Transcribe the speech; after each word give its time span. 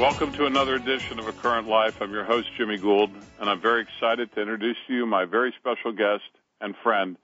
Welcome 0.00 0.32
to 0.32 0.46
another 0.46 0.74
edition 0.74 1.20
of 1.20 1.28
A 1.28 1.32
Current 1.32 1.68
Life. 1.68 1.98
I'm 2.02 2.10
your 2.10 2.24
host, 2.24 2.48
Jimmy 2.58 2.78
Gould, 2.78 3.10
and 3.38 3.48
I'm 3.48 3.60
very 3.60 3.80
excited 3.82 4.34
to 4.34 4.40
introduce 4.40 4.76
to 4.88 4.92
you 4.92 5.06
my 5.06 5.24
very 5.24 5.54
special 5.60 5.92
guest 5.92 6.24
and 6.60 6.74
friend, 6.82 7.16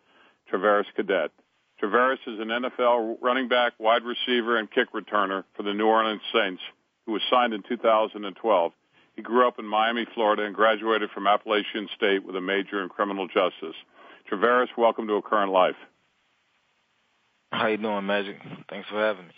Travaris 0.50 0.84
Cadet. 0.94 1.32
Travaris 1.82 2.18
is 2.28 2.38
an 2.38 2.46
NFL 2.48 3.16
running 3.20 3.48
back, 3.48 3.72
wide 3.80 4.02
receiver, 4.04 4.56
and 4.56 4.70
kick 4.70 4.92
returner 4.92 5.42
for 5.56 5.64
the 5.64 5.74
New 5.74 5.86
Orleans 5.86 6.22
Saints, 6.32 6.62
who 7.06 7.12
was 7.12 7.22
signed 7.28 7.54
in 7.54 7.64
2012. 7.68 8.72
He 9.16 9.22
grew 9.22 9.48
up 9.48 9.58
in 9.58 9.64
Miami, 9.64 10.06
Florida, 10.14 10.44
and 10.44 10.54
graduated 10.54 11.10
from 11.10 11.26
Appalachian 11.26 11.88
State 11.96 12.24
with 12.24 12.36
a 12.36 12.41
major 12.41 12.84
in 12.84 12.88
criminal 12.88 13.26
justice. 13.26 13.74
Travaris, 14.30 14.68
welcome 14.78 15.08
to 15.08 15.14
A 15.14 15.22
Current 15.22 15.50
Life. 15.50 15.76
How 17.50 17.66
you 17.66 17.78
doing, 17.78 18.06
Magic? 18.06 18.36
Thanks 18.70 18.88
for 18.88 18.94
having 18.96 19.26
me. 19.26 19.32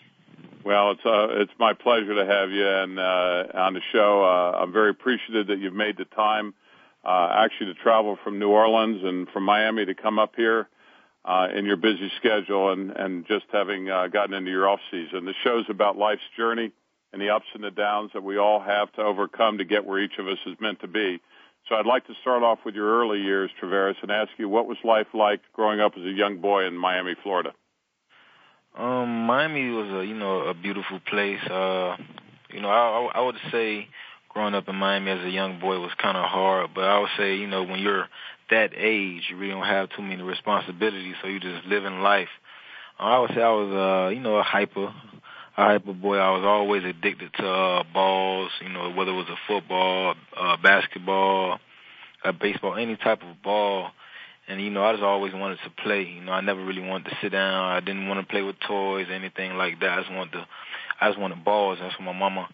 Well, 0.65 0.93
it's 0.93 1.01
uh, 1.05 1.41
it's 1.43 1.53
my 1.59 1.73
pleasure 1.73 2.15
to 2.15 2.25
have 2.25 2.51
you 2.53 2.67
and 2.67 2.97
uh, 2.99 3.47
on 3.55 3.75
the 3.75 3.81
show. 3.93 4.23
Uh, 4.23 4.59
I'm 4.59 4.73
very 4.73 4.91
appreciative 4.91 5.49
that 5.49 5.59
you've 5.59 5.73
made 5.75 5.97
the 5.97 6.05
time, 6.05 6.55
uh, 7.05 7.31
actually, 7.37 7.75
to 7.75 7.83
travel 7.83 8.17
from 8.23 8.39
New 8.39 8.49
Orleans 8.51 9.01
and 9.03 9.29
from 9.31 9.43
Miami 9.43 9.87
to 9.87 9.95
come 9.97 10.21
up 10.21 10.35
here 10.37 10.69
uh, 11.25 11.49
in 11.53 11.65
your 11.65 11.77
busy 11.77 12.13
schedule, 12.19 12.73
and 12.73 12.93
and 12.93 13.27
just 13.27 13.47
having 13.53 13.91
uh, 13.91 14.07
gotten 14.07 14.35
into 14.35 14.51
your 14.53 14.69
off 14.69 14.79
season. 14.93 15.25
The 15.25 15.35
show's 15.43 15.65
about 15.69 15.99
life's 15.99 16.23
journey 16.37 16.71
and 17.13 17.21
the 17.21 17.31
ups 17.31 17.47
and 17.55 17.65
the 17.65 17.71
downs 17.73 18.13
that 18.15 18.23
we 18.23 18.39
all 18.39 18.61
have 18.61 18.93
to 18.95 19.03
overcome 19.03 19.59
to 19.59 19.65
get 19.65 19.85
where 19.85 19.99
each 19.99 20.17
of 20.21 20.29
us 20.29 20.39
is 20.47 20.55
meant 20.61 20.81
to 20.83 20.89
be. 20.89 21.21
So 21.69 21.75
I'd 21.75 21.87
like 21.87 22.07
to 22.07 22.15
start 22.23 22.43
off 22.45 22.61
with 22.65 22.75
your 22.77 23.01
early 23.01 23.21
years, 23.21 23.51
Travaris, 23.63 23.97
and 24.03 24.11
ask 24.13 24.31
you 24.39 24.49
what 24.49 24.67
was 24.69 24.79
life 24.85 25.07
like 25.13 25.41
growing 25.55 25.81
up 25.81 25.93
as 25.97 26.05
a 26.05 26.11
young 26.13 26.39
boy 26.39 26.65
in 26.67 26.77
Miami, 26.77 27.15
Florida. 27.23 27.53
Um, 28.77 29.27
Miami 29.27 29.69
was 29.71 29.89
a 29.91 30.05
you 30.07 30.15
know 30.15 30.43
a 30.47 30.55
beautiful 30.55 30.99
place. 31.01 31.43
Uh, 31.45 31.97
you 32.53 32.61
know, 32.61 32.71
I, 32.71 33.13
I 33.15 33.21
would 33.21 33.37
say 33.51 33.89
growing 34.29 34.55
up 34.55 34.69
in 34.69 34.77
Miami 34.77 35.11
as 35.11 35.25
a 35.25 35.31
young 35.31 35.61
boy 35.61 35.79
was 35.79 35.93
kind 35.99 36.17
of 36.17 36.25
hard, 36.25 36.71
but 36.75 36.85
I 36.85 36.99
would 36.99 37.11
say 37.19 37.37
you 37.37 37.47
know 37.47 37.65
when 37.65 37.81
you're 37.81 38.07
that 38.51 38.73
age, 38.75 39.25
you 39.31 39.37
really 39.37 39.53
don't 39.53 39.65
have 39.67 39.91
too 39.91 40.03
many 40.03 40.23
responsibilities, 40.23 41.15
so 41.21 41.29
you're 41.29 41.39
just 41.41 41.67
living 41.67 42.01
life. 42.01 42.29
Uh, 42.99 43.03
I 43.05 43.19
would 43.19 43.31
say 43.35 43.43
I 43.43 43.51
was 43.51 43.73
uh 43.73 44.15
you 44.15 44.21
know 44.21 44.37
a 44.37 44.43
hyper, 44.43 44.87
a 44.87 44.93
hyper 45.53 45.93
boy. 45.93 46.17
I 46.17 46.31
was 46.31 46.45
always 46.45 46.83
addicted 46.85 47.35
to 47.35 47.47
uh, 47.47 47.83
balls. 47.93 48.51
You 48.63 48.71
know 48.71 48.91
whether 48.93 49.11
it 49.11 49.17
was 49.17 49.29
a 49.29 49.37
football, 49.47 50.15
uh, 50.35 50.57
basketball, 50.63 51.59
a 52.25 52.33
baseball, 52.33 52.77
any 52.77 52.97
type 52.97 53.21
of 53.23 53.43
ball. 53.43 53.89
And 54.49 54.61
you 54.61 54.71
know, 54.71 54.85
I 54.85 54.93
just 54.93 55.05
always 55.05 55.33
wanted 55.33 55.59
to 55.65 55.71
play. 55.83 56.03
You 56.03 56.21
know, 56.21 56.33
I 56.33 56.41
never 56.41 56.65
really 56.65 56.83
wanted 56.83 57.11
to 57.11 57.19
sit 57.23 57.31
down. 57.33 57.55
I 57.65 57.81
didn't 57.81 58.09
want 58.09 58.21
to 58.21 58.27
play 58.31 58.43
with 58.43 58.57
toys 58.67 59.07
or 59.09 59.13
anything 59.13 59.55
like 59.57 59.81
that. 59.81 59.91
I 59.99 60.03
just 60.03 60.13
wanted 60.13 60.33
to, 60.33 60.47
I 61.01 61.09
just 61.11 61.19
wanted 61.21 61.45
balls. 61.45 61.79
That's 61.81 61.97
what 61.99 62.07
my 62.07 62.13
mama 62.19 62.49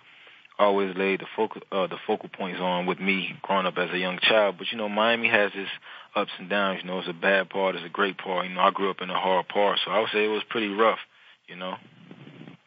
always 0.59 0.94
laid 0.97 1.21
the 1.21 1.26
focal 1.37 1.62
uh, 1.72 1.87
the 1.87 1.97
focal 2.06 2.28
points 2.28 2.59
on 2.60 2.84
with 2.84 2.99
me 3.00 3.32
growing 3.43 3.65
up 3.65 3.78
as 3.78 3.91
a 3.93 3.99
young 3.99 4.19
child. 4.21 4.56
But 4.59 4.66
you 4.71 4.76
know, 4.76 4.88
Miami 4.88 5.28
has 5.28 5.50
its 5.54 5.71
ups 6.15 6.31
and 6.38 6.50
downs. 6.50 6.81
You 6.82 6.88
know, 6.91 6.99
it's 6.99 7.09
a 7.09 7.12
bad 7.15 7.49
part, 7.49 7.75
it's 7.76 7.87
a 7.87 7.88
great 7.88 8.19
part. 8.19 8.47
You 8.47 8.55
know, 8.55 8.60
I 8.60 8.70
grew 8.70 8.91
up 8.91 9.00
in 9.00 9.09
a 9.09 9.19
hard 9.19 9.49
part, 9.49 9.78
so 9.84 9.91
I 9.91 10.00
would 10.00 10.10
say 10.12 10.25
it 10.25 10.28
was 10.28 10.43
pretty 10.50 10.69
rough. 10.69 10.99
You 11.47 11.56
know, 11.56 11.75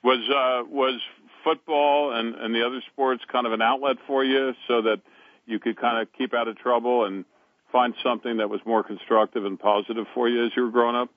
was 0.04 0.24
uh, 0.30 0.64
was 0.74 1.00
football 1.44 2.18
and 2.18 2.34
and 2.36 2.56
the 2.56 2.66
other 2.66 2.82
sports 2.92 3.22
kind 3.32 3.46
of 3.46 3.52
an 3.54 3.62
outlet 3.62 3.98
for 4.08 4.24
you 4.24 4.54
so 4.68 4.82
that 4.82 5.00
you 5.46 5.60
could 5.60 5.80
kind 5.80 6.02
of 6.02 6.08
keep 6.18 6.34
out 6.34 6.48
of 6.48 6.58
trouble 6.58 7.06
and 7.06 7.24
find 7.72 7.94
something 8.04 8.38
that 8.38 8.50
was 8.50 8.60
more 8.66 8.84
constructive 8.84 9.46
and 9.46 9.60
positive 9.60 10.06
for 10.14 10.28
you 10.30 10.46
as 10.46 10.52
you 10.56 10.64
were 10.64 10.72
growing 10.72 10.96
up? 10.96 11.10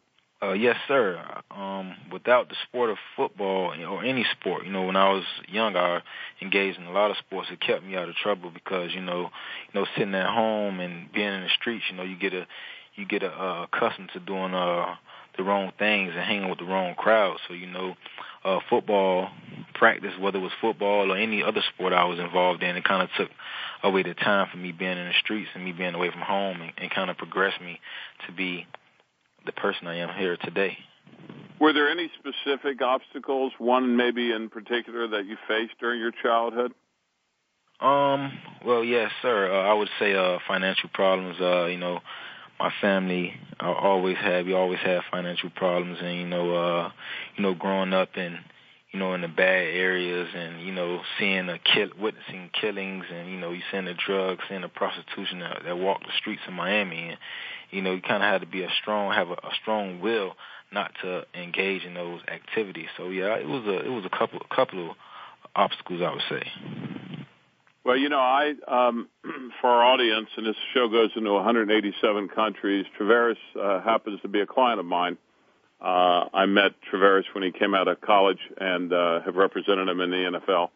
Uh, 0.42 0.53
yes, 0.53 0.76
sir. 0.88 1.22
Um, 1.50 1.94
without 2.12 2.48
the 2.48 2.54
sport 2.69 2.91
of 2.91 2.98
football 3.16 3.72
or 3.72 4.04
any 4.04 4.26
sport, 4.38 4.66
you 4.66 4.72
know, 4.72 4.82
when 4.84 4.97
I 4.97 5.10
was 5.12 5.25
young, 5.48 5.75
I 5.75 6.00
engaged 6.42 6.78
in 6.78 6.84
a 6.84 6.92
lot 6.92 7.10
of 7.10 7.16
sports. 7.19 7.48
It 7.50 7.60
kept 7.60 7.82
me 7.82 7.97
out 7.97 8.09
of 8.09 8.15
trouble 8.15 8.50
because, 8.50 8.92
you 8.92 9.00
know, 9.00 9.31
you 9.72 9.81
know, 9.81 9.87
sitting 9.97 10.15
at 10.15 10.26
home 10.28 10.81
and 10.81 11.10
being 11.12 11.28
in 11.32 11.42
the 11.42 11.48
streets, 11.60 11.84
you 11.91 11.97
know, 11.97 12.03
you 12.03 12.16
get 12.16 12.34
a, 12.34 12.47
you 12.97 13.06
get 13.06 13.22
a, 13.22 13.28
uh, 13.31 13.66
accustomed 13.72 14.10
to 14.12 14.21
doing 14.21 14.54
uh, 14.54 14.94
the 15.36 15.42
wrong 15.44 15.72
things 15.78 16.12
and 16.15 16.25
hanging 16.25 16.50
with 16.50 16.59
the 16.59 16.65
wrong 16.66 16.94
crowd. 16.94 17.38
So, 17.48 17.54
you 17.54 17.66
know, 17.66 17.94
uh, 18.44 18.59
football 18.69 19.28
practice, 19.72 20.12
whether 20.21 20.38
it 20.38 20.42
was 20.42 20.53
football 20.60 21.10
or 21.10 21.16
any 21.16 21.42
other 21.42 21.62
sport 21.75 21.94
I 21.94 22.04
was 22.04 22.19
involved 22.19 22.62
in, 22.62 22.76
it 22.76 22.84
kind 22.84 23.03
of 23.03 23.09
took 23.16 23.31
the 23.93 24.15
time 24.19 24.49
for 24.50 24.56
me 24.56 24.72
being 24.72 24.99
in 24.99 25.06
the 25.09 25.15
streets 25.21 25.49
and 25.55 25.65
me 25.65 25.72
being 25.72 25.95
away 25.95 26.11
from 26.11 26.21
home 26.22 26.61
and, 26.62 26.72
and 26.78 26.91
kind 26.91 27.11
of 27.11 27.19
progress 27.19 27.53
me 27.61 27.81
to 28.27 28.33
be 28.33 28.67
the 29.47 29.53
person 29.53 29.87
I 29.87 29.97
am 29.99 30.17
here 30.17 30.37
today. 30.39 30.77
Were 31.61 31.72
there 31.72 31.89
any 31.91 32.11
specific 32.19 32.81
obstacles, 32.83 33.53
one 33.59 33.97
maybe 33.97 34.33
in 34.33 34.49
particular, 34.49 35.06
that 35.09 35.27
you 35.27 35.37
faced 35.47 35.75
during 35.81 36.00
your 36.00 36.12
childhood? 36.22 36.72
Um, 37.81 38.33
well, 38.65 38.83
yes, 38.83 39.11
sir. 39.22 39.53
Uh, 39.53 39.62
I 39.69 39.75
would 39.75 39.91
say 39.99 40.15
uh, 40.15 40.39
financial 40.49 40.89
problems. 40.93 41.37
Uh, 41.41 41.66
you 41.66 41.77
know, 41.77 42.01
my 42.59 42.72
family 42.81 43.34
uh, 43.61 43.71
always 43.72 44.16
had. 44.16 44.47
We 44.47 44.55
always 44.55 44.78
had 44.81 45.03
financial 45.11 45.51
problems, 45.51 45.99
and 46.03 46.16
you 46.16 46.27
know, 46.27 46.55
uh, 46.55 46.91
you 47.37 47.43
know, 47.43 47.55
growing 47.55 47.93
up 47.93 48.11
and 48.16 48.39
you 48.94 49.00
know, 49.00 49.12
in 49.12 49.22
the 49.22 49.28
bad 49.28 49.41
areas 49.65 50.28
and, 50.37 50.60
you 50.65 50.72
know, 50.72 51.00
seeing 51.19 51.49
a 51.49 51.59
kill, 51.59 51.88
witnessing 52.00 52.49
killings 52.60 53.05
and, 53.12 53.28
you 53.28 53.37
know, 53.37 53.50
you 53.50 53.60
seeing 53.72 53.87
the 53.87 53.94
drugs, 53.94 54.41
seeing 54.49 54.60
the 54.60 54.69
prostitution 54.69 55.41
that, 55.41 55.62
that 55.65 55.77
walk 55.77 56.00
the 56.03 56.12
streets 56.16 56.43
in 56.47 56.55
Miami 56.55 57.09
and, 57.09 57.19
you 57.72 57.83
know, 57.83 57.93
you 57.93 58.00
kind 58.00 58.22
of 58.22 58.31
had 58.31 58.43
to 58.43 58.47
be 58.47 58.62
a 58.62 58.69
strong, 58.81 59.12
have 59.12 59.31
a, 59.31 59.33
a 59.33 59.50
strong 59.60 60.00
will 60.00 60.34
not 60.72 60.93
to 61.03 61.22
engage 61.34 61.83
in 61.83 61.94
those 61.94 62.21
activities. 62.28 62.87
So 62.97 63.09
yeah, 63.10 63.34
it 63.34 63.49
was 63.49 63.65
a, 63.66 63.81
it 63.84 63.88
was 63.88 64.04
a 64.06 64.16
couple, 64.16 64.38
a 64.49 64.54
couple 64.54 64.91
of 64.91 64.97
obstacles 65.56 66.00
I 66.00 66.12
would 66.12 66.22
say. 66.28 66.49
Well, 67.84 67.97
you 67.97 68.09
know, 68.09 68.21
I, 68.21 68.54
um, 68.69 69.09
for 69.60 69.71
our 69.71 69.84
audience, 69.93 70.28
and 70.37 70.47
this 70.47 70.54
show 70.72 70.89
goes 70.89 71.10
into 71.16 71.33
187 71.33 72.28
countries, 72.28 72.86
Traveris 72.98 73.36
uh, 73.60 73.80
happens 73.83 74.21
to 74.22 74.28
be 74.28 74.39
a 74.41 74.47
client 74.47 74.78
of 74.78 74.86
mine 74.86 75.16
uh, 75.84 76.25
I 76.33 76.47
met 76.47 76.72
Travaris 76.91 77.25
when 77.34 77.45
he 77.45 77.53
came 77.53 77.75
out 77.75 77.89
of 77.89 78.01
college 78.01 78.39
and 78.59 78.91
uh, 78.91 79.21
have 79.21 79.36
represented 79.36 79.86
him 79.86 80.01
in 80.01 80.10
the 80.10 80.41
NFL. 80.41 80.71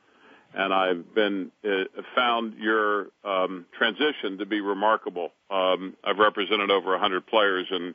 And 0.52 0.72
I've 0.72 1.14
been 1.14 1.50
uh, 1.64 1.84
found 2.14 2.58
your 2.58 3.08
um, 3.24 3.64
transition 3.76 4.36
to 4.38 4.46
be 4.46 4.60
remarkable. 4.60 5.30
Um, 5.50 5.96
I've 6.04 6.18
represented 6.18 6.70
over 6.70 6.90
100 6.90 7.26
players, 7.26 7.66
and 7.70 7.94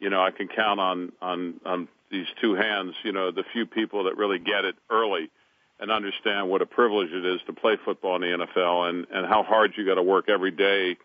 you 0.00 0.10
know 0.10 0.22
I 0.22 0.30
can 0.30 0.48
count 0.48 0.78
on 0.80 1.12
on 1.20 1.54
on 1.64 1.88
these 2.10 2.26
two 2.40 2.54
hands. 2.54 2.94
You 3.04 3.12
know 3.12 3.30
the 3.30 3.44
few 3.52 3.64
people 3.66 4.04
that 4.04 4.16
really 4.16 4.38
get 4.38 4.64
it 4.64 4.74
early 4.90 5.30
and 5.80 5.90
understand 5.90 6.48
what 6.48 6.62
a 6.62 6.66
privilege 6.66 7.10
it 7.12 7.24
is 7.26 7.40
to 7.46 7.52
play 7.52 7.76
football 7.84 8.14
in 8.16 8.22
the 8.22 8.46
NFL, 8.46 8.88
and 8.88 9.06
and 9.12 9.26
how 9.26 9.42
hard 9.42 9.72
you 9.76 9.84
got 9.84 9.94
to 9.96 10.04
work 10.04 10.28
every 10.28 10.52
day 10.52 10.96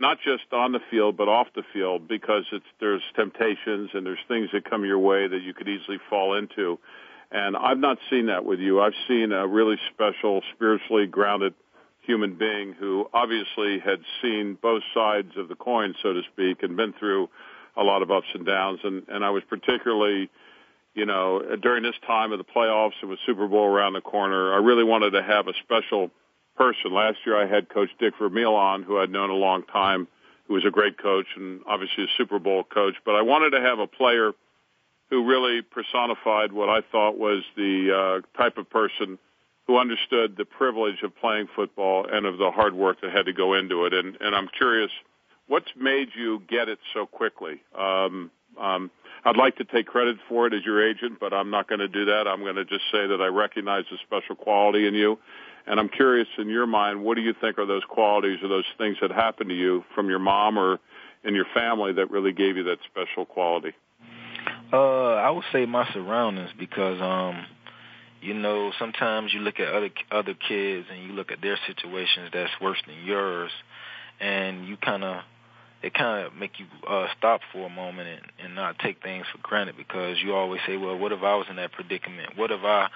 not 0.00 0.16
just 0.24 0.50
on 0.52 0.72
the 0.72 0.80
field 0.90 1.16
but 1.16 1.28
off 1.28 1.46
the 1.54 1.62
field 1.72 2.08
because 2.08 2.44
it's 2.50 2.64
there's 2.80 3.02
temptations 3.14 3.90
and 3.92 4.04
there's 4.04 4.18
things 4.26 4.48
that 4.52 4.68
come 4.68 4.84
your 4.84 4.98
way 4.98 5.28
that 5.28 5.40
you 5.42 5.52
could 5.52 5.68
easily 5.68 5.98
fall 6.08 6.36
into. 6.36 6.78
And 7.30 7.56
I've 7.56 7.78
not 7.78 7.98
seen 8.10 8.26
that 8.26 8.44
with 8.44 8.58
you. 8.58 8.80
I've 8.80 8.94
seen 9.06 9.30
a 9.30 9.46
really 9.46 9.76
special, 9.94 10.40
spiritually 10.54 11.06
grounded 11.06 11.54
human 12.00 12.34
being 12.36 12.72
who 12.72 13.06
obviously 13.12 13.78
had 13.78 14.00
seen 14.22 14.56
both 14.60 14.82
sides 14.94 15.32
of 15.36 15.48
the 15.48 15.54
coin, 15.54 15.94
so 16.02 16.14
to 16.14 16.22
speak, 16.32 16.62
and 16.64 16.76
been 16.76 16.92
through 16.98 17.28
a 17.76 17.84
lot 17.84 18.02
of 18.02 18.10
ups 18.10 18.26
and 18.34 18.44
downs. 18.44 18.80
And, 18.82 19.04
and 19.08 19.24
I 19.24 19.30
was 19.30 19.44
particularly, 19.48 20.28
you 20.94 21.06
know, 21.06 21.40
during 21.62 21.84
this 21.84 21.94
time 22.06 22.32
of 22.32 22.38
the 22.38 22.44
playoffs 22.44 22.94
and 23.02 23.10
with 23.10 23.20
Super 23.26 23.46
Bowl 23.46 23.66
around 23.66 23.92
the 23.92 24.00
corner, 24.00 24.52
I 24.52 24.56
really 24.56 24.82
wanted 24.82 25.10
to 25.10 25.22
have 25.22 25.46
a 25.46 25.52
special 25.62 26.10
person. 26.60 26.92
Last 26.92 27.16
year 27.24 27.40
I 27.42 27.46
had 27.46 27.70
Coach 27.70 27.88
Dick 27.98 28.12
Vermeil 28.20 28.52
on, 28.54 28.82
who 28.82 28.98
I'd 28.98 29.08
known 29.10 29.30
a 29.30 29.34
long 29.34 29.62
time, 29.62 30.06
who 30.46 30.52
was 30.54 30.64
a 30.66 30.70
great 30.70 30.98
coach 30.98 31.24
and 31.34 31.60
obviously 31.66 32.04
a 32.04 32.12
Super 32.18 32.38
Bowl 32.38 32.64
coach. 32.64 32.94
But 33.06 33.14
I 33.14 33.22
wanted 33.22 33.50
to 33.58 33.62
have 33.62 33.78
a 33.78 33.86
player 33.86 34.32
who 35.08 35.24
really 35.24 35.62
personified 35.62 36.52
what 36.52 36.68
I 36.68 36.82
thought 36.92 37.16
was 37.16 37.42
the 37.56 38.20
uh, 38.36 38.40
type 38.42 38.58
of 38.58 38.68
person 38.68 39.18
who 39.66 39.78
understood 39.78 40.36
the 40.36 40.44
privilege 40.44 41.02
of 41.02 41.16
playing 41.16 41.46
football 41.56 42.04
and 42.06 42.26
of 42.26 42.36
the 42.36 42.50
hard 42.50 42.74
work 42.74 43.00
that 43.00 43.10
had 43.10 43.24
to 43.24 43.32
go 43.32 43.54
into 43.54 43.86
it. 43.86 43.94
And, 43.94 44.16
and 44.20 44.36
I'm 44.36 44.48
curious, 44.48 44.90
what's 45.48 45.68
made 45.80 46.08
you 46.14 46.42
get 46.46 46.68
it 46.68 46.78
so 46.92 47.06
quickly? 47.06 47.62
Um, 47.78 48.30
um, 48.60 48.90
I'd 49.24 49.36
like 49.36 49.56
to 49.56 49.64
take 49.64 49.86
credit 49.86 50.16
for 50.28 50.46
it 50.46 50.52
as 50.54 50.62
your 50.64 50.86
agent, 50.86 51.14
but 51.20 51.32
I'm 51.32 51.50
not 51.50 51.68
going 51.68 51.78
to 51.78 51.88
do 51.88 52.06
that. 52.06 52.28
I'm 52.28 52.40
going 52.40 52.56
to 52.56 52.64
just 52.66 52.82
say 52.92 53.06
that 53.06 53.22
I 53.22 53.26
recognize 53.28 53.84
the 53.90 53.96
special 54.06 54.34
quality 54.36 54.86
in 54.86 54.94
you 54.94 55.18
and 55.66 55.78
I'm 55.78 55.88
curious, 55.88 56.28
in 56.38 56.48
your 56.48 56.66
mind, 56.66 57.02
what 57.02 57.16
do 57.16 57.22
you 57.22 57.34
think 57.40 57.58
are 57.58 57.66
those 57.66 57.84
qualities 57.88 58.38
or 58.42 58.48
those 58.48 58.64
things 58.78 58.96
that 59.00 59.10
happened 59.10 59.50
to 59.50 59.56
you 59.56 59.84
from 59.94 60.08
your 60.08 60.18
mom 60.18 60.58
or 60.58 60.78
in 61.24 61.34
your 61.34 61.44
family 61.54 61.92
that 61.94 62.10
really 62.10 62.32
gave 62.32 62.56
you 62.56 62.64
that 62.64 62.78
special 62.90 63.24
quality? 63.26 63.72
Uh, 64.72 65.14
I 65.14 65.30
would 65.30 65.44
say 65.52 65.66
my 65.66 65.88
surroundings 65.92 66.50
because, 66.58 67.00
um, 67.02 67.44
you 68.22 68.34
know, 68.34 68.72
sometimes 68.78 69.34
you 69.34 69.40
look 69.40 69.58
at 69.58 69.68
other 69.68 69.90
other 70.10 70.34
kids 70.34 70.86
and 70.92 71.02
you 71.02 71.12
look 71.12 71.32
at 71.32 71.42
their 71.42 71.58
situations 71.66 72.30
that's 72.32 72.52
worse 72.60 72.78
than 72.86 72.94
yours, 73.04 73.50
and 74.20 74.66
you 74.66 74.76
kind 74.76 75.02
of 75.02 75.22
it 75.82 75.94
kind 75.94 76.26
of 76.26 76.34
make 76.34 76.58
you 76.58 76.66
uh, 76.86 77.06
stop 77.16 77.40
for 77.52 77.66
a 77.66 77.70
moment 77.70 78.08
and, 78.08 78.20
and 78.44 78.54
not 78.54 78.78
take 78.78 79.02
things 79.02 79.24
for 79.32 79.38
granted 79.38 79.76
because 79.78 80.16
you 80.22 80.34
always 80.34 80.60
say, 80.66 80.76
well, 80.76 80.98
what 80.98 81.12
if 81.12 81.22
I 81.22 81.34
was 81.36 81.46
in 81.48 81.56
that 81.56 81.72
predicament? 81.72 82.36
What 82.36 82.50
if 82.50 82.60
I, 82.62 82.86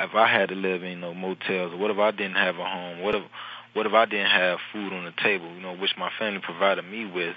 if 0.00 0.14
I 0.14 0.26
had 0.30 0.50
to 0.50 0.54
live 0.54 0.82
in 0.82 0.90
you 0.90 0.98
know, 0.98 1.14
motels? 1.14 1.74
What 1.78 1.90
if 1.90 1.98
I 1.98 2.10
didn't 2.10 2.34
have 2.34 2.56
a 2.58 2.64
home? 2.64 3.00
What 3.00 3.14
if, 3.14 3.22
what 3.72 3.86
if 3.86 3.94
I 3.94 4.04
didn't 4.04 4.30
have 4.30 4.58
food 4.72 4.92
on 4.92 5.06
the 5.06 5.12
table? 5.22 5.48
You 5.54 5.60
know, 5.62 5.74
which 5.76 5.92
my 5.98 6.10
family 6.18 6.40
provided 6.42 6.84
me 6.84 7.06
with. 7.06 7.36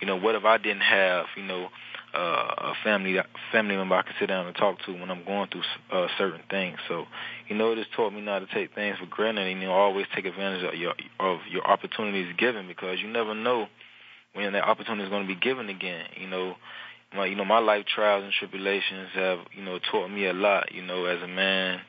You 0.00 0.06
know, 0.06 0.16
what 0.16 0.34
if 0.34 0.44
I 0.46 0.56
didn't 0.56 0.80
have, 0.82 1.26
you 1.36 1.42
know, 1.42 1.68
uh, 2.14 2.72
a 2.72 2.74
family 2.82 3.20
family 3.52 3.76
member 3.76 3.94
I 3.94 4.02
can 4.02 4.14
sit 4.18 4.26
down 4.26 4.46
and 4.46 4.56
talk 4.56 4.78
to 4.84 4.92
when 4.92 5.12
I'm 5.12 5.24
going 5.24 5.48
through 5.48 5.62
uh, 5.92 6.08
certain 6.18 6.40
things. 6.50 6.78
So, 6.88 7.04
you 7.46 7.54
know, 7.54 7.70
it 7.70 7.78
has 7.78 7.86
taught 7.94 8.12
me 8.12 8.20
not 8.20 8.40
to 8.40 8.46
take 8.52 8.74
things 8.74 8.98
for 8.98 9.06
granted, 9.06 9.46
and 9.46 9.60
you 9.60 9.68
know, 9.68 9.72
always 9.72 10.06
take 10.12 10.24
advantage 10.24 10.64
of 10.64 10.74
your 10.74 10.94
of 11.20 11.38
your 11.48 11.64
opportunities 11.64 12.34
given 12.36 12.66
because 12.66 12.98
you 13.00 13.06
never 13.08 13.32
know 13.32 13.68
when 14.34 14.52
that 14.52 14.64
opportunity 14.64 15.04
is 15.04 15.08
going 15.10 15.26
to 15.26 15.28
be 15.34 15.38
given 15.38 15.68
again. 15.68 16.06
You 16.20 16.28
know, 16.28 16.54
my 17.14 17.26
you 17.26 17.34
know 17.34 17.44
my 17.44 17.58
life 17.58 17.84
trials 17.92 18.24
and 18.24 18.32
tribulations 18.32 19.08
have 19.14 19.38
you 19.56 19.64
know 19.64 19.78
taught 19.90 20.08
me 20.08 20.26
a 20.26 20.32
lot. 20.32 20.72
You 20.72 20.82
know, 20.82 21.06
as 21.06 21.22
a 21.22 21.26
man, 21.28 21.80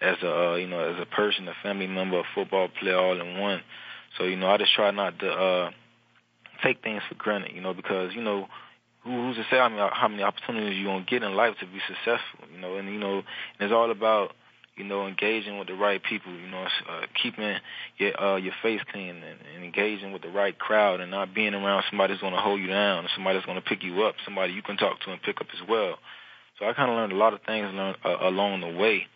as 0.00 0.16
a 0.22 0.36
uh, 0.36 0.54
you 0.56 0.66
know 0.68 0.80
as 0.80 1.00
a 1.00 1.06
person, 1.06 1.48
a 1.48 1.54
family 1.62 1.86
member, 1.86 2.20
a 2.20 2.24
football 2.34 2.68
player, 2.68 2.98
all 2.98 3.18
in 3.20 3.38
one. 3.40 3.60
So 4.18 4.24
you 4.24 4.36
know, 4.36 4.48
I 4.48 4.58
just 4.58 4.74
try 4.74 4.90
not 4.90 5.18
to 5.20 5.30
uh, 5.30 5.70
take 6.62 6.82
things 6.82 7.02
for 7.08 7.14
granted. 7.14 7.52
You 7.54 7.62
know, 7.62 7.72
because 7.74 8.12
you 8.14 8.22
know 8.22 8.46
who's 9.04 9.36
to 9.36 9.42
say 9.50 9.56
how 9.58 9.68
many, 10.08 10.22
opportunities 10.22 10.76
you're 10.76 10.92
gonna 10.92 11.04
get 11.08 11.22
in 11.22 11.32
life 11.34 11.54
to 11.60 11.66
be 11.66 11.78
successful, 11.86 12.48
you 12.52 12.60
know, 12.60 12.74
and 12.76 12.88
you 12.88 12.98
know, 12.98 13.22
it's 13.60 13.72
all 13.72 13.90
about 13.92 14.32
you 14.76 14.84
know, 14.84 15.06
engaging 15.06 15.58
with 15.58 15.68
the 15.68 15.74
right 15.74 16.02
people, 16.02 16.32
you 16.32 16.48
know, 16.50 16.64
uh, 16.88 17.06
keeping 17.22 17.56
your 17.96 18.20
uh, 18.22 18.36
your 18.36 18.52
face 18.62 18.80
clean 18.92 19.08
and, 19.08 19.38
and 19.54 19.64
engaging 19.64 20.12
with 20.12 20.20
the 20.22 20.28
right 20.28 20.58
crowd 20.58 21.00
and 21.00 21.10
not 21.10 21.34
being 21.34 21.54
around 21.54 21.84
somebody 21.90 22.12
that's 22.12 22.20
going 22.20 22.34
to 22.34 22.40
hold 22.40 22.60
you 22.60 22.66
down, 22.68 23.06
somebody 23.14 23.36
that's 23.38 23.46
going 23.46 23.56
to 23.60 23.64
pick 23.66 23.82
you 23.82 24.02
up, 24.04 24.16
somebody 24.24 24.52
you 24.52 24.60
can 24.62 24.76
talk 24.76 25.00
to 25.00 25.10
and 25.12 25.22
pick 25.22 25.40
up 25.40 25.46
as 25.60 25.66
well. 25.68 25.96
So 26.58 26.66
I 26.68 26.74
kind 26.74 26.90
of 26.90 26.96
learned 26.96 27.12
a 27.12 27.16
lot 27.16 27.32
of 27.32 27.40
things 27.42 27.70
learned, 27.74 27.96
uh, 28.04 28.16
along 28.20 28.60
the 28.60 28.68
way 28.68 29.06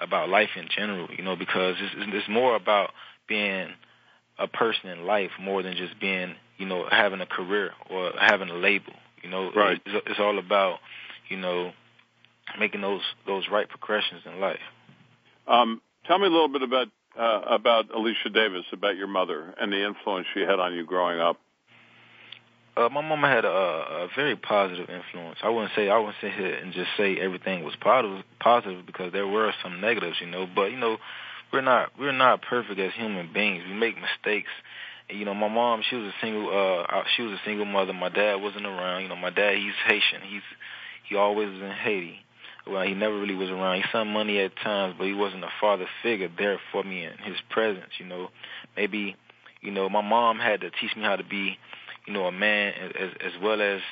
about 0.00 0.28
life 0.28 0.50
in 0.56 0.66
general, 0.76 1.06
you 1.16 1.22
know, 1.22 1.36
because 1.36 1.76
it's, 1.80 1.94
it's 1.96 2.28
more 2.28 2.56
about 2.56 2.90
being 3.28 3.68
a 4.38 4.48
person 4.48 4.90
in 4.90 5.04
life 5.06 5.30
more 5.40 5.62
than 5.62 5.76
just 5.76 5.98
being, 6.00 6.34
you 6.58 6.66
know, 6.66 6.86
having 6.90 7.20
a 7.20 7.26
career 7.26 7.70
or 7.88 8.12
having 8.20 8.48
a 8.50 8.54
label. 8.54 8.92
You 9.22 9.30
know, 9.30 9.50
right. 9.54 9.80
it's, 9.86 10.06
it's 10.08 10.20
all 10.20 10.38
about, 10.40 10.78
you 11.28 11.36
know, 11.36 11.70
making 12.58 12.80
those 12.80 13.00
those 13.28 13.44
right 13.48 13.68
progressions 13.68 14.22
in 14.26 14.40
life. 14.40 14.58
Um, 15.46 15.80
tell 16.06 16.18
me 16.18 16.26
a 16.26 16.30
little 16.30 16.48
bit 16.48 16.62
about 16.62 16.88
uh, 17.18 17.42
about 17.48 17.94
Alicia 17.94 18.28
Davis, 18.30 18.64
about 18.72 18.96
your 18.96 19.06
mother 19.06 19.54
and 19.60 19.72
the 19.72 19.86
influence 19.86 20.26
she 20.34 20.40
had 20.40 20.58
on 20.58 20.74
you 20.74 20.84
growing 20.84 21.20
up. 21.20 21.38
Uh, 22.76 22.88
my 22.88 23.00
mama 23.02 23.28
had 23.28 23.44
a, 23.44 23.48
a 23.48 24.08
very 24.16 24.34
positive 24.34 24.90
influence. 24.90 25.38
I 25.42 25.48
wouldn't 25.50 25.72
say 25.76 25.88
I 25.88 25.98
wouldn't 25.98 26.16
sit 26.20 26.32
here 26.32 26.54
and 26.56 26.72
just 26.72 26.88
say 26.96 27.16
everything 27.18 27.62
was 27.62 27.74
positive, 27.80 28.24
positive 28.40 28.84
because 28.84 29.12
there 29.12 29.26
were 29.28 29.52
some 29.62 29.80
negatives, 29.80 30.16
you 30.20 30.26
know. 30.26 30.48
But 30.52 30.72
you 30.72 30.78
know, 30.78 30.96
we're 31.52 31.60
not 31.60 31.90
we're 31.98 32.10
not 32.12 32.42
perfect 32.42 32.80
as 32.80 32.92
human 32.94 33.32
beings. 33.32 33.62
We 33.66 33.74
make 33.74 33.94
mistakes. 34.00 34.50
And, 35.08 35.18
you 35.18 35.26
know, 35.26 35.34
my 35.34 35.48
mom 35.48 35.82
she 35.88 35.94
was 35.94 36.08
a 36.08 36.14
single 36.24 36.48
uh 36.84 37.02
she 37.16 37.22
was 37.22 37.34
a 37.34 37.40
single 37.44 37.66
mother. 37.66 37.92
My 37.92 38.08
dad 38.08 38.42
wasn't 38.42 38.66
around. 38.66 39.02
You 39.02 39.08
know, 39.08 39.16
my 39.16 39.30
dad 39.30 39.54
he's 39.56 39.74
Haitian. 39.86 40.22
He's 40.28 40.42
he 41.08 41.14
always 41.14 41.52
was 41.52 41.60
in 41.62 41.70
Haiti. 41.70 42.23
Well, 42.66 42.82
he 42.82 42.94
never 42.94 43.16
really 43.18 43.34
was 43.34 43.50
around. 43.50 43.76
He 43.76 43.82
sent 43.92 44.08
money 44.08 44.38
at 44.40 44.56
times, 44.56 44.94
but 44.96 45.06
he 45.06 45.12
wasn't 45.12 45.44
a 45.44 45.50
father 45.60 45.86
figure 46.02 46.30
there 46.36 46.58
for 46.72 46.82
me 46.82 47.04
in 47.04 47.12
his 47.18 47.36
presence. 47.50 47.90
You 47.98 48.06
know, 48.06 48.30
maybe, 48.74 49.16
you 49.60 49.70
know, 49.70 49.88
my 49.90 50.00
mom 50.00 50.38
had 50.38 50.62
to 50.62 50.70
teach 50.70 50.96
me 50.96 51.02
how 51.02 51.16
to 51.16 51.24
be, 51.24 51.58
you 52.06 52.12
know, 52.12 52.24
a 52.26 52.32
man 52.32 52.72
as 52.98 53.10
as 53.22 53.32
well 53.42 53.60
as, 53.60 53.82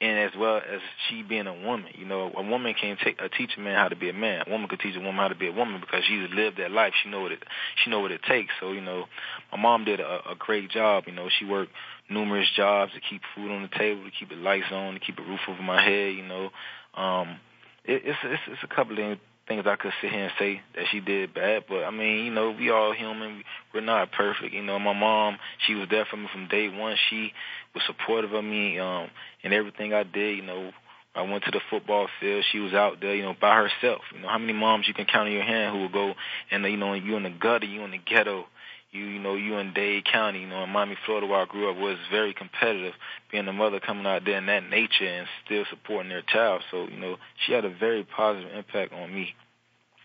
and 0.00 0.18
as 0.18 0.32
well 0.36 0.56
as 0.56 0.80
she 1.08 1.22
being 1.22 1.46
a 1.46 1.54
woman. 1.54 1.92
You 1.94 2.04
know, 2.04 2.32
a 2.36 2.42
woman 2.42 2.74
can't 2.80 2.98
take 2.98 3.20
a 3.22 3.28
teach 3.28 3.50
a 3.56 3.60
man 3.60 3.76
how 3.76 3.86
to 3.86 3.94
be 3.94 4.08
a 4.08 4.12
man. 4.12 4.42
A 4.44 4.50
woman 4.50 4.66
could 4.66 4.80
teach 4.80 4.96
a 4.96 5.00
woman 5.00 5.14
how 5.14 5.28
to 5.28 5.36
be 5.36 5.46
a 5.46 5.52
woman 5.52 5.80
because 5.80 6.02
she's 6.04 6.28
lived 6.34 6.58
that 6.58 6.72
life. 6.72 6.94
She 7.04 7.10
know 7.10 7.20
what 7.22 7.30
it 7.30 7.44
she 7.84 7.90
know 7.90 8.00
what 8.00 8.10
it 8.10 8.24
takes. 8.24 8.52
So 8.58 8.72
you 8.72 8.80
know, 8.80 9.04
my 9.52 9.58
mom 9.58 9.84
did 9.84 10.00
a, 10.00 10.32
a 10.32 10.34
great 10.36 10.68
job. 10.68 11.04
You 11.06 11.12
know, 11.12 11.28
she 11.38 11.44
worked 11.44 11.70
numerous 12.10 12.48
jobs 12.56 12.90
to 12.94 12.98
keep 13.08 13.22
food 13.36 13.52
on 13.52 13.62
the 13.62 13.78
table, 13.78 14.02
to 14.02 14.10
keep 14.10 14.30
the 14.30 14.34
lights 14.34 14.72
on, 14.72 14.94
to 14.94 15.00
keep 15.00 15.20
a 15.20 15.22
roof 15.22 15.40
over 15.46 15.62
my 15.62 15.80
head. 15.80 16.12
You 16.16 16.26
know. 16.26 16.50
Um, 16.96 17.36
it, 17.84 18.02
it's, 18.04 18.18
it's 18.24 18.42
it's 18.48 18.62
a 18.62 18.74
couple 18.74 18.92
of 18.98 19.18
things 19.48 19.64
I 19.66 19.76
could 19.76 19.92
sit 20.00 20.10
here 20.10 20.24
and 20.24 20.32
say 20.38 20.60
that 20.76 20.84
she 20.90 21.00
did 21.00 21.34
bad, 21.34 21.64
but 21.68 21.82
I 21.82 21.90
mean, 21.90 22.24
you 22.26 22.30
know, 22.30 22.52
we 22.52 22.70
all 22.70 22.92
human. 22.92 23.42
We're 23.74 23.80
not 23.80 24.12
perfect. 24.12 24.54
You 24.54 24.62
know, 24.62 24.78
my 24.78 24.92
mom, 24.92 25.38
she 25.66 25.74
was 25.74 25.88
there 25.90 26.04
for 26.04 26.16
me 26.16 26.28
from 26.32 26.48
day 26.48 26.68
one. 26.68 26.96
She 27.10 27.32
was 27.74 27.82
supportive 27.86 28.32
of 28.32 28.44
me 28.44 28.78
um, 28.78 29.08
in 29.42 29.52
everything 29.52 29.92
I 29.92 30.04
did. 30.04 30.36
You 30.36 30.42
know, 30.42 30.70
I 31.14 31.22
went 31.22 31.44
to 31.44 31.50
the 31.50 31.60
football 31.70 32.06
field. 32.20 32.44
She 32.52 32.60
was 32.60 32.72
out 32.72 33.00
there, 33.00 33.14
you 33.16 33.22
know, 33.22 33.34
by 33.38 33.56
herself. 33.68 34.02
You 34.14 34.20
know, 34.20 34.28
how 34.28 34.38
many 34.38 34.52
moms 34.52 34.86
you 34.86 34.94
can 34.94 35.06
count 35.06 35.26
on 35.28 35.34
your 35.34 35.42
hand 35.42 35.74
who 35.74 35.82
will 35.82 35.88
go 35.88 36.14
and 36.50 36.62
you 36.64 36.76
know 36.76 36.92
you 36.94 37.16
in 37.16 37.24
the 37.24 37.30
gutter, 37.30 37.66
you 37.66 37.82
in 37.82 37.90
the 37.90 37.98
ghetto, 37.98 38.44
you 38.92 39.04
you 39.06 39.18
know 39.18 39.34
you 39.34 39.56
in 39.58 39.72
Dade 39.72 40.04
County, 40.04 40.40
you 40.40 40.46
know 40.46 40.62
in 40.64 40.70
Miami, 40.70 40.96
Florida, 41.04 41.26
where 41.26 41.40
I 41.42 41.46
grew 41.46 41.70
up, 41.70 41.76
was 41.76 41.96
very 42.10 42.34
competitive. 42.34 42.92
Being 43.30 43.48
a 43.48 43.52
mother 43.52 43.80
coming 43.80 44.06
out 44.06 44.24
there 44.24 44.36
in 44.36 44.46
that 44.46 44.68
nature 44.68 45.06
and 45.06 45.26
still 45.44 45.64
supporting 45.70 46.10
their 46.10 46.22
child, 46.22 46.62
so 46.70 46.86
you 46.88 46.98
know 46.98 47.16
she 47.44 47.52
had 47.52 47.64
a 47.64 47.70
very 47.70 48.04
positive 48.04 48.54
impact 48.54 48.92
on 48.92 49.12
me. 49.12 49.34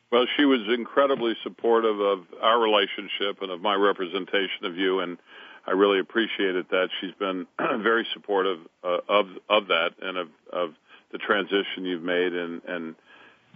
Well, 0.10 0.26
she 0.38 0.46
was 0.46 0.62
incredibly 0.74 1.34
supportive 1.44 2.00
of 2.00 2.20
our 2.42 2.60
relationship 2.62 3.42
and 3.42 3.52
of 3.52 3.60
my 3.62 3.76
representation 3.76 4.64
of 4.64 4.78
you, 4.78 5.02
and 5.02 5.18
I 5.66 5.72
really 5.72 6.00
appreciated 6.00 6.68
that. 6.72 6.88
She's 7.02 7.14
been 7.20 7.46
very 7.60 8.08
supportive 8.14 8.60
uh, 8.84 9.00
of 9.10 9.26
of 9.50 9.68
that 9.68 9.92
and 10.02 10.18
of 10.18 10.28
of 10.52 10.70
the 11.12 11.18
transition 11.18 11.84
you've 11.84 12.04
made 12.04 12.34
and 12.34 12.62
and 12.66 12.96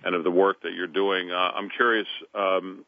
and 0.03 0.15
of 0.15 0.23
the 0.25 0.31
work 0.31 0.63
that 0.63 0.73
you're 0.73 0.87
doing. 0.87 1.31
Uh, 1.31 1.35
I'm 1.55 1.69
curious. 1.69 2.07
Um, 2.35 2.83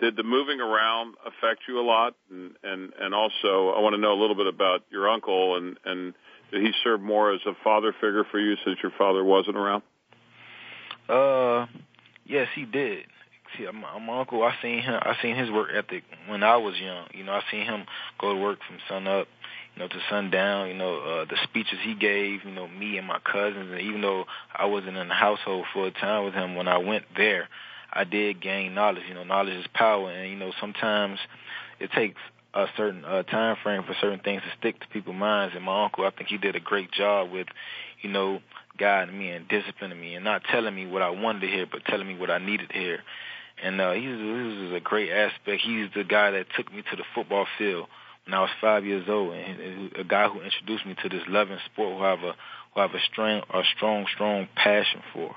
did 0.00 0.16
the 0.16 0.22
moving 0.22 0.60
around 0.60 1.14
affect 1.24 1.62
you 1.68 1.80
a 1.80 1.82
lot? 1.86 2.14
And 2.30 2.52
and 2.62 2.92
and 3.00 3.14
also, 3.14 3.72
I 3.76 3.80
want 3.80 3.94
to 3.94 4.00
know 4.00 4.12
a 4.12 4.20
little 4.20 4.36
bit 4.36 4.46
about 4.46 4.82
your 4.90 5.08
uncle 5.08 5.56
and 5.56 5.76
and 5.84 6.14
did 6.50 6.62
he 6.62 6.72
serve 6.84 7.00
more 7.00 7.32
as 7.34 7.40
a 7.46 7.52
father 7.64 7.92
figure 7.94 8.24
for 8.30 8.38
you 8.38 8.56
since 8.64 8.78
your 8.82 8.92
father 8.96 9.22
wasn't 9.24 9.56
around? 9.56 9.82
Uh, 11.08 11.66
yes, 12.26 12.48
he 12.54 12.64
did. 12.64 13.04
See, 13.56 13.66
my, 13.72 13.98
my 13.98 14.20
uncle, 14.20 14.42
I 14.42 14.54
seen 14.62 14.80
him. 14.82 14.94
I 15.02 15.14
seen 15.22 15.36
his 15.36 15.50
work 15.50 15.68
ethic 15.74 16.04
when 16.26 16.42
I 16.42 16.56
was 16.56 16.74
young. 16.78 17.06
You 17.14 17.24
know, 17.24 17.32
I 17.32 17.42
seen 17.50 17.64
him 17.64 17.84
go 18.18 18.32
to 18.34 18.40
work 18.40 18.58
from 18.66 18.76
sun 18.88 19.06
up, 19.06 19.26
you 19.74 19.80
know, 19.80 19.88
to 19.88 19.94
sundown. 20.08 20.68
You 20.68 20.74
know, 20.74 20.96
uh, 20.98 21.24
the 21.26 21.36
speeches 21.44 21.78
he 21.82 21.94
gave. 21.94 22.44
You 22.44 22.50
know, 22.50 22.68
me 22.68 22.98
and 22.98 23.06
my 23.06 23.18
cousins, 23.30 23.70
and 23.70 23.80
even 23.80 24.00
though 24.02 24.24
I 24.54 24.66
wasn't 24.66 24.96
in 24.98 25.08
the 25.08 25.14
household 25.14 25.66
full 25.72 25.90
time 25.92 26.24
with 26.24 26.34
him, 26.34 26.56
when 26.56 26.68
I 26.68 26.76
went 26.78 27.04
there, 27.16 27.48
I 27.92 28.04
did 28.04 28.40
gain 28.42 28.74
knowledge. 28.74 29.04
You 29.08 29.14
know, 29.14 29.24
knowledge 29.24 29.54
is 29.54 29.66
power, 29.74 30.10
and 30.10 30.28
you 30.30 30.36
know 30.36 30.52
sometimes 30.60 31.18
it 31.80 31.90
takes 31.92 32.20
a 32.54 32.66
certain 32.76 33.04
uh, 33.04 33.22
time 33.24 33.56
frame 33.62 33.82
for 33.84 33.94
certain 34.00 34.20
things 34.20 34.42
to 34.42 34.48
stick 34.58 34.80
to 34.80 34.88
people's 34.88 35.16
minds. 35.16 35.54
And 35.54 35.64
my 35.64 35.84
uncle, 35.84 36.04
I 36.04 36.10
think 36.10 36.28
he 36.28 36.38
did 36.38 36.56
a 36.56 36.60
great 36.60 36.90
job 36.92 37.30
with, 37.30 37.46
you 38.02 38.10
know, 38.10 38.40
guiding 38.78 39.18
me 39.18 39.30
and 39.30 39.46
disciplining 39.48 40.00
me, 40.00 40.14
and 40.14 40.24
not 40.24 40.42
telling 40.50 40.74
me 40.74 40.86
what 40.86 41.02
I 41.02 41.10
wanted 41.10 41.40
to 41.40 41.46
hear, 41.48 41.66
but 41.70 41.84
telling 41.84 42.06
me 42.06 42.16
what 42.16 42.30
I 42.30 42.38
needed 42.38 42.70
to 42.70 42.78
hear. 42.78 42.98
And 43.62 43.80
uh, 43.80 43.92
he's 43.92 44.10
this 44.16 44.68
is 44.68 44.72
a 44.74 44.80
great 44.80 45.10
aspect. 45.10 45.62
He's 45.64 45.88
the 45.94 46.04
guy 46.04 46.30
that 46.32 46.46
took 46.56 46.72
me 46.72 46.82
to 46.90 46.96
the 46.96 47.02
football 47.14 47.46
field 47.58 47.88
when 48.26 48.34
I 48.34 48.42
was 48.42 48.50
five 48.60 48.84
years 48.84 49.06
old, 49.08 49.34
and 49.34 49.96
a 49.96 50.04
guy 50.04 50.28
who 50.28 50.42
introduced 50.42 50.84
me 50.86 50.94
to 51.02 51.08
this 51.08 51.22
loving 51.26 51.58
sport 51.72 51.96
who 51.98 52.04
I 52.04 52.10
have 52.10 52.20
a 52.22 52.34
who 52.74 52.80
I 52.80 52.82
have 52.82 52.94
a 52.94 53.00
strong 53.10 53.42
a 53.52 53.62
strong 53.76 54.06
strong 54.14 54.46
passion 54.54 55.00
for. 55.14 55.34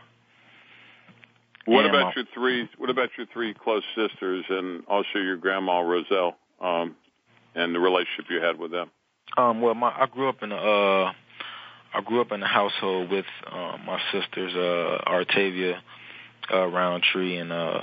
What 1.72 1.86
about 1.86 2.16
your 2.18 2.26
three? 2.34 2.68
What 2.78 2.90
about 2.90 3.10
your 3.18 3.28
three 3.32 3.54
close 3.54 3.84
sisters, 3.96 4.44
and 4.50 4.84
also 4.88 5.20
your 5.20 5.38
grandma 5.38 5.80
Roselle, 5.80 6.36
um, 6.60 6.96
and 7.56 7.74
the 7.74 7.80
relationship 7.80 8.26
you 8.30 8.42
had 8.42 8.58
with 8.60 8.72
them? 8.72 8.92
Um, 9.38 9.62
well, 9.62 9.74
my 9.76 9.90
I 9.90 10.06
grew 10.08 10.28
up 10.30 10.44
in 10.44 10.52
a, 10.52 10.56
uh, 10.58 11.12
I 11.94 12.02
grew 12.04 12.20
up 12.22 12.32
in 12.34 12.44
a 12.44 12.48
household 12.48 13.10
with 13.10 13.26
uh, 13.50 13.78
my 13.86 14.00
sisters, 14.12 14.54
uh, 14.54 15.10
Artavia 15.10 15.78
uh, 16.54 16.66
Roundtree, 16.68 17.38
and 17.38 17.52
uh, 17.54 17.82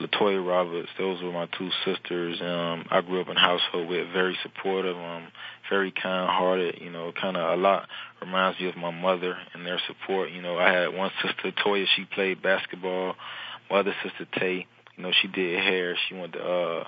Latoya 0.00 0.46
Roberts. 0.46 0.88
Those 0.98 1.22
were 1.22 1.32
my 1.32 1.46
two 1.58 1.70
sisters. 1.84 2.40
Um, 2.40 2.84
I 2.90 3.00
grew 3.00 3.20
up 3.20 3.28
in 3.28 3.36
a 3.36 3.40
household 3.40 3.88
with 3.88 4.12
very 4.12 4.36
supportive, 4.42 4.96
um, 4.96 5.28
very 5.70 5.90
kind-hearted. 5.90 6.78
You 6.80 6.90
know, 6.90 7.12
kind 7.12 7.36
of 7.36 7.58
a 7.58 7.60
lot 7.62 7.88
reminds 8.20 8.60
me 8.60 8.68
of 8.68 8.76
my 8.76 8.90
mother 8.90 9.36
and 9.54 9.66
their 9.66 9.80
support. 9.86 10.30
You 10.30 10.42
know, 10.42 10.58
I 10.58 10.70
had 10.72 10.94
one 10.94 11.10
sister, 11.22 11.50
Toya. 11.52 11.86
She 11.96 12.04
played 12.04 12.42
basketball. 12.42 13.14
My 13.70 13.78
other 13.78 13.94
sister, 14.02 14.26
Tay. 14.38 14.66
You 14.96 15.02
know, 15.02 15.12
she 15.22 15.28
did 15.28 15.58
hair. 15.62 15.96
She 16.08 16.14
went 16.14 16.34
to 16.34 16.44
uh, 16.44 16.84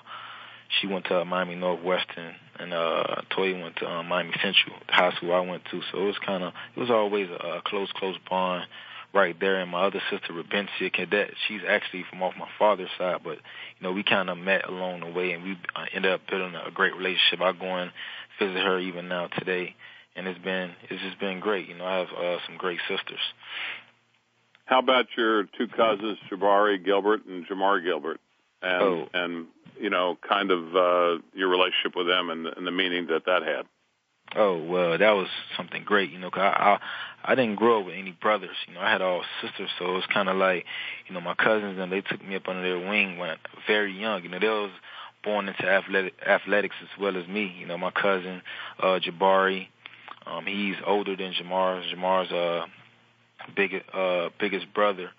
she 0.81 0.87
went 0.87 1.07
to 1.07 1.21
uh, 1.23 1.25
Miami 1.25 1.55
Northwestern, 1.55 2.35
and 2.59 2.75
uh, 2.75 3.23
Toya 3.31 3.61
went 3.63 3.77
to 3.77 3.89
um, 3.89 4.09
Miami 4.09 4.33
Central, 4.35 4.77
high 4.87 5.13
school 5.13 5.33
I 5.33 5.41
went 5.41 5.65
to. 5.71 5.81
So 5.91 6.03
it 6.03 6.07
was 6.07 6.19
kind 6.25 6.45
of 6.45 6.53
it 6.77 6.81
was 6.81 6.91
always 6.91 7.29
a 7.31 7.63
close, 7.65 7.89
close 7.95 8.17
bond 8.29 8.65
right 9.15 9.39
there. 9.41 9.61
And 9.61 9.71
my 9.71 9.85
other 9.85 10.01
sister, 10.11 10.33
Rebencia 10.33 10.93
Cadet, 10.93 11.31
she's 11.47 11.61
actually 11.69 12.05
from 12.09 12.23
off 12.23 12.35
my 12.39 12.49
father's 12.59 12.91
side, 12.99 13.21
but 13.25 13.35
you 13.37 13.83
know 13.83 13.93
we 13.93 14.03
kind 14.03 14.31
of 14.31 14.39
met 14.39 14.69
along 14.69 15.01
the 15.01 15.07
way, 15.07 15.33
and 15.33 15.43
we 15.43 15.53
uh, 15.77 15.85
ended 15.93 16.13
up 16.13 16.23
building 16.31 16.55
a 16.55 16.71
great 16.71 16.95
relationship. 16.97 17.41
I 17.41 17.53
go 17.53 17.75
and 17.77 17.91
visit 18.39 18.57
her 18.57 18.79
even 18.79 19.09
now 19.09 19.29
today, 19.39 19.75
and 20.17 20.27
it's 20.27 20.39
been 20.43 20.71
it's 20.91 21.03
just 21.03 21.19
been 21.21 21.41
great. 21.41 21.69
You 21.69 21.77
know, 21.77 21.87
I 21.87 21.99
have 21.99 22.09
uh, 22.09 22.37
some 22.47 22.57
great 22.57 22.81
sisters. 22.89 23.23
How 24.67 24.81
about 24.81 25.07
your 25.17 25.45
two 25.57 25.67
cousins, 25.75 26.19
Jabari 26.31 26.85
Gilbert 26.85 27.23
and 27.27 27.47
Jamar 27.47 27.83
Gilbert, 27.83 28.21
and 28.63 28.83
oh. 28.83 29.09
and 29.15 29.47
you 29.81 29.91
know, 29.91 30.19
kind 30.29 30.51
of 30.51 30.59
uh, 30.75 31.23
your 31.33 31.49
relationship 31.49 31.95
with 31.95 32.09
them 32.09 32.31
and, 32.31 32.47
and 32.47 32.67
the 32.67 32.71
meaning 32.73 33.07
that 33.07 33.25
that 33.27 33.43
had. 33.43 33.65
Oh 34.37 34.57
well, 34.63 34.99
that 34.99 35.13
was 35.17 35.29
something 35.57 35.85
great, 35.85 36.11
you 36.11 36.19
know. 36.19 36.31
Cause 36.31 36.43
I, 36.55 36.79
I 37.25 37.33
I 37.33 37.35
didn't 37.35 37.57
grow 37.57 37.81
up 37.81 37.87
with 37.87 37.95
any 37.95 38.13
brothers, 38.13 38.57
you 38.67 38.75
know. 38.75 38.81
I 38.81 38.91
had 38.91 39.01
all 39.01 39.23
sisters, 39.43 39.71
so 39.79 39.87
it 39.91 39.95
was 39.95 40.07
kind 40.13 40.29
of 40.29 40.37
like, 40.37 40.67
you 41.07 41.15
know, 41.15 41.21
my 41.21 41.35
cousins 41.35 41.79
and 41.79 41.91
they 41.91 42.03
took 42.03 42.27
me 42.27 42.37
up 42.37 42.47
under 42.47 42.63
their 42.63 42.79
wing 42.89 43.17
when 43.19 43.37
very 43.67 43.93
young. 43.93 44.23
You 44.23 44.29
know, 44.29 44.39
they 44.39 44.49
was 44.49 44.71
born 45.25 45.49
into 45.49 45.67
athletic, 45.69 46.15
athletics 46.27 46.77
as 46.83 47.01
well 47.01 47.17
as 47.17 47.27
me. 47.27 47.53
You 47.59 47.67
know, 47.67 47.79
my 47.79 47.91
cousin 47.91 48.43
uh, 48.79 49.01
Jabari, 49.03 49.69
um, 50.27 50.45
he's 50.47 50.77
older 50.87 51.17
than 51.17 51.33
Jamar. 51.33 51.83
Jamar's 51.93 52.31
uh, 52.31 52.67
big 53.57 53.83
uh, 53.95 54.29
biggest 54.39 54.73
brother, 54.75 55.11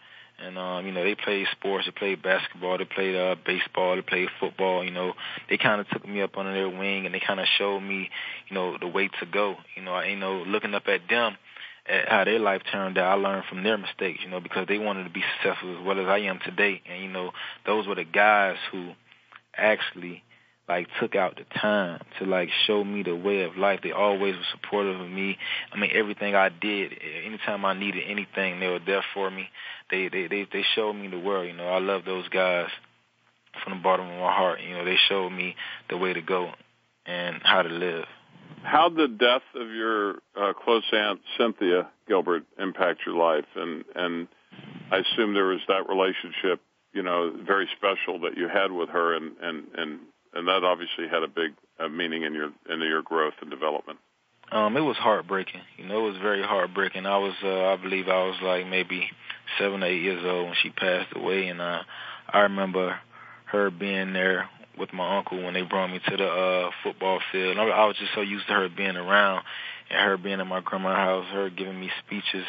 and 0.43 0.57
um, 0.57 0.85
you 0.85 0.91
know, 0.91 1.03
they 1.03 1.15
played 1.15 1.47
sports, 1.51 1.85
they 1.85 1.91
played 1.91 2.21
basketball, 2.21 2.77
they 2.77 2.85
played 2.85 3.15
uh 3.15 3.35
baseball, 3.45 3.95
they 3.95 4.01
played 4.01 4.29
football, 4.39 4.83
you 4.83 4.91
know. 4.91 5.13
They 5.49 5.57
kinda 5.57 5.85
took 5.91 6.07
me 6.07 6.21
up 6.21 6.37
under 6.37 6.53
their 6.53 6.69
wing 6.69 7.05
and 7.05 7.13
they 7.13 7.19
kinda 7.19 7.45
showed 7.57 7.81
me, 7.81 8.09
you 8.47 8.53
know, 8.55 8.77
the 8.77 8.87
way 8.87 9.09
to 9.19 9.25
go. 9.25 9.55
You 9.75 9.81
know, 9.83 9.93
I 9.95 10.05
you 10.05 10.15
know, 10.15 10.37
looking 10.47 10.73
up 10.75 10.87
at 10.87 11.01
them 11.09 11.35
at 11.85 12.07
how 12.07 12.23
their 12.23 12.39
life 12.39 12.61
turned 12.71 12.97
out, 12.97 13.17
I 13.17 13.21
learned 13.21 13.45
from 13.49 13.63
their 13.63 13.77
mistakes, 13.77 14.19
you 14.23 14.29
know, 14.29 14.39
because 14.39 14.67
they 14.67 14.77
wanted 14.77 15.05
to 15.05 15.09
be 15.09 15.23
successful 15.37 15.75
as 15.77 15.83
well 15.83 15.99
as 15.99 16.07
I 16.07 16.19
am 16.19 16.39
today. 16.45 16.81
And, 16.85 17.01
you 17.03 17.09
know, 17.09 17.31
those 17.65 17.87
were 17.87 17.95
the 17.95 18.03
guys 18.03 18.57
who 18.71 18.91
actually 19.57 20.23
like 20.69 20.87
took 21.01 21.15
out 21.15 21.37
the 21.37 21.59
time 21.59 21.99
to 22.19 22.25
like 22.25 22.49
show 22.67 22.83
me 22.83 23.01
the 23.01 23.15
way 23.15 23.41
of 23.41 23.57
life. 23.57 23.79
They 23.81 23.91
always 23.91 24.35
were 24.35 24.41
supportive 24.53 25.01
of 25.01 25.09
me. 25.09 25.35
I 25.73 25.77
mean, 25.79 25.89
everything 25.93 26.35
I 26.35 26.49
did, 26.49 26.93
anytime 27.25 27.65
I 27.65 27.73
needed 27.73 28.03
anything, 28.07 28.59
they 28.59 28.67
were 28.67 28.79
there 28.79 29.03
for 29.15 29.29
me. 29.31 29.49
They 29.89 30.07
they 30.07 30.27
they, 30.27 30.47
they 30.51 30.63
showed 30.75 30.93
me 30.93 31.07
the 31.07 31.19
world. 31.19 31.47
You 31.47 31.53
know, 31.53 31.67
I 31.67 31.79
love 31.79 32.05
those 32.05 32.29
guys 32.29 32.67
from 33.63 33.79
the 33.79 33.83
bottom 33.83 34.05
of 34.07 34.13
my 34.19 34.33
heart. 34.33 34.59
You 34.61 34.75
know, 34.75 34.85
they 34.85 34.97
showed 35.09 35.31
me 35.31 35.55
the 35.89 35.97
way 35.97 36.13
to 36.13 36.21
go 36.21 36.51
and 37.07 37.37
how 37.43 37.63
to 37.63 37.69
live. 37.69 38.05
How 38.61 38.89
the 38.89 39.07
death 39.07 39.41
of 39.55 39.69
your 39.71 40.15
uh, 40.39 40.53
close 40.53 40.83
aunt 40.93 41.19
Cynthia 41.37 41.89
Gilbert 42.07 42.43
impact 42.59 42.99
your 43.07 43.15
life, 43.15 43.45
and 43.55 43.83
and 43.95 44.27
I 44.91 44.97
assume 44.97 45.33
there 45.33 45.45
was 45.45 45.61
that 45.67 45.87
relationship, 45.87 46.61
you 46.93 47.01
know, 47.01 47.33
very 47.45 47.67
special 47.77 48.19
that 48.21 48.37
you 48.37 48.47
had 48.47 48.71
with 48.71 48.89
her, 48.89 49.15
and 49.15 49.31
and 49.41 49.63
and 49.75 49.99
and 50.33 50.47
that 50.47 50.63
obviously 50.63 51.07
had 51.07 51.23
a 51.23 51.27
big 51.27 51.53
uh, 51.79 51.87
meaning 51.87 52.23
in 52.23 52.33
your 52.33 52.51
in 52.69 52.81
your 52.81 53.01
growth 53.01 53.33
and 53.41 53.49
development. 53.49 53.99
Um, 54.51 54.75
it 54.77 54.81
was 54.81 54.97
heartbreaking. 54.97 55.61
You 55.77 55.85
know, 55.85 55.99
it 56.07 56.11
was 56.11 56.19
very 56.21 56.41
heartbreaking. 56.41 57.05
I 57.05 57.19
was, 57.19 57.33
uh, 57.43 57.67
I 57.67 57.75
believe, 57.75 58.07
I 58.09 58.23
was 58.25 58.35
like 58.41 58.65
maybe 58.65 59.07
seven, 59.59 59.83
eight 59.83 60.01
years 60.01 60.25
old 60.25 60.47
when 60.47 60.55
she 60.63 60.69
passed 60.71 61.15
away, 61.15 61.47
and 61.49 61.61
uh, 61.61 61.81
I 62.27 62.39
remember 62.41 62.97
her 63.45 63.69
being 63.69 64.13
there 64.13 64.49
with 64.77 64.91
my 64.93 65.17
uncle 65.17 65.43
when 65.43 65.53
they 65.53 65.61
brought 65.61 65.91
me 65.91 65.99
to 66.09 66.17
the 66.17 66.25
uh, 66.27 66.69
football 66.83 67.19
field. 67.31 67.51
And 67.57 67.61
I, 67.61 67.65
I 67.69 67.85
was 67.85 67.95
just 67.97 68.11
so 68.15 68.21
used 68.21 68.47
to 68.47 68.53
her 68.53 68.69
being 68.69 68.95
around, 68.95 69.43
and 69.91 69.99
her 69.99 70.17
being 70.17 70.39
at 70.39 70.47
my 70.47 70.61
grandma's 70.61 70.95
house, 70.97 71.25
her 71.31 71.51
giving 71.51 71.79
me 71.79 71.91
speeches, 72.07 72.45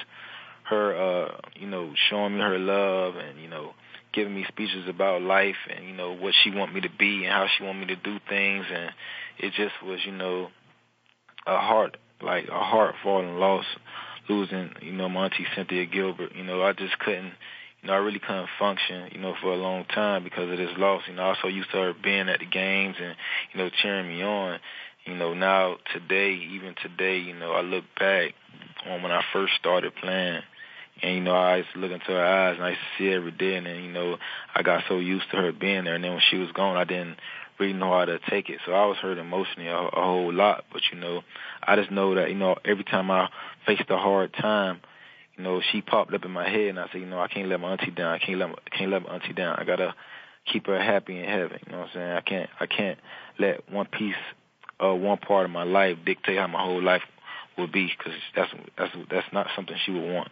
her, 0.71 0.95
uh, 0.97 1.37
you 1.57 1.67
know, 1.67 1.93
showing 2.09 2.33
me 2.35 2.41
her 2.41 2.59
love, 2.59 3.17
and 3.17 3.39
you 3.43 3.49
know, 3.51 3.73
giving 4.13 4.35
me 4.35 4.45
speeches 4.49 4.89
about 4.89 5.23
life 5.23 5.57
and 5.75 5.87
you 5.87 5.95
know 5.95 6.13
what 6.15 6.35
she 6.43 6.51
want 6.51 6.75
me 6.75 6.81
to 6.81 6.91
be 6.99 7.25
and 7.25 7.33
how 7.33 7.47
she 7.47 7.65
want 7.65 7.79
me 7.79 7.87
to 7.87 7.97
do 7.97 8.19
things 8.29 8.67
and 8.73 8.91
it 9.39 9.53
just 9.55 9.75
was 9.83 10.01
you 10.05 10.13
know 10.13 10.49
a 11.47 11.59
heart 11.59 11.97
like 12.23 12.49
a 12.49 12.61
heart 12.61 12.95
falling 13.03 13.37
lost 13.37 13.67
losing 14.29 14.71
you 14.83 14.93
know 14.93 15.09
my 15.09 15.27
auntie 15.27 15.47
Cynthia 15.55 15.87
Gilbert 15.87 16.33
you 16.35 16.45
know 16.45 16.63
I 16.63 16.73
just 16.73 16.99
couldn't 16.99 17.33
you 17.83 17.87
know 17.89 17.93
I 17.93 17.97
really 17.99 18.19
couldn't 18.19 18.49
function 18.59 19.11
you 19.13 19.21
know 19.21 19.35
for 19.41 19.53
a 19.53 19.57
long 19.59 19.85
time 19.85 20.25
because 20.25 20.51
of 20.51 20.59
this 20.59 20.77
loss 20.77 21.03
you 21.09 21.15
know 21.15 21.23
I 21.23 21.29
was 21.43 21.55
used 21.55 21.71
to 21.71 21.77
her 21.77 21.93
being 21.95 22.29
at 22.29 22.41
the 22.41 22.47
games 22.47 22.97
and 23.01 23.15
you 23.53 23.59
know 23.59 23.71
cheering 23.83 24.09
me 24.09 24.23
on 24.23 24.59
you 25.05 25.15
know 25.15 25.35
now 25.35 25.77
today 25.93 26.33
even 26.53 26.75
today 26.83 27.19
you 27.19 27.35
know 27.35 27.53
I 27.53 27.61
look 27.61 27.85
back 27.99 28.33
on 28.87 29.03
when 29.03 29.13
I 29.13 29.23
first 29.33 29.53
started 29.59 29.95
playing 29.95 30.43
and 31.03 31.15
you 31.15 31.21
know, 31.23 31.35
I 31.35 31.57
used 31.59 31.71
to 31.73 31.79
look 31.79 31.93
into 31.93 32.07
her 32.13 32.25
eyes, 32.25 32.57
and 32.57 32.65
I 32.65 32.71
used 32.71 32.81
to 32.97 33.03
see 33.03 33.13
every 33.15 33.31
day. 33.31 33.57
And 33.57 33.67
then 33.67 33.83
you 33.83 33.91
know, 33.91 34.19
I 34.55 34.63
got 34.63 34.85
so 34.89 34.99
used 34.99 35.31
to 35.31 35.37
her 35.37 35.53
being 35.53 35.85
there. 35.85 35.95
And 35.95 36.05
then 36.05 36.13
when 36.13 36.23
she 36.31 36.37
was 36.37 36.53
gone, 36.53 36.77
I 36.77 36.85
didn't 36.85 37.17
really 37.59 37.73
know 37.73 37.91
how 37.93 38.05
to 38.05 38.19
take 38.29 38.49
it. 38.51 38.59
So 38.67 38.73
I 38.73 38.87
was 38.87 38.99
hurt 38.99 39.19
emotionally 39.19 39.69
a, 39.69 39.77
a 39.77 39.91
whole 40.05 40.33
lot. 40.33 40.65
But 40.73 40.83
you 40.93 40.99
know, 40.99 41.23
I 41.63 41.77
just 41.77 41.91
know 41.91 42.15
that 42.17 42.29
you 42.29 42.37
know, 42.37 42.57
every 42.65 42.85
time 42.85 43.11
I 43.11 43.29
faced 43.67 43.89
a 43.91 43.97
hard 43.97 44.33
time, 44.35 44.81
you 45.37 45.45
know, 45.45 45.63
she 45.73 45.81
popped 45.81 46.13
up 46.13 46.25
in 46.25 46.31
my 46.33 46.49
head, 46.49 46.69
and 46.69 46.79
I 46.79 46.89
said, 46.93 47.01
you 47.01 47.07
know, 47.07 47.21
I 47.21 47.29
can't 47.29 47.49
let 47.49 47.61
my 47.61 47.73
auntie 47.73 47.91
down. 47.93 48.11
I 48.13 48.19
can't 48.19 48.39
let 48.39 48.49
my, 48.51 48.57
can't 48.77 48.91
let 48.91 49.03
my 49.03 49.15
auntie 49.15 49.33
down. 49.33 49.57
I 49.59 49.65
gotta 49.65 49.95
keep 50.53 50.67
her 50.67 50.81
happy 50.83 51.19
in 51.19 51.25
heaven. 51.25 51.61
You 51.67 51.73
know 51.73 51.79
what 51.79 51.89
I'm 51.89 51.95
saying? 51.95 52.11
I 52.13 52.21
can't 52.21 52.51
I 52.61 52.67
can't 52.67 52.99
let 53.39 53.73
one 53.73 53.87
piece 53.87 54.17
uh 54.85 54.93
one 54.95 55.17
part 55.19 55.47
of 55.47 55.51
my 55.51 55.63
life 55.65 55.97
dictate 56.05 56.39
how 56.39 56.47
my 56.47 56.63
whole 56.63 56.83
life 56.83 57.03
will 57.57 57.67
be 57.69 57.91
because 57.97 58.13
that's 58.37 58.51
that's 58.77 58.93
that's 59.11 59.33
not 59.33 59.47
something 59.57 59.77
she 59.87 59.93
would 59.93 60.03
want. 60.13 60.29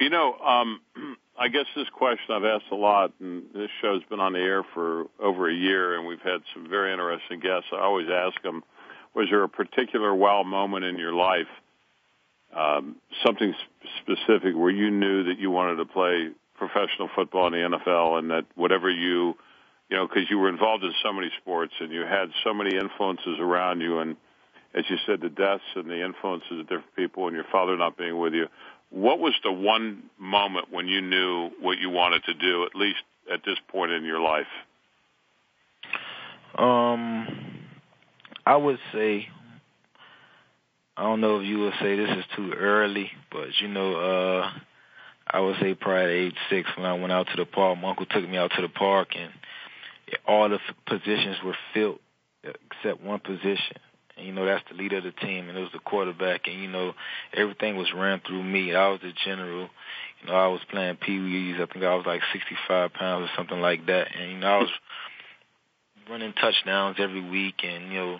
You 0.00 0.08
know, 0.08 0.34
um, 0.38 0.80
I 1.38 1.48
guess 1.48 1.64
this 1.76 1.86
question 1.92 2.34
I've 2.34 2.44
asked 2.44 2.72
a 2.72 2.76
lot, 2.76 3.12
and 3.20 3.44
this 3.54 3.68
show's 3.82 4.02
been 4.10 4.18
on 4.20 4.32
the 4.32 4.38
air 4.40 4.62
for 4.74 5.04
over 5.22 5.48
a 5.48 5.54
year, 5.54 5.96
and 5.96 6.06
we've 6.06 6.20
had 6.20 6.40
some 6.54 6.68
very 6.68 6.90
interesting 6.92 7.40
guests. 7.40 7.68
I 7.72 7.80
always 7.80 8.08
ask 8.12 8.40
them, 8.42 8.62
was 9.14 9.26
there 9.30 9.42
a 9.42 9.48
particular 9.48 10.14
wow 10.14 10.42
moment 10.42 10.84
in 10.86 10.98
your 10.98 11.12
life, 11.14 11.48
um, 12.56 12.96
something 13.24 13.54
specific 14.02 14.54
where 14.54 14.70
you 14.70 14.90
knew 14.90 15.24
that 15.24 15.38
you 15.38 15.50
wanted 15.50 15.76
to 15.76 15.84
play 15.86 16.28
professional 16.56 17.08
football 17.14 17.46
in 17.46 17.52
the 17.52 17.76
NFL, 17.78 18.18
and 18.18 18.30
that 18.30 18.44
whatever 18.54 18.88
you, 18.90 19.34
you 19.90 19.96
know, 19.96 20.06
because 20.08 20.24
you 20.30 20.38
were 20.38 20.48
involved 20.50 20.82
in 20.84 20.92
so 21.02 21.10
many 21.12 21.30
sports 21.42 21.72
and 21.80 21.90
you 21.92 22.00
had 22.02 22.30
so 22.44 22.52
many 22.54 22.76
influences 22.76 23.38
around 23.40 23.80
you, 23.82 23.98
and 24.00 24.16
as 24.74 24.84
you 24.90 24.96
said, 25.06 25.20
the 25.22 25.28
deaths 25.30 25.64
and 25.74 25.88
the 25.90 26.02
influences 26.04 26.52
of 26.60 26.66
different 26.66 26.94
people, 26.96 27.26
and 27.28 27.34
your 27.36 27.46
father 27.50 27.76
not 27.78 27.96
being 27.98 28.18
with 28.18 28.32
you 28.34 28.46
what 28.90 29.18
was 29.20 29.34
the 29.44 29.52
one 29.52 30.02
moment 30.18 30.66
when 30.70 30.86
you 30.88 31.00
knew 31.00 31.50
what 31.60 31.78
you 31.78 31.90
wanted 31.90 32.24
to 32.24 32.34
do, 32.34 32.64
at 32.64 32.74
least 32.74 32.98
at 33.32 33.40
this 33.44 33.56
point 33.68 33.92
in 33.92 34.04
your 34.04 34.20
life? 34.20 34.46
Um, 36.58 37.60
I 38.44 38.56
would 38.56 38.78
say, 38.92 39.28
I 40.96 41.04
don't 41.04 41.20
know 41.20 41.38
if 41.38 41.46
you 41.46 41.60
would 41.60 41.74
say 41.80 41.96
this 41.96 42.10
is 42.10 42.24
too 42.36 42.52
early, 42.52 43.10
but 43.30 43.48
you 43.60 43.68
know, 43.68 43.94
uh, 44.40 44.50
I 45.28 45.38
would 45.40 45.56
say 45.60 45.74
probably 45.74 46.10
age 46.12 46.34
six 46.50 46.68
when 46.76 46.84
I 46.84 46.94
went 46.94 47.12
out 47.12 47.28
to 47.28 47.36
the 47.36 47.44
park. 47.46 47.78
My 47.78 47.90
uncle 47.90 48.06
took 48.06 48.28
me 48.28 48.36
out 48.36 48.50
to 48.56 48.62
the 48.62 48.68
park, 48.68 49.10
and 49.16 49.30
all 50.26 50.48
the 50.48 50.58
positions 50.88 51.36
were 51.44 51.54
filled 51.72 52.00
except 52.42 53.00
one 53.04 53.20
position. 53.20 53.76
And, 54.16 54.26
you 54.26 54.32
know, 54.32 54.44
that's 54.44 54.64
the 54.68 54.74
leader 54.76 54.98
of 54.98 55.04
the 55.04 55.12
team, 55.12 55.48
and 55.48 55.56
it 55.56 55.60
was 55.60 55.72
the 55.72 55.78
quarterback. 55.78 56.46
And, 56.46 56.60
you 56.60 56.68
know, 56.68 56.94
everything 57.34 57.76
was 57.76 57.92
ran 57.94 58.20
through 58.26 58.42
me. 58.42 58.74
I 58.74 58.88
was 58.88 59.00
the 59.00 59.12
general. 59.24 59.68
You 60.20 60.26
know, 60.28 60.34
I 60.34 60.48
was 60.48 60.60
playing 60.70 60.96
pee-wees. 60.96 61.56
I 61.60 61.66
think 61.66 61.84
I 61.84 61.94
was 61.94 62.06
like 62.06 62.22
65 62.32 62.92
pounds 62.94 63.28
or 63.28 63.30
something 63.36 63.60
like 63.60 63.86
that. 63.86 64.08
And, 64.16 64.32
you 64.32 64.38
know, 64.38 64.46
I 64.48 64.58
was 64.58 64.70
running 66.08 66.32
touchdowns 66.32 66.96
every 66.98 67.20
week 67.28 67.62
and, 67.62 67.92
you 67.92 67.98
know, 67.98 68.18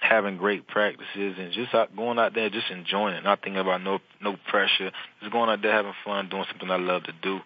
having 0.00 0.36
great 0.36 0.66
practices 0.66 1.36
and 1.38 1.52
just 1.52 1.74
out, 1.74 1.94
going 1.96 2.18
out 2.18 2.34
there, 2.34 2.50
just 2.50 2.70
enjoying 2.70 3.14
it, 3.14 3.24
not 3.24 3.42
thinking 3.42 3.60
about 3.60 3.82
no 3.82 3.98
no 4.20 4.36
pressure, 4.48 4.90
just 5.20 5.32
going 5.32 5.48
out 5.48 5.62
there 5.62 5.72
having 5.72 5.94
fun, 6.04 6.28
doing 6.28 6.44
something 6.50 6.70
I 6.70 6.76
love 6.76 7.04
to 7.04 7.12
do. 7.22 7.40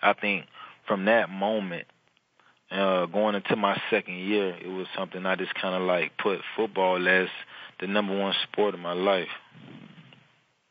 I 0.00 0.14
think 0.14 0.46
from 0.86 1.04
that 1.04 1.28
moment, 1.28 1.86
uh, 2.70 3.06
going 3.06 3.34
into 3.34 3.56
my 3.56 3.80
second 3.90 4.16
year, 4.18 4.54
it 4.60 4.68
was 4.68 4.86
something 4.96 5.26
I 5.26 5.34
just 5.36 5.54
kind 5.54 5.74
of 5.74 5.82
like 5.82 6.16
put 6.16 6.40
football 6.56 6.96
as 7.06 7.28
the 7.80 7.86
number 7.86 8.16
one 8.16 8.34
sport 8.50 8.74
of 8.74 8.80
my 8.80 8.92
life. 8.92 9.28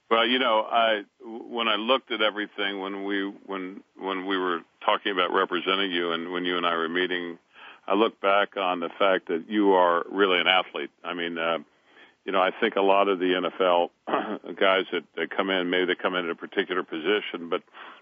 Well, 0.10 0.26
you 0.26 0.40
know, 0.40 0.62
I 0.70 1.04
when 1.22 1.68
I 1.68 1.76
looked 1.76 2.12
at 2.12 2.22
everything 2.22 2.80
when 2.80 3.04
we 3.04 3.26
when 3.46 3.82
when 3.98 4.26
we 4.26 4.38
were 4.38 4.62
talking 4.84 5.12
about 5.12 5.34
representing 5.34 5.92
you 5.92 6.12
and 6.14 6.32
when 6.32 6.46
you 6.46 6.58
and 6.58 6.66
I 6.66 6.76
were 6.78 6.90
meeting, 6.90 7.38
I 7.86 7.94
look 7.94 8.20
back 8.20 8.58
on 8.58 8.80
the 8.80 8.90
fact 8.98 9.28
that 9.28 9.46
you 9.50 9.74
are 9.74 10.04
really 10.10 10.40
an 10.40 10.48
athlete. 10.48 10.90
I 11.04 11.14
mean, 11.14 11.38
uh, 11.38 11.60
you 12.26 12.32
know, 12.32 12.42
I 12.42 12.50
think 12.60 12.76
a 12.76 12.82
lot 12.82 13.08
of 13.08 13.20
the 13.20 13.34
NFL 13.52 13.90
guys 14.60 14.86
that, 14.94 15.04
that 15.16 15.30
come 15.30 15.52
in, 15.52 15.70
maybe 15.70 15.86
they 15.88 15.96
come 15.96 16.16
in 16.16 16.26
at 16.26 16.32
a 16.32 16.36
particular 16.36 16.82
position, 16.84 17.50
but 17.50 17.62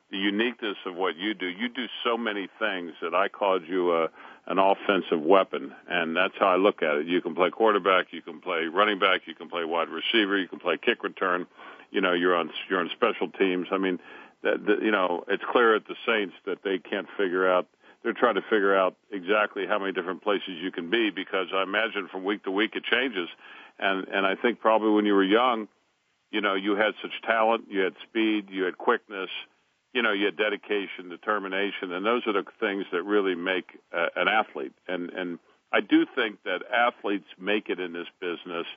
the 0.10 0.18
uniqueness 0.18 0.78
of 0.86 0.96
what 0.96 1.18
you 1.18 1.34
do. 1.34 1.48
You 1.48 1.68
do 1.68 1.86
so 2.04 2.18
many 2.18 2.48
things 2.60 2.94
that 3.02 3.14
I 3.14 3.28
called 3.28 3.64
you 3.68 3.92
a, 3.92 4.04
uh, 4.06 4.08
an 4.50 4.58
offensive 4.60 5.22
weapon, 5.22 5.74
and 5.90 6.16
that's 6.16 6.34
how 6.40 6.48
I 6.48 6.56
look 6.56 6.82
at 6.82 6.96
it. 6.96 7.06
You 7.08 7.20
can 7.22 7.36
play 7.36 7.50
quarterback, 7.50 8.08
you 8.12 8.22
can 8.22 8.40
play 8.40 8.66
running 8.74 8.98
back, 8.98 9.22
you 9.26 9.36
can 9.36 9.50
play 9.50 9.66
wide 9.66 9.90
receiver, 9.90 10.38
you 10.38 10.48
can 10.48 10.60
play 10.60 10.78
kick 10.82 11.04
return. 11.04 11.48
You 11.92 12.00
know, 12.00 12.14
you're 12.14 12.34
on 12.36 12.50
you're 12.70 12.80
on 12.80 12.90
special 12.96 13.30
teams. 13.30 13.68
I 13.72 13.78
mean, 13.78 14.00
that, 14.44 14.66
that 14.66 14.82
you 14.82 14.92
know, 14.92 15.26
it's 15.28 15.44
clear 15.52 15.76
at 15.76 15.86
the 15.86 15.96
Saints 16.08 16.34
that 16.46 16.60
they 16.64 16.78
can't 16.80 17.08
figure 17.18 17.50
out. 17.50 17.68
They're 18.04 18.14
trying 18.14 18.36
to 18.36 18.42
figure 18.50 18.74
out 18.78 18.96
exactly 19.12 19.66
how 19.68 19.80
many 19.80 19.92
different 19.92 20.24
places 20.24 20.48
you 20.62 20.72
can 20.72 20.90
be 20.90 21.10
because 21.10 21.48
I 21.54 21.64
imagine 21.64 22.08
from 22.10 22.24
week 22.24 22.46
to 22.46 22.52
week 22.52 22.72
it 22.76 22.84
changes, 22.86 23.28
and 23.80 24.08
and 24.08 24.26
I 24.26 24.36
think 24.36 24.62
probably 24.62 24.92
when 24.92 25.06
you 25.06 25.14
were 25.14 25.26
young, 25.26 25.68
you 26.32 26.40
know, 26.40 26.54
you 26.56 26.78
had 26.78 26.94
such 27.02 27.22
talent, 27.26 27.66
you 27.70 27.82
had 27.82 27.96
speed, 28.10 28.48
you 28.50 28.64
had 28.64 28.78
quickness 28.78 29.30
you 29.98 30.04
know, 30.04 30.13
your 30.13 30.30
dedication, 30.30 31.10
determination, 31.10 31.92
and 31.92 32.06
those 32.06 32.22
are 32.27 32.34
the 32.34 32.44
things 32.60 32.86
that 32.92 33.01
really 33.01 33.34
make 33.34 33.66
uh, 33.92 34.06
an 34.16 34.27
athlete. 34.27 34.72
And 34.88 35.10
and 35.10 35.39
I 35.74 35.82
do 35.82 36.06
think 36.13 36.38
that 36.44 36.60
athletes 36.72 37.25
make 37.42 37.68
it 37.70 37.80
in 37.80 37.94
this 37.94 38.06
business 38.22 38.68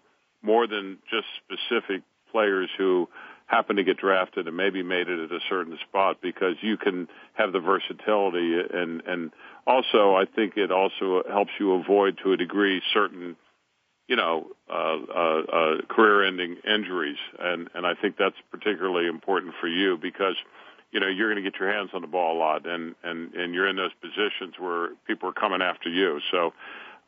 more 0.40 0.66
than 0.66 0.96
just 1.10 1.26
specific 1.44 2.04
players 2.32 2.70
who 2.78 3.06
happen 3.44 3.76
to 3.76 3.84
get 3.84 3.98
drafted 3.98 4.48
and 4.48 4.56
maybe 4.56 4.82
made 4.82 5.08
it 5.10 5.24
at 5.30 5.30
a 5.30 5.40
certain 5.46 5.76
spot 5.86 6.22
because 6.22 6.54
you 6.62 6.78
can 6.78 7.06
have 7.34 7.52
the 7.52 7.60
versatility 7.60 8.58
and 8.72 9.02
and 9.06 9.30
also 9.66 10.14
I 10.14 10.24
think 10.24 10.56
it 10.56 10.72
also 10.72 11.22
helps 11.28 11.50
you 11.60 11.74
avoid 11.74 12.16
to 12.24 12.32
a 12.32 12.38
degree 12.38 12.80
certain 12.94 13.36
you 14.08 14.16
know 14.16 14.52
uh, 14.72 14.96
uh, 15.14 15.40
uh, 15.52 15.74
career-ending 15.86 16.56
injuries 16.66 17.18
and 17.38 17.68
and 17.74 17.86
I 17.86 17.92
think 17.92 18.16
that's 18.16 18.36
particularly 18.50 19.06
important 19.06 19.52
for 19.60 19.68
you 19.68 19.98
because 20.00 20.36
you 20.92 21.00
know 21.00 21.06
you're 21.06 21.32
going 21.32 21.42
to 21.42 21.48
get 21.50 21.58
your 21.60 21.72
hands 21.72 21.90
on 21.94 22.00
the 22.02 22.06
ball 22.06 22.36
a 22.36 22.38
lot, 22.38 22.66
and 22.66 22.94
and 23.02 23.32
and 23.34 23.54
you're 23.54 23.68
in 23.68 23.76
those 23.76 23.92
positions 24.00 24.54
where 24.58 24.90
people 25.06 25.28
are 25.28 25.32
coming 25.32 25.62
after 25.62 25.88
you. 25.88 26.20
So 26.30 26.52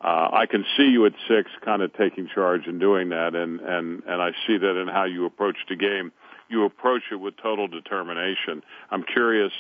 uh, 0.01 0.29
I 0.33 0.47
can 0.47 0.65
see 0.77 0.85
you 0.91 1.07
at 1.07 1.13
six, 1.29 1.51
kind 1.65 1.83
of 1.83 1.93
taking 1.95 2.29
charge 2.33 2.67
and 2.67 2.81
doing 2.81 3.09
that, 3.11 3.35
and 3.35 3.61
and 3.61 4.03
and 4.05 4.23
I 4.23 4.33
see 4.47 4.57
that 4.59 4.81
in 4.81 4.89
how 4.89 5.05
you 5.05 5.27
approach 5.27 5.57
the 5.69 5.77
game. 5.77 6.13
You 6.49 6.65
approach 6.65 7.03
it 7.11 7.17
with 7.17 7.35
total 7.43 7.67
determination. 7.69 8.63
I'm 8.91 9.03
curious. 9.03 9.53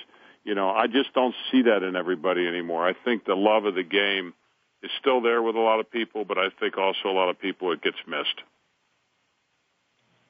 You 0.45 0.57
know, 0.57 0.71
I 0.71 0.89
just 0.89 1.13
don't 1.15 1.37
see 1.53 1.63
that 1.63 1.85
in 1.85 1.95
everybody 1.95 2.49
anymore. 2.49 2.87
I 2.87 2.95
think 3.05 3.25
the 3.25 3.35
love 3.37 3.65
of 3.65 3.77
the 3.77 3.85
game 3.85 4.35
is 4.83 4.91
still 5.01 5.21
there 5.21 5.41
with 5.41 5.55
a 5.55 5.61
lot 5.61 5.79
of 5.79 5.89
people, 5.89 6.25
but 6.25 6.37
I 6.37 6.49
think 6.59 6.77
also 6.77 7.09
a 7.09 7.13
lot 7.15 7.29
of 7.29 7.39
people 7.41 7.71
it 7.71 7.81
gets 7.81 7.99
missed. 8.09 8.43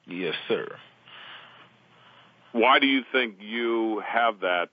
Yes, 0.05 0.35
sir. 0.47 0.75
Why 2.53 2.77
do 2.77 2.85
you 2.85 3.01
think 3.11 3.37
you 3.39 4.01
have 4.07 4.41
that 4.41 4.69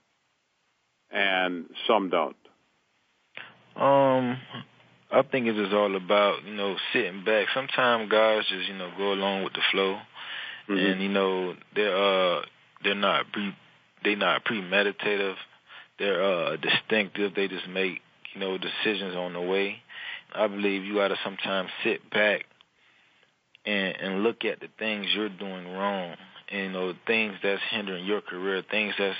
and 1.11 1.65
some 1.87 2.09
don't? 2.11 2.35
Um, 3.75 4.37
I 5.11 5.23
think 5.23 5.47
it's 5.47 5.73
all 5.73 5.95
about 5.95 6.45
you 6.45 6.53
know 6.55 6.75
sitting 6.93 7.23
back. 7.25 7.47
Sometimes 7.55 8.09
guys 8.09 8.43
just 8.47 8.67
you 8.69 8.77
know 8.77 8.91
go 8.97 9.13
along 9.13 9.43
with 9.43 9.53
the 9.53 9.61
flow, 9.71 9.95
mm-hmm. 10.69 10.77
and 10.77 11.01
you 11.01 11.09
know 11.09 11.55
they're 11.75 11.95
uh 11.97 12.41
they're 12.83 12.93
not 12.95 13.31
pre 13.31 13.53
they 14.03 14.13
are 14.13 14.17
not 14.17 14.45
premeditative. 14.45 15.35
They're 15.97 16.23
uh 16.23 16.57
distinctive. 16.57 17.33
They 17.33 17.47
just 17.47 17.67
make 17.67 17.99
you 18.35 18.41
know 18.41 18.59
decisions 18.59 19.15
on 19.15 19.33
the 19.33 19.41
way. 19.41 19.77
I 20.35 20.45
believe 20.47 20.83
you 20.85 20.95
gotta 20.95 21.15
sometimes 21.23 21.69
sit 21.83 22.07
back 22.11 22.45
and 23.65 23.95
and 23.99 24.21
look 24.23 24.45
at 24.45 24.59
the 24.59 24.67
things 24.77 25.07
you're 25.15 25.29
doing 25.29 25.67
wrong 25.67 26.15
you 26.51 26.69
know 26.69 26.93
things 27.07 27.33
that's 27.41 27.61
hindering 27.71 28.05
your 28.05 28.21
career, 28.21 28.63
things 28.69 28.93
that's 28.97 29.17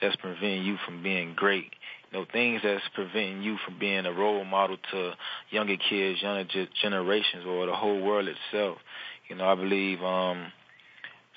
that's 0.00 0.16
preventing 0.16 0.64
you 0.64 0.76
from 0.84 1.02
being 1.02 1.34
great. 1.34 1.72
You 2.12 2.18
know 2.20 2.26
things 2.32 2.60
that's 2.62 2.82
preventing 2.94 3.42
you 3.42 3.56
from 3.64 3.78
being 3.78 4.04
a 4.06 4.12
role 4.12 4.44
model 4.44 4.76
to 4.92 5.12
younger 5.50 5.76
kids, 5.76 6.20
younger 6.22 6.48
generations, 6.80 7.44
or 7.46 7.66
the 7.66 7.74
whole 7.74 8.00
world 8.00 8.28
itself. 8.28 8.78
You 9.28 9.36
know, 9.36 9.46
I 9.48 9.54
believe 9.54 10.02
um, 10.02 10.52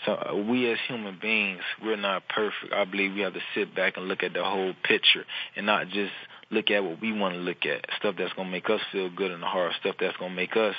so 0.05 0.11
uh, 0.13 0.35
we 0.35 0.69
as 0.71 0.77
human 0.87 1.17
beings, 1.21 1.61
we're 1.81 1.95
not 1.95 2.27
perfect. 2.27 2.73
I 2.73 2.83
believe 2.85 3.13
we 3.13 3.21
have 3.21 3.33
to 3.33 3.39
sit 3.53 3.73
back 3.75 3.97
and 3.97 4.07
look 4.07 4.23
at 4.23 4.33
the 4.33 4.43
whole 4.43 4.73
picture 4.83 5.25
and 5.55 5.65
not 5.65 5.87
just 5.89 6.11
look 6.51 6.69
at 6.71 6.83
what 6.83 7.01
we 7.01 7.11
want 7.13 7.35
to 7.35 7.39
look 7.39 7.65
at, 7.65 7.85
stuff 7.99 8.15
that's 8.17 8.33
gonna 8.33 8.49
make 8.49 8.69
us 8.69 8.81
feel 8.91 9.09
good 9.09 9.31
in 9.31 9.41
the 9.41 9.47
heart, 9.47 9.73
stuff 9.79 9.95
that's 9.99 10.17
gonna 10.17 10.33
make 10.33 10.57
us 10.57 10.75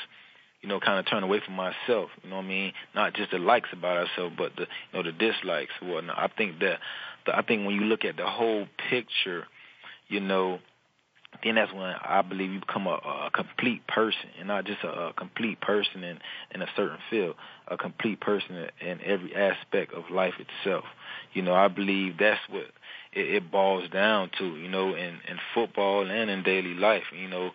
you 0.62 0.68
know, 0.68 0.80
kind 0.80 0.98
of 0.98 1.06
turn 1.08 1.22
away 1.22 1.40
from 1.44 1.54
myself. 1.54 2.10
You 2.22 2.30
know 2.30 2.36
what 2.36 2.44
I 2.44 2.48
mean? 2.48 2.72
Not 2.94 3.14
just 3.14 3.30
the 3.30 3.38
likes 3.38 3.68
about 3.72 3.96
ourselves, 3.96 4.34
but 4.36 4.52
the 4.56 4.62
you 4.62 4.68
know 4.94 5.02
the 5.02 5.12
dislikes. 5.12 5.72
Well, 5.82 6.02
no, 6.02 6.12
I 6.16 6.28
think 6.36 6.60
that 6.60 6.78
the, 7.26 7.36
I 7.36 7.42
think 7.42 7.66
when 7.66 7.74
you 7.74 7.82
look 7.82 8.04
at 8.04 8.16
the 8.16 8.26
whole 8.26 8.66
picture, 8.90 9.46
you 10.08 10.20
know, 10.20 10.60
then 11.44 11.56
that's 11.56 11.72
when 11.72 11.82
I 11.82 12.22
believe 12.22 12.52
you 12.52 12.60
become 12.60 12.86
a, 12.86 12.94
a 12.94 13.30
complete 13.32 13.86
person, 13.86 14.28
and 14.38 14.48
not 14.48 14.64
just 14.64 14.82
a, 14.82 15.08
a 15.08 15.12
complete 15.12 15.60
person 15.60 16.02
in 16.02 16.18
in 16.54 16.62
a 16.62 16.66
certain 16.74 16.98
field, 17.10 17.34
a 17.68 17.76
complete 17.76 18.20
person 18.20 18.66
in 18.80 19.00
every 19.04 19.36
aspect 19.36 19.92
of 19.92 20.10
life 20.10 20.34
itself. 20.40 20.84
You 21.34 21.42
know, 21.42 21.54
I 21.54 21.68
believe 21.68 22.14
that's 22.18 22.40
what 22.48 22.64
it, 23.12 23.28
it 23.34 23.50
boils 23.50 23.90
down 23.90 24.30
to. 24.38 24.46
You 24.56 24.68
know, 24.68 24.94
in 24.94 25.04
in 25.28 25.38
football 25.54 26.08
and 26.10 26.30
in 26.30 26.42
daily 26.42 26.74
life. 26.74 27.04
You 27.16 27.28
know, 27.28 27.50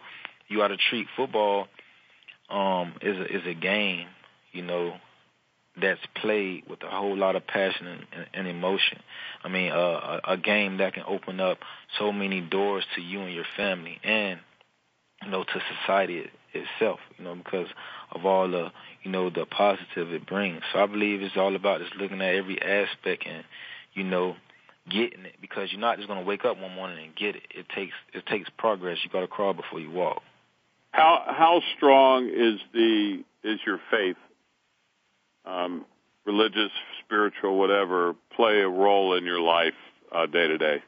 you 0.50 0.62
ought 0.62 0.68
to 0.68 0.78
treat 0.78 1.08
football 1.16 1.68
um, 2.52 2.94
is 3.02 3.18
a, 3.18 3.24
is 3.26 3.42
a 3.48 3.54
game, 3.54 4.08
you 4.52 4.62
know, 4.62 4.96
that's 5.80 6.02
played 6.16 6.64
with 6.70 6.84
a 6.84 6.90
whole 6.90 7.16
lot 7.16 7.36
of 7.38 7.48
passion 7.48 7.88
and, 7.88 8.06
and, 8.14 8.26
and 8.34 8.48
emotion. 8.48 9.00
I 9.44 9.48
mean, 9.48 9.72
uh, 9.72 10.20
a, 10.26 10.34
a 10.34 10.38
game 10.38 10.78
that 10.78 10.94
can 10.94 11.04
open 11.08 11.40
up 11.40 11.60
so 11.98 12.12
many 12.12 12.42
doors 12.42 12.84
to 12.96 13.02
you 13.02 13.22
and 13.22 13.34
your 13.34 13.46
family, 13.56 14.00
and 14.04 14.40
you 15.24 15.30
know, 15.30 15.44
to 15.44 15.62
society 15.80 16.30
itself. 16.54 17.00
You 17.18 17.24
know, 17.24 17.36
because 17.36 17.68
of 18.14 18.26
all 18.26 18.50
the 18.50 18.72
you 19.04 19.12
know 19.12 19.30
the 19.30 19.46
positive 19.46 20.12
it 20.12 20.26
brings. 20.28 20.62
So 20.74 20.80
I 20.80 20.88
believe 20.88 21.22
it's 21.22 21.38
all 21.38 21.56
about 21.56 21.80
just 21.80 21.96
looking 21.96 22.22
at 22.22 22.36
every 22.36 22.62
aspect 22.62 23.24
and 23.26 23.46
you 23.94 24.04
know 24.04 24.36
getting 24.90 25.22
it 25.24 25.36
because 25.40 25.72
you're 25.72 25.80
not 25.80 25.96
just 25.96 26.10
going 26.10 26.20
to 26.20 26.26
wake 26.26 26.44
up 26.44 26.58
one 26.60 26.76
morning 26.76 27.06
and 27.06 27.16
get 27.16 27.38
it. 27.38 27.44
It 27.56 27.70
takes 27.70 27.94
it 28.14 28.26
takes 28.26 28.50
progress. 28.58 28.98
You 29.06 29.10
got 29.10 29.22
to 29.22 29.28
crawl 29.28 29.54
before 29.54 29.80
you 29.80 29.90
walk. 29.92 30.22
How 30.92 31.24
how 31.26 31.62
strong 31.78 32.28
is 32.28 32.60
the 32.74 33.24
is 33.44 33.60
your 33.66 33.80
faith, 33.90 34.18
um, 35.46 35.86
religious, 36.26 36.72
spiritual, 37.06 37.58
whatever, 37.58 38.14
play 38.36 38.60
a 38.60 38.68
role 38.68 39.14
in 39.16 39.24
your 39.24 39.40
life 39.40 39.74
uh, 40.12 40.26
day 40.26 40.48
to 40.48 40.58
day? 40.58 40.84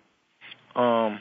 Um, 0.76 1.20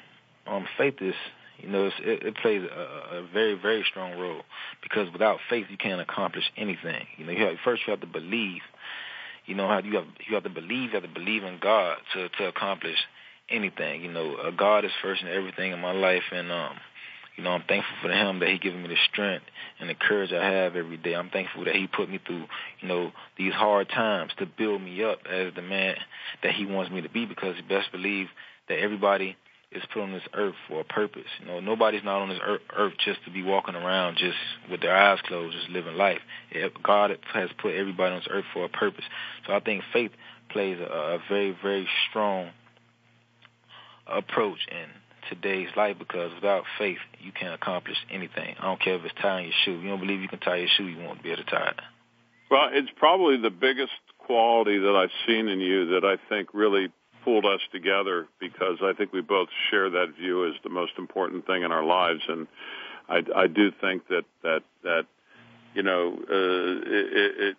um, 0.49 0.67
faith 0.77 0.97
is 1.01 1.15
you 1.59 1.69
know, 1.69 1.87
it, 1.87 1.95
it 2.25 2.37
plays 2.39 2.63
a, 2.65 3.19
a 3.19 3.23
very, 3.33 3.55
very 3.55 3.85
strong 3.89 4.19
role 4.19 4.43
because 4.83 5.13
without 5.13 5.39
faith, 5.49 5.67
you 5.71 5.77
can't 5.77 6.01
accomplish 6.01 6.45
anything. 6.57 7.07
You 7.17 7.25
know, 7.25 7.31
you 7.31 7.45
have, 7.45 7.55
first 7.63 7.83
you 7.87 7.93
have 7.93 8.01
to 8.01 8.09
believe. 8.09 8.63
You 9.47 9.55
know 9.55 9.69
how 9.69 9.79
you 9.79 9.95
have 9.95 10.07
you 10.29 10.35
have 10.35 10.43
to 10.43 10.51
believe. 10.51 10.91
You 10.91 11.01
have 11.01 11.03
to 11.05 11.09
believe 11.09 11.45
in 11.45 11.59
God 11.61 11.99
to 12.15 12.29
to 12.31 12.47
accomplish 12.49 12.97
anything. 13.49 14.03
You 14.03 14.11
know, 14.13 14.35
uh, 14.35 14.51
God 14.51 14.85
is 14.85 14.91
first 15.03 15.23
in 15.23 15.29
everything 15.29 15.71
in 15.71 15.79
my 15.79 15.93
life, 15.93 16.25
and 16.33 16.51
um, 16.51 16.75
you 17.37 17.45
know, 17.45 17.51
I'm 17.53 17.63
thankful 17.67 17.95
for 18.03 18.11
him 18.13 18.41
that 18.41 18.49
he 18.51 18.59
given 18.59 18.83
me 18.83 18.89
the 18.89 18.97
strength 19.11 19.47
and 19.81 19.89
the 19.89 19.95
courage 19.95 20.33
I 20.33 20.45
have 20.45 20.77
every 20.77 20.99
day. 20.99 21.15
I'm 21.15 21.31
thankful 21.31 21.65
that 21.65 21.75
he 21.75 21.87
put 21.87 22.11
me 22.11 22.19
through, 22.25 22.45
you 22.81 22.89
know, 22.89 23.11
these 23.39 23.55
hard 23.55 23.89
times 23.89 24.33
to 24.39 24.47
build 24.47 24.83
me 24.83 25.03
up 25.03 25.21
as 25.27 25.55
the 25.55 25.63
man 25.63 25.97
that 26.43 26.55
he 26.55 26.67
wants 26.67 26.91
me 26.91 27.01
to 27.03 27.09
be 27.09 27.25
because 27.25 27.57
he 27.57 27.63
best 27.63 27.91
believe 27.91 28.27
that 28.69 28.79
everybody 28.79 29.37
is 29.71 29.83
put 29.95 30.03
on 30.03 30.13
this 30.13 30.23
earth 30.35 30.55
for 30.69 30.81
a 30.83 30.85
purpose. 30.85 31.25
You 31.41 31.47
know, 31.47 31.61
nobody's 31.61 32.05
not 32.05 32.21
on 32.21 32.29
this 32.29 32.41
earth, 32.77 32.93
just 33.03 33.25
to 33.25 33.31
be 33.31 33.43
walking 33.43 33.75
around 33.77 34.19
just 34.19 34.37
with 34.71 34.83
their 34.83 34.95
eyes 34.95 35.19
closed, 35.27 35.57
just 35.57 35.71
living 35.71 35.95
life. 35.97 36.21
God 36.83 37.17
has 37.33 37.49
put 37.63 37.73
everybody 37.75 38.13
on 38.13 38.21
this 38.21 38.29
earth 38.31 38.45
for 38.53 38.67
a 38.67 38.69
purpose. 38.69 39.05
So 39.47 39.55
I 39.55 39.61
think 39.61 39.83
faith 39.91 40.11
plays 40.51 40.79
a, 40.79 40.85
a 40.85 41.19
very, 41.31 41.57
very 41.63 41.89
strong 42.11 42.51
approach 44.07 44.59
in 44.71 44.91
today's 45.29 45.69
life 45.77 45.97
because 45.99 46.33
without 46.35 46.65
faith, 46.79 46.99
you 47.21 47.33
can't 47.33 47.55
accomplish 47.55 47.97
anything. 48.11 48.55
I 48.59 48.65
don't 48.67 48.81
care 48.81 48.95
if 48.97 49.05
it's 49.05 49.15
tying 49.21 49.47
your 49.47 49.55
shoe. 49.65 49.81
You 49.81 49.89
don't 49.89 50.01
believe 50.01 50.21
you 50.21 50.29
can 50.29 50.39
tie 50.41 50.57
your 50.57 50.69
shoe, 50.77 50.87
you 50.87 50.99
won't 51.03 51.23
be 51.23 51.31
able 51.31 51.45
to 51.45 51.51
tie 51.51 51.69
it. 51.69 51.81
Well, 52.51 52.69
it's 52.73 52.91
probably 52.97 53.37
the 53.39 53.51
biggest 53.51 53.93
quality 54.19 54.79
that 54.79 54.95
I've 54.95 55.15
seen 55.27 55.49
in 55.49 55.61
you 55.61 55.99
that 56.01 56.05
I 56.05 56.17
think 56.29 56.51
really 56.53 56.89
pulled 57.25 57.45
us 57.47 57.61
together 57.73 58.27
because 58.41 58.79
I 58.83 58.93
think 58.93 59.13
we 59.13 59.21
both 59.21 59.49
share 59.71 59.89
that 59.91 60.15
view 60.19 60.47
as 60.49 60.55
the 60.65 60.71
most 60.71 60.93
important 60.99 61.47
thing 61.47 61.63
in 61.63 61.73
our 61.73 61.85
lives, 61.85 62.21
and 62.29 62.47
I, 63.09 63.23
I 63.37 63.47
do 63.47 63.71
think 63.81 64.09
that 64.09 64.25
that 64.43 64.63
that 64.83 65.05
you 65.75 65.83
know 65.83 66.15
uh, 66.19 66.81
it, 66.85 67.13
it, 67.13 67.33
it 67.41 67.57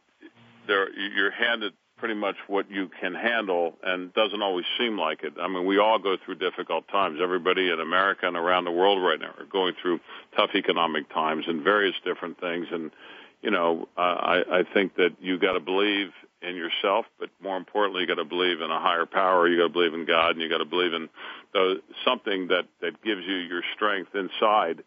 there 0.68 0.88
you're 0.98 1.32
handed 1.32 1.74
pretty 2.04 2.20
much 2.20 2.36
what 2.48 2.70
you 2.70 2.92
can 3.00 3.16
handle 3.16 3.76
and 3.82 4.14
doesn't 4.14 4.42
always 4.42 4.66
seem 4.78 4.98
like 5.00 5.24
it. 5.24 5.32
I 5.42 5.48
mean, 5.48 5.66
we 5.66 5.80
all 5.80 6.00
go 6.00 6.18
through 6.26 6.36
difficult 6.36 6.86
times. 6.90 7.20
Everybody 7.24 7.70
in 7.70 7.80
America 7.80 8.28
and 8.28 8.36
around 8.36 8.66
the 8.66 8.72
world 8.74 9.02
right 9.02 9.18
now 9.22 9.34
are 9.40 9.46
going 9.50 9.72
through 9.82 10.02
tough 10.36 10.50
economic 10.54 11.08
times 11.14 11.46
and 11.48 11.64
various 11.64 11.96
different 12.04 12.42
things. 12.42 12.68
And, 12.74 12.92
you 13.42 13.52
know, 13.52 13.88
I, 13.96 14.42
I 14.52 14.64
think 14.74 14.98
that 14.98 15.12
you 15.22 15.40
got 15.40 15.54
to 15.54 15.62
believe 15.62 16.10
in 16.42 16.58
yourself, 16.58 17.06
but 17.22 17.30
more 17.42 17.56
importantly, 17.56 18.02
you 18.02 18.08
got 18.08 18.22
to 18.22 18.26
believe 18.26 18.60
in 18.60 18.70
a 18.70 18.82
higher 18.82 19.06
power. 19.06 19.48
You 19.48 19.56
got 19.60 19.68
to 19.68 19.74
believe 19.74 19.94
in 19.94 20.06
God 20.06 20.32
and 20.32 20.42
you 20.42 20.50
got 20.50 20.58
to 20.58 20.66
believe 20.66 20.92
in 20.92 21.08
the, 21.54 21.82
something 22.04 22.50
that, 22.50 22.66
that 22.82 23.02
gives 23.02 23.22
you 23.26 23.36
your 23.38 23.62
strength 23.78 24.10
inside 24.14 24.84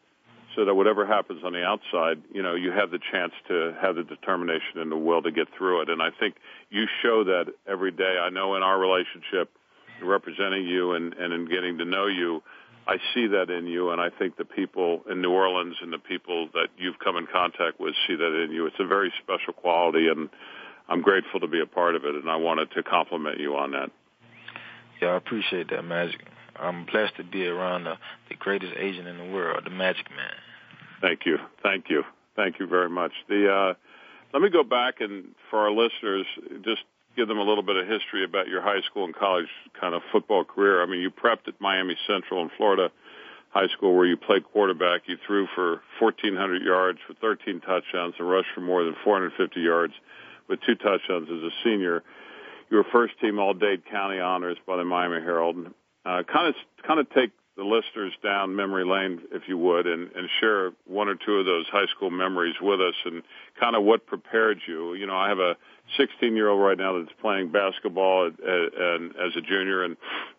so 0.56 0.64
that 0.64 0.74
whatever 0.74 1.06
happens 1.06 1.42
on 1.44 1.52
the 1.52 1.62
outside, 1.62 2.20
you 2.32 2.42
know, 2.42 2.54
you 2.54 2.72
have 2.72 2.90
the 2.90 2.98
chance 3.12 3.32
to 3.48 3.74
have 3.80 3.94
the 3.94 4.02
determination 4.02 4.76
and 4.76 4.90
the 4.90 4.96
will 4.96 5.22
to 5.22 5.30
get 5.30 5.46
through 5.56 5.82
it. 5.82 5.90
And 5.90 6.02
I 6.02 6.08
think 6.18 6.34
you 6.70 6.84
show 7.02 7.22
that 7.24 7.52
every 7.68 7.92
day. 7.92 8.16
I 8.20 8.30
know 8.30 8.56
in 8.56 8.62
our 8.62 8.80
relationship, 8.80 9.50
representing 10.02 10.66
you 10.66 10.92
and, 10.94 11.12
and 11.14 11.32
in 11.32 11.48
getting 11.48 11.78
to 11.78 11.84
know 11.84 12.06
you, 12.06 12.42
I 12.88 12.96
see 13.14 13.26
that 13.28 13.50
in 13.50 13.66
you, 13.66 13.90
and 13.90 14.00
I 14.00 14.10
think 14.10 14.36
the 14.36 14.44
people 14.44 15.00
in 15.10 15.20
New 15.20 15.32
Orleans 15.32 15.74
and 15.82 15.92
the 15.92 15.98
people 15.98 16.48
that 16.54 16.68
you've 16.78 16.98
come 17.02 17.16
in 17.16 17.26
contact 17.26 17.80
with 17.80 17.94
see 18.06 18.14
that 18.14 18.42
in 18.46 18.52
you. 18.52 18.66
It's 18.66 18.76
a 18.78 18.86
very 18.86 19.12
special 19.24 19.54
quality, 19.54 20.06
and 20.06 20.28
I'm 20.88 21.02
grateful 21.02 21.40
to 21.40 21.48
be 21.48 21.60
a 21.60 21.66
part 21.66 21.96
of 21.96 22.04
it, 22.04 22.14
and 22.14 22.30
I 22.30 22.36
wanted 22.36 22.70
to 22.76 22.84
compliment 22.84 23.40
you 23.40 23.56
on 23.56 23.72
that. 23.72 23.90
Yeah, 25.02 25.08
I 25.08 25.16
appreciate 25.16 25.68
that, 25.70 25.82
Magic. 25.82 26.24
I'm 26.54 26.86
blessed 26.86 27.16
to 27.16 27.24
be 27.24 27.46
around 27.48 27.84
the, 27.84 27.94
the 28.28 28.36
greatest 28.36 28.72
agent 28.78 29.08
in 29.08 29.18
the 29.18 29.34
world, 29.34 29.62
the 29.64 29.70
Magic 29.70 30.08
Man. 30.10 30.32
Thank 31.00 31.26
you. 31.26 31.36
Thank 31.62 31.90
you. 31.90 32.04
Thank 32.36 32.58
you 32.58 32.66
very 32.66 32.88
much. 32.88 33.12
The, 33.28 33.50
uh, 33.50 33.74
let 34.32 34.42
me 34.42 34.50
go 34.50 34.62
back 34.62 34.96
and 35.00 35.28
for 35.50 35.58
our 35.60 35.70
listeners, 35.70 36.26
just 36.64 36.82
give 37.16 37.28
them 37.28 37.38
a 37.38 37.42
little 37.42 37.62
bit 37.62 37.76
of 37.76 37.86
history 37.88 38.24
about 38.24 38.46
your 38.48 38.60
high 38.60 38.80
school 38.90 39.04
and 39.04 39.14
college 39.14 39.46
kind 39.80 39.94
of 39.94 40.02
football 40.12 40.44
career. 40.44 40.82
I 40.82 40.86
mean, 40.86 41.00
you 41.00 41.10
prepped 41.10 41.48
at 41.48 41.60
Miami 41.60 41.96
Central 42.06 42.42
in 42.42 42.50
Florida 42.56 42.90
High 43.50 43.68
School 43.74 43.94
where 43.96 44.04
you 44.06 44.16
played 44.16 44.44
quarterback. 44.44 45.02
You 45.06 45.16
threw 45.26 45.46
for 45.54 45.80
1,400 46.00 46.62
yards 46.62 46.98
for 47.06 47.14
13 47.14 47.60
touchdowns 47.60 48.14
and 48.18 48.28
rushed 48.28 48.50
for 48.54 48.60
more 48.60 48.84
than 48.84 48.94
450 49.04 49.60
yards 49.60 49.94
with 50.48 50.60
two 50.66 50.74
touchdowns 50.74 51.28
as 51.30 51.42
a 51.42 51.50
senior. 51.64 52.02
You 52.70 52.78
were 52.78 52.84
first 52.92 53.14
team 53.20 53.38
All 53.38 53.54
Dade 53.54 53.86
County 53.86 54.18
Honors 54.18 54.58
by 54.66 54.76
the 54.76 54.84
Miami 54.84 55.20
Herald. 55.22 55.56
Uh, 56.04 56.22
kind 56.30 56.48
of, 56.48 56.54
kind 56.86 57.00
of 57.00 57.08
take 57.10 57.30
the 57.56 57.64
listeners 57.64 58.12
down 58.22 58.54
memory 58.54 58.84
lane, 58.84 59.20
if 59.32 59.42
you 59.48 59.56
would, 59.56 59.86
and, 59.86 60.10
and 60.14 60.28
share 60.40 60.72
one 60.86 61.08
or 61.08 61.14
two 61.14 61.36
of 61.38 61.46
those 61.46 61.64
high 61.72 61.86
school 61.96 62.10
memories 62.10 62.54
with 62.60 62.80
us 62.80 62.94
and 63.06 63.22
kind 63.58 63.74
of 63.74 63.82
what 63.82 64.06
prepared 64.06 64.60
you. 64.68 64.92
You 64.94 65.06
know, 65.06 65.16
I 65.16 65.28
have 65.30 65.38
a 65.38 65.56
16 65.96 66.36
year 66.36 66.48
old 66.50 66.60
right 66.62 66.76
now 66.76 66.98
that's 66.98 67.12
playing 67.20 67.50
basketball 67.52 68.26
at, 68.26 68.32
at, 68.46 68.74
and 68.80 69.10
as 69.12 69.32
a 69.38 69.40
junior, 69.40 69.84
and 69.84 69.96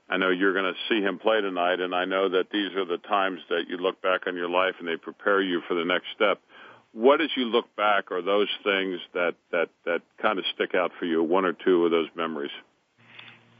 I 0.10 0.18
know 0.18 0.30
you're 0.30 0.54
going 0.54 0.72
to 0.72 0.78
see 0.88 1.02
him 1.04 1.18
play 1.18 1.42
tonight, 1.42 1.80
and 1.80 1.96
I 1.96 2.06
know 2.06 2.30
that 2.30 2.52
these 2.52 2.72
are 2.76 2.86
the 2.86 3.00
times 3.00 3.40
that 3.50 3.64
you 3.68 3.78
look 3.78 4.00
back 4.04 4.28
on 4.28 4.36
your 4.36 4.50
life 4.50 4.76
and 4.80 4.88
they 4.88 4.98
prepare 4.98 5.42
you 5.42 5.62
for 5.68 5.74
the 5.74 5.86
next 5.86 6.06
step. 6.16 6.40
What, 6.94 7.20
as 7.20 7.30
you 7.36 7.46
look 7.46 7.76
back, 7.76 8.12
are 8.12 8.22
those 8.22 8.48
things 8.64 9.00
that 9.14 9.36
that 9.52 9.70
that 9.86 10.02
kind 10.22 10.38
of 10.38 10.46
stick 10.54 10.76
out 10.76 10.92
for 11.00 11.06
you? 11.06 11.24
One 11.24 11.46
or 11.46 11.54
two 11.54 11.84
of 11.86 11.92
those 11.92 12.08
memories. 12.16 12.52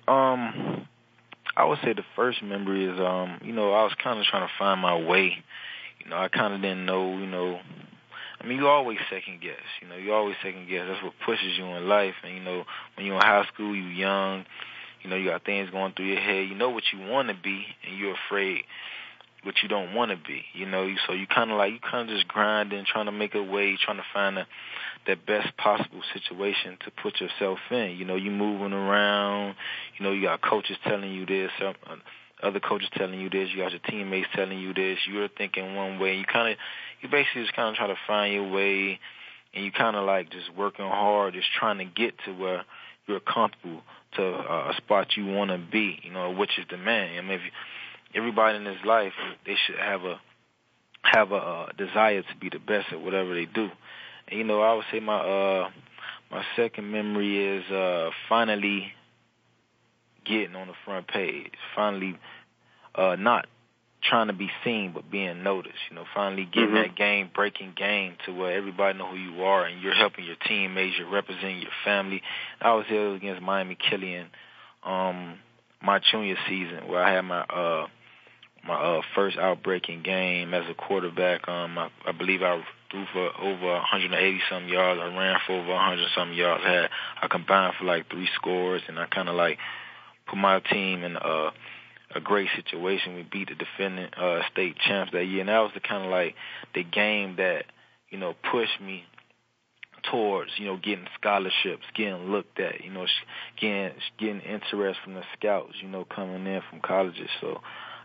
Um, 0.08 0.88
I 1.58 1.66
would 1.66 1.80
say 1.84 1.94
the 1.94 2.06
first 2.16 2.44
memory 2.44 2.86
is, 2.86 3.00
um, 3.00 3.42
you 3.44 3.52
know, 3.52 3.74
I 3.74 3.84
was 3.84 3.94
kind 4.04 4.20
of 4.20 4.26
trying 4.26 4.46
to 4.48 4.54
find 4.60 4.80
my 4.80 4.96
way. 4.96 5.44
You 6.04 6.10
know, 6.12 6.16
I 6.16 6.28
kind 6.28 6.54
of 6.54 6.62
didn't 6.62 6.86
know, 6.86 7.18
you 7.18 7.26
know, 7.26 7.60
I 8.40 8.46
mean, 8.46 8.60
you 8.60 8.68
always 8.68 9.00
second 9.10 9.42
guess. 9.42 9.58
You 9.82 9.88
know, 9.88 9.96
you 9.96 10.14
always 10.14 10.36
second 10.44 10.70
guess. 10.70 10.86
That's 10.88 11.04
what 11.04 11.14
pushes 11.26 11.58
you 11.58 11.66
in 11.66 11.90
life. 11.90 12.14
And 12.24 12.36
you 12.38 12.44
know, 12.44 12.64
when 12.94 13.08
you're 13.08 13.16
in 13.16 13.22
high 13.24 13.44
school, 13.52 13.76
you're 13.76 13.90
young. 13.92 14.46
You 15.02 15.10
know, 15.10 15.16
you 15.16 15.32
got 15.32 15.46
things 15.46 15.72
going 15.72 15.94
through 15.94 16.06
your 16.06 16.22
head. 16.22 16.48
You 16.48 16.54
know 16.54 16.70
what 16.70 16.84
you 16.94 17.00
want 17.04 17.30
to 17.30 17.34
be, 17.34 17.66
and 17.90 17.98
you're 17.98 18.16
afraid 18.30 18.60
what 19.44 19.56
you 19.62 19.70
don't 19.70 19.94
want 19.94 20.12
to 20.12 20.18
be, 20.18 20.44
you 20.54 20.66
know. 20.66 20.88
So 21.06 21.14
you 21.14 21.28
kind 21.28 21.52
of 21.52 21.58
like 21.58 21.74
you 21.74 21.80
kind 21.80 22.10
of 22.10 22.16
just 22.16 22.28
grinding, 22.28 22.84
trying 22.86 23.06
to 23.06 23.12
make 23.12 23.36
a 23.36 23.44
way, 23.44 23.78
trying 23.84 23.98
to 23.98 24.04
find 24.14 24.38
a, 24.38 24.48
that 25.06 25.26
best 25.26 25.56
possible 25.58 26.02
situation 26.14 26.78
to 26.86 26.92
put 27.02 27.22
yourself 27.22 27.60
in. 27.72 27.92
You 27.98 28.06
know, 28.06 28.16
you 28.16 28.32
moving 28.32 28.74
around. 28.74 29.56
You 29.98 30.06
know, 30.06 30.12
you 30.12 30.24
got 30.24 30.42
coaches 30.42 30.78
telling 30.84 31.12
you 31.14 31.26
this, 31.26 31.52
other 32.42 32.60
coaches 32.60 32.90
telling 32.96 33.20
you 33.20 33.30
this. 33.30 33.50
You 33.52 33.62
got 33.64 33.72
your 33.72 33.80
teammates 33.82 34.28
telling 34.36 34.60
you 34.60 34.74
this. 34.74 34.98
You're 35.10 35.28
thinking 35.28 35.76
one 35.76 36.00
way. 36.00 36.16
You 36.18 36.24
kind 36.26 36.52
of, 36.54 36.58
you 37.02 37.10
basically 37.10 37.44
just 37.44 37.56
kind 37.56 37.70
of 37.70 37.76
try 37.76 37.88
to 37.88 37.98
find 38.08 38.34
your 38.34 38.50
way, 38.50 39.00
and 39.54 39.64
you 39.66 39.72
kind 39.72 39.96
of 39.96 40.06
like 40.06 40.32
just 40.32 40.54
working 40.56 40.86
hard, 40.86 41.36
just 41.36 41.48
trying 41.58 41.78
to 41.78 41.86
get 41.86 42.16
to 42.26 42.32
where 42.34 42.66
you're 43.08 43.20
comfortable 43.20 43.82
to 44.16 44.26
uh, 44.26 44.72
a 44.72 44.74
spot 44.78 45.16
you 45.16 45.26
want 45.28 45.52
to 45.52 45.58
be. 45.60 46.00
You 46.04 46.12
know, 46.12 46.32
which 46.32 46.58
is 46.58 46.66
the 46.72 46.78
man. 46.78 47.18
I 47.20 47.22
mean. 47.22 47.32
If 47.34 47.42
you, 47.46 47.52
everybody 48.16 48.58
in 48.58 48.64
this 48.64 48.78
life 48.86 49.14
they 49.46 49.56
should 49.66 49.78
have 49.80 50.04
a 50.06 50.20
have 51.02 51.32
a 51.32 51.36
uh, 51.36 51.70
desire 51.78 52.22
to 52.22 52.36
be 52.40 52.50
the 52.50 52.60
best 52.60 52.92
at 52.92 53.00
whatever 53.02 53.34
they 53.34 53.46
do. 53.46 53.70
And, 54.28 54.38
you 54.40 54.44
know, 54.44 54.60
I 54.62 54.74
would 54.74 54.86
say 54.92 55.00
my 55.00 55.20
uh 55.20 55.70
my 56.30 56.44
second 56.56 56.92
memory 56.92 57.58
is 57.58 57.70
uh 57.72 58.10
finally 58.28 58.94
getting 60.26 60.56
on 60.56 60.68
the 60.68 60.74
front 60.86 61.08
page, 61.08 61.52
finally 61.76 62.18
uh 62.96 63.16
not 63.20 63.48
trying 64.04 64.28
to 64.28 64.34
be 64.34 64.50
seen 64.64 64.92
but 64.94 65.10
being 65.10 65.44
noticed, 65.44 65.76
you 65.90 65.96
know, 65.96 66.04
finally 66.14 66.46
getting 66.46 66.70
mm-hmm. 66.70 66.76
that 66.76 66.96
game 66.96 67.30
breaking 67.34 67.74
game 67.76 68.14
to 68.26 68.34
where 68.34 68.52
everybody 68.52 68.98
know 68.98 69.08
who 69.10 69.18
you 69.18 69.44
are 69.44 69.66
and 69.66 69.82
you're 69.82 69.94
helping 69.96 70.26
your 70.26 70.36
teammates, 70.48 70.98
you're 70.98 71.10
representing 71.10 71.60
your 71.62 71.72
family. 71.86 72.22
I 72.62 72.74
was 72.74 72.86
here 72.88 73.14
against 73.16 73.42
Miami 73.42 73.78
Killian 73.90 74.28
um 74.84 75.36
my 75.82 76.00
junior 76.12 76.36
season 76.50 76.88
where 76.88 77.02
I 77.04 77.14
had 77.14 77.22
my 77.24 77.42
uh 77.42 77.88
my 78.68 78.76
uh, 78.76 79.02
first 79.16 79.38
outbreaking 79.38 80.04
game 80.04 80.54
as 80.54 80.64
a 80.70 80.74
quarterback. 80.74 81.48
Um, 81.48 81.78
I, 81.78 81.90
I 82.06 82.12
believe 82.12 82.42
I 82.44 82.62
threw 82.92 83.06
for 83.14 83.30
over 83.42 83.66
180 83.66 84.40
some 84.50 84.68
yards. 84.68 85.00
I 85.02 85.08
ran 85.18 85.40
for 85.48 85.54
over 85.60 85.70
100 85.74 86.06
some 86.16 86.34
yards. 86.34 86.64
I 86.66 86.72
had 86.74 86.90
I 87.22 87.28
combined 87.28 87.74
for 87.80 87.86
like 87.86 88.10
three 88.12 88.28
scores, 88.36 88.82
and 88.88 89.00
I 89.00 89.06
kind 89.06 89.30
of 89.30 89.36
like 89.36 89.58
put 90.28 90.38
my 90.38 90.60
team 90.60 91.04
in 91.04 91.16
a, 91.16 91.52
a 92.16 92.20
great 92.22 92.50
situation. 92.56 93.16
We 93.16 93.24
beat 93.24 93.50
the 93.50 93.56
defending 93.56 94.10
uh, 94.18 94.42
state 94.52 94.76
champs 94.86 95.14
that 95.14 95.24
year, 95.26 95.40
and 95.42 95.50
that 95.50 95.60
was 95.60 95.72
the 95.74 95.80
kind 95.80 96.04
of 96.04 96.12
like 96.12 96.36
the 96.76 96.84
game 96.84 97.38
that 97.38 97.66
you 98.10 98.18
know 98.18 98.34
pushed 98.52 98.82
me 98.82 99.06
towards 100.12 100.52
you 100.58 100.66
know 100.66 100.76
getting 100.78 101.08
scholarships, 101.20 101.84
getting 101.96 102.30
looked 102.32 102.60
at, 102.60 102.84
you 102.84 102.92
know, 102.92 103.06
getting 103.62 103.92
getting 104.20 104.42
interest 104.42 105.00
from 105.06 105.14
the 105.14 105.24
scouts, 105.40 105.74
you 105.82 105.88
know, 105.88 106.04
coming 106.04 106.46
in 106.46 106.62
from 106.70 106.82
colleges. 106.82 107.30
So 107.40 107.62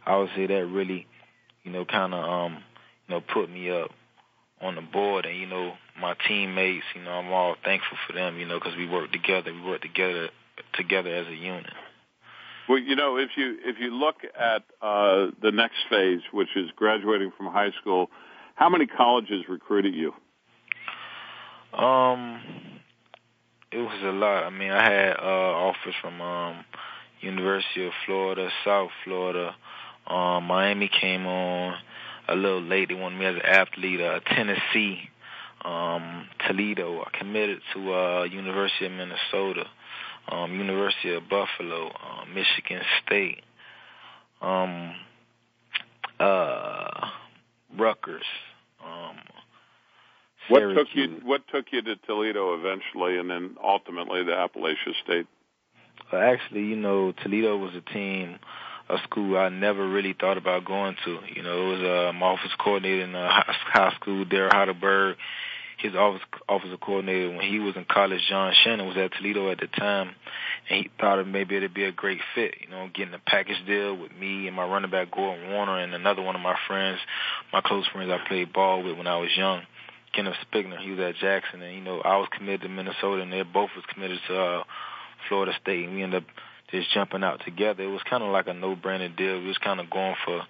I 0.07 0.17
would 0.17 0.31
say 0.35 0.47
that 0.47 0.67
really, 0.67 1.07
you 1.63 1.73
know, 1.73 1.85
kind 1.85 2.13
of 2.15 2.25
um, 2.25 2.63
you 3.09 3.15
know, 3.15 3.21
put 3.21 3.51
me 3.51 3.71
up 3.71 3.91
on 4.61 4.75
the 4.75 4.81
board, 4.81 5.27
and 5.27 5.37
you 5.39 5.47
know, 5.47 5.75
my 6.01 6.15
teammates, 6.29 6.85
you 6.95 7.03
know, 7.03 7.11
I'm 7.11 7.33
all 7.33 7.57
thankful 7.65 7.99
for 8.07 8.13
them, 8.13 8.39
you 8.39 8.47
know, 8.47 8.59
because 8.59 8.77
we 8.77 8.87
work 8.89 9.13
together, 9.13 9.53
we 9.53 9.61
work 9.61 9.83
together 9.83 10.29
together 10.75 11.15
as 11.15 11.27
a 11.29 11.35
unit. 11.35 11.73
Well, 12.69 12.79
you 12.79 12.97
know, 12.97 13.17
if 13.17 13.31
you 13.37 13.57
if 13.65 13.79
you 13.81 13.95
look 13.95 14.17
at 14.39 14.63
uh, 14.81 15.29
the 15.41 15.51
next 15.53 15.79
phase, 15.89 16.21
which 16.33 16.57
is 16.57 16.71
graduating 16.77 17.33
from 17.37 17.47
high 17.47 17.73
school, 17.81 18.11
how 18.55 18.69
many 18.69 18.87
colleges 18.87 19.45
recruited 19.49 19.95
you? 19.95 20.13
Um, 21.79 22.43
it 23.71 23.79
was 23.79 23.99
a 24.03 24.13
lot. 24.13 24.45
I 24.45 24.51
mean, 24.51 24.71
I 24.71 24.83
had 24.85 25.17
uh, 25.17 25.23
offers 25.23 25.95
from 26.01 26.21
um, 26.21 26.65
University 27.21 27.87
of 27.87 27.93
Florida, 28.05 28.49
South 28.65 28.91
Florida, 29.05 29.55
um, 30.07 30.45
Miami 30.45 30.89
came 30.89 31.27
on 31.27 31.75
a 32.29 32.35
little 32.35 32.63
late. 32.63 32.89
They 32.89 32.95
wanted 32.95 33.19
me 33.19 33.27
as 33.27 33.37
an 33.37 33.43
athlete. 33.43 34.01
Uh, 34.01 34.21
Tennessee, 34.21 35.09
um, 35.65 36.27
Toledo. 36.47 37.03
I 37.07 37.17
committed 37.19 37.61
to 37.75 37.95
uh, 37.95 38.23
University 38.25 38.87
of 38.87 38.93
Minnesota, 38.93 39.67
um, 40.31 40.53
University 40.55 41.15
of 41.15 41.29
Buffalo, 41.29 41.89
uh, 41.89 42.25
Michigan 42.35 42.83
State, 43.05 43.43
um, 44.41 44.95
uh, 46.19 47.07
Rutgers. 47.79 48.25
Um, 48.85 49.17
Syracuse. 50.49 50.75
what 50.77 50.83
took 50.83 50.97
you? 50.97 51.09
What 51.25 51.43
took 51.53 51.65
you 51.71 51.83
to 51.83 51.97
Toledo 52.09 52.55
eventually, 52.59 53.19
and 53.19 53.31
then 53.31 53.57
ultimately 53.63 54.25
to 54.25 54.33
Appalachia 54.33 54.93
State? 55.05 55.27
Well, 56.13 56.21
actually, 56.21 56.63
you 56.65 56.75
know, 56.75 57.13
Toledo 57.23 57.57
was 57.57 57.73
a 57.77 57.93
team 57.93 58.39
a 58.93 58.99
school 59.05 59.37
I 59.39 59.49
never 59.49 59.89
really 59.89 60.13
thought 60.13 60.37
about 60.37 60.65
going 60.67 60.97
to. 61.05 61.19
You 61.35 61.43
know, 61.43 61.73
it 61.73 61.79
was 61.79 61.83
uh, 61.83 62.13
my 62.13 62.27
office 62.27 62.51
coordinator 62.59 63.05
in 63.05 63.15
uh, 63.15 63.29
high 63.29 63.93
school, 64.01 64.25
Darrell 64.25 64.51
Heidelberg. 64.53 65.17
His 65.79 65.95
office 65.97 66.23
officer 66.49 66.77
coordinator 66.77 67.31
when 67.31 67.45
he 67.45 67.59
was 67.59 67.75
in 67.75 67.85
college, 67.85 68.21
John 68.29 68.53
Shannon 68.63 68.87
was 68.87 68.97
at 68.97 69.15
Toledo 69.15 69.51
at 69.51 69.59
the 69.59 69.67
time, 69.67 70.11
and 70.71 70.79
he 70.85 70.91
thought 71.01 71.19
it 71.19 71.27
maybe 71.27 71.57
it'd 71.57 71.75
be 71.75 71.83
a 71.85 71.91
great 71.91 72.21
fit. 72.37 72.55
You 72.61 72.69
know, 72.69 72.89
getting 72.95 73.15
a 73.15 73.19
package 73.19 73.57
deal 73.67 73.97
with 73.97 74.13
me 74.15 74.47
and 74.47 74.55
my 74.55 74.65
running 74.65 74.93
back 74.93 75.11
Gordon 75.13 75.51
Warner 75.51 75.81
and 75.81 75.93
another 75.93 76.23
one 76.23 76.37
of 76.37 76.41
my 76.43 76.55
friends, 76.69 77.01
my 77.53 77.63
close 77.63 77.85
friends 77.89 78.13
I 78.13 78.25
played 78.29 78.53
ball 78.53 78.85
with 78.85 78.97
when 78.97 79.09
I 79.09 79.17
was 79.17 79.31
young. 79.37 79.63
Kenneth 80.15 80.37
Spigner, 80.45 80.79
he 80.81 80.91
was 80.91 81.01
at 81.01 81.17
Jackson, 81.17 81.63
and 81.63 81.75
you 81.75 81.81
know 81.81 82.01
I 82.01 82.17
was 82.19 82.29
committed 82.31 82.61
to 82.61 82.69
Minnesota, 82.69 83.23
and 83.23 83.33
they 83.33 83.43
both 83.43 83.71
was 83.75 83.85
committed 83.93 84.21
to 84.29 84.41
uh, 84.41 84.65
Florida 85.29 85.53
State, 85.61 85.85
and 85.87 85.97
we 85.97 86.05
ended 86.05 86.23
up 86.23 86.29
just 86.73 86.93
jumping 86.93 87.23
out 87.23 87.43
together. 87.45 87.85
It 87.85 87.89
was 87.89 88.03
kind 88.09 88.25
of 88.25 88.33
like 88.33 88.49
a 88.49 88.55
no-brainer 88.55 89.15
deal. 89.17 89.39
We 89.41 89.47
was 89.49 89.59
kind 89.59 89.79
of 89.79 89.91
going 89.91 90.17
for, 90.25 90.43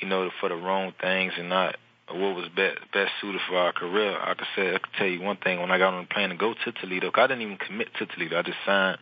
you 0.00 0.06
know, 0.06 0.30
for 0.38 0.50
the 0.50 0.54
wrong 0.54 0.92
things 1.00 1.32
and 1.38 1.48
not 1.48 1.76
what 2.08 2.36
was 2.36 2.46
best 2.54 2.76
best 2.92 3.10
suited 3.20 3.40
for 3.48 3.56
our 3.56 3.72
career. 3.72 4.16
I 4.20 4.34
could 4.34 4.46
say 4.54 4.68
I 4.74 4.78
could 4.78 4.92
tell 4.98 5.06
you 5.06 5.22
one 5.22 5.38
thing 5.38 5.60
when 5.60 5.70
I 5.70 5.78
got 5.78 5.94
on 5.94 6.02
the 6.06 6.14
plane 6.14 6.28
to 6.28 6.36
go 6.36 6.52
to 6.52 6.72
Toledo. 6.72 7.10
Cause 7.10 7.22
I 7.22 7.26
didn't 7.28 7.42
even 7.42 7.56
commit 7.56 7.88
to 7.98 8.06
Toledo. 8.06 8.38
I 8.38 8.42
just 8.42 8.58
signed 8.66 8.98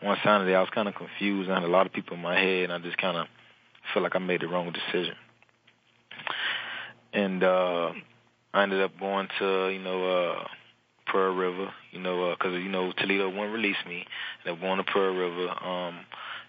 one 0.00 0.16
Saturday. 0.24 0.54
I 0.54 0.60
was 0.60 0.70
kind 0.74 0.88
of 0.88 0.94
confused. 0.94 1.50
I 1.50 1.54
had 1.60 1.62
a 1.62 1.66
lot 1.68 1.84
of 1.86 1.92
people 1.92 2.16
in 2.16 2.22
my 2.22 2.36
head, 2.38 2.64
and 2.64 2.72
I 2.72 2.78
just 2.78 2.96
kind 2.96 3.18
of 3.18 3.26
felt 3.92 4.02
like 4.02 4.16
I 4.16 4.18
made 4.18 4.40
the 4.40 4.48
wrong 4.48 4.72
decision. 4.72 5.14
And 7.12 7.44
uh, 7.44 7.92
I 8.54 8.62
ended 8.62 8.80
up 8.80 8.98
going 8.98 9.28
to 9.40 9.68
you 9.68 9.80
know. 9.82 10.08
Uh, 10.32 10.44
Pearl 11.14 11.32
River, 11.32 11.72
you 11.92 12.00
know, 12.00 12.30
because 12.36 12.54
uh, 12.54 12.58
you 12.58 12.68
know 12.68 12.90
Toledo 12.98 13.28
wouldn't 13.30 13.54
release 13.54 13.76
me, 13.88 14.04
and 14.44 14.56
I 14.56 14.60
going 14.60 14.78
to 14.78 14.84
Pearl 14.84 15.14
River. 15.14 15.48
Um, 15.64 16.00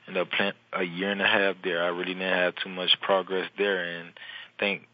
and 0.07 0.17
a 0.17 0.25
plant 0.25 0.55
a 0.73 0.83
year 0.83 1.11
and 1.11 1.21
a 1.21 1.27
half 1.27 1.55
there, 1.63 1.83
I 1.83 1.87
really 1.89 2.13
didn't 2.13 2.33
have 2.33 2.55
too 2.63 2.69
much 2.69 2.89
progress 3.01 3.47
there, 3.59 3.99
and 3.99 4.09
thank 4.59 4.87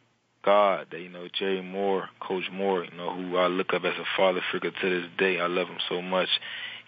God 0.43 0.87
that 0.91 0.99
you 0.99 1.07
know 1.07 1.29
Jerry 1.31 1.61
Moore, 1.61 2.09
Coach 2.19 2.49
Moore, 2.51 2.83
you 2.83 2.91
know 2.97 3.15
who 3.15 3.37
I 3.37 3.47
look 3.47 3.73
up 3.73 3.85
as 3.85 3.93
a 3.93 4.03
father 4.17 4.41
figure 4.51 4.71
to 4.71 5.01
this 5.01 5.09
day. 5.17 5.39
I 5.39 5.47
love 5.47 5.67
him 5.69 5.79
so 5.87 6.01
much. 6.01 6.27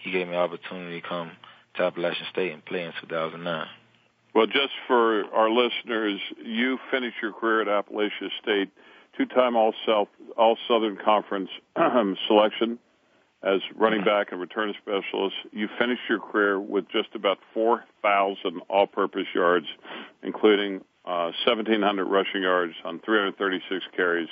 He 0.00 0.10
gave 0.10 0.28
me 0.28 0.34
an 0.34 0.38
opportunity 0.40 1.00
to 1.00 1.08
come 1.08 1.30
to 1.76 1.84
Appalachian 1.84 2.26
State 2.30 2.52
and 2.52 2.62
play 2.62 2.84
in 2.84 2.92
2009. 3.00 3.66
Well, 4.34 4.46
just 4.46 4.72
for 4.86 5.24
our 5.34 5.48
listeners, 5.48 6.20
you 6.44 6.78
finished 6.90 7.16
your 7.22 7.32
career 7.32 7.62
at 7.62 7.68
Appalachian 7.68 8.30
State 8.42 8.68
two-time 9.16 9.56
All 9.56 9.72
South 9.86 10.08
All 10.36 10.56
Southern 10.68 10.96
Conference 11.02 11.48
selection 12.26 12.78
as 13.42 13.60
running 13.76 14.04
back 14.04 14.28
and 14.32 14.40
return 14.40 14.72
specialist. 14.80 15.36
You 15.52 15.68
finished 15.78 16.02
your 16.08 16.20
career 16.20 16.58
with 16.60 16.86
just 16.88 17.14
about 17.14 17.38
4,000 17.52 18.60
all-purpose 18.68 19.26
yards, 19.34 19.66
including 20.22 20.80
uh, 21.06 21.30
1,700 21.46 22.04
rushing 22.04 22.42
yards 22.42 22.74
on 22.84 22.98
336 23.00 23.84
carries 23.94 24.28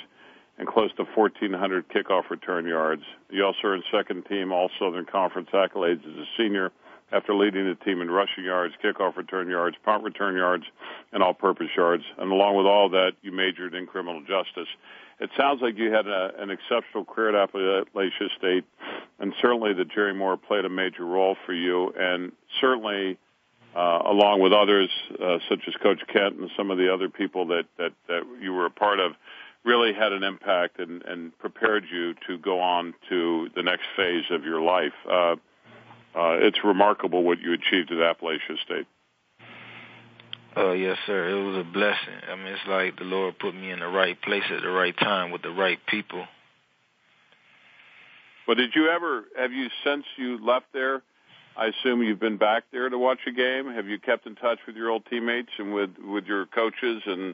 and 0.57 0.67
close 0.67 0.91
to 0.97 1.03
1,400 1.15 1.85
kickoff 1.89 2.29
return 2.29 2.67
yards. 2.67 3.01
You 3.29 3.43
also 3.45 3.59
earned 3.65 3.83
second-team 3.91 4.51
All 4.51 4.69
Southern 4.79 5.05
Conference 5.05 5.49
accolades 5.53 5.99
as 6.01 6.17
a 6.17 6.25
senior 6.37 6.71
after 7.13 7.35
leading 7.35 7.67
the 7.67 7.75
team 7.85 8.01
in 8.01 8.09
rushing 8.09 8.43
yards, 8.43 8.73
kickoff 8.83 9.15
return 9.15 9.47
yards, 9.47 9.77
punt 9.85 10.03
return 10.03 10.35
yards, 10.35 10.63
and 11.13 11.21
all 11.21 11.33
purpose 11.33 11.67
yards. 11.77 12.03
And 12.17 12.31
along 12.31 12.57
with 12.57 12.65
all 12.65 12.89
that, 12.89 13.11
you 13.21 13.31
majored 13.31 13.75
in 13.75 13.85
criminal 13.85 14.21
justice. 14.21 14.67
It 15.19 15.29
sounds 15.37 15.61
like 15.61 15.77
you 15.77 15.91
had 15.91 16.07
a, 16.07 16.31
an 16.39 16.49
exceptional 16.49 17.05
career 17.05 17.35
at 17.35 17.49
Appalachia 17.53 18.29
State, 18.37 18.65
and 19.19 19.31
certainly 19.39 19.73
that 19.73 19.89
Jerry 19.91 20.13
Moore 20.13 20.37
played 20.37 20.65
a 20.65 20.69
major 20.69 21.05
role 21.05 21.37
for 21.45 21.53
you, 21.53 21.93
and 21.97 22.31
certainly. 22.59 23.17
Uh, 23.75 24.03
along 24.05 24.39
with 24.39 24.53
others 24.53 24.87
uh, 25.19 25.39
such 25.49 25.61
as 25.67 25.73
Coach 25.81 25.99
Kent 26.05 26.35
and 26.39 26.51
some 26.55 26.69
of 26.69 26.77
the 26.77 26.93
other 26.93 27.09
people 27.09 27.47
that, 27.47 27.63
that, 27.79 27.91
that 28.07 28.21
you 28.39 28.53
were 28.53 28.67
a 28.67 28.69
part 28.69 28.99
of, 28.99 29.13
really 29.65 29.93
had 29.95 30.11
an 30.13 30.21
impact 30.21 30.77
and, 30.77 31.01
and 31.05 31.35
prepared 31.39 31.83
you 31.91 32.13
to 32.27 32.37
go 32.37 32.59
on 32.59 32.93
to 33.09 33.49
the 33.55 33.63
next 33.63 33.85
phase 33.95 34.25
of 34.29 34.43
your 34.43 34.61
life. 34.61 34.93
Uh, 35.11 35.37
uh, 36.15 36.33
it's 36.39 36.59
remarkable 36.63 37.23
what 37.23 37.39
you 37.41 37.53
achieved 37.53 37.91
at 37.91 37.97
Appalachia 37.99 38.57
State. 38.63 38.87
Uh, 40.55 40.71
yes, 40.71 40.97
sir. 41.07 41.29
It 41.29 41.43
was 41.43 41.57
a 41.57 41.63
blessing. 41.73 42.13
I 42.31 42.35
mean, 42.35 42.45
it's 42.47 42.61
like 42.67 42.97
the 42.99 43.05
Lord 43.05 43.39
put 43.39 43.55
me 43.55 43.71
in 43.71 43.79
the 43.79 43.87
right 43.87 44.19
place 44.21 44.43
at 44.55 44.61
the 44.61 44.69
right 44.69 44.95
time 44.95 45.31
with 45.31 45.41
the 45.41 45.49
right 45.49 45.79
people. 45.87 46.25
But 48.45 48.57
did 48.57 48.71
you 48.75 48.89
ever 48.89 49.23
have 49.35 49.51
you 49.51 49.67
since 49.83 50.05
you 50.17 50.43
left 50.45 50.67
there? 50.73 51.01
I 51.57 51.67
assume 51.67 52.03
you've 52.03 52.19
been 52.19 52.37
back 52.37 52.63
there 52.71 52.87
to 52.89 52.97
watch 52.97 53.19
a 53.27 53.31
game. 53.31 53.71
Have 53.73 53.87
you 53.87 53.97
kept 53.99 54.27
in 54.27 54.35
touch 54.35 54.59
with 54.67 54.75
your 54.75 54.89
old 54.89 55.03
teammates 55.09 55.49
and 55.57 55.73
with 55.73 55.91
with 55.99 56.25
your 56.25 56.45
coaches 56.47 57.01
and 57.07 57.33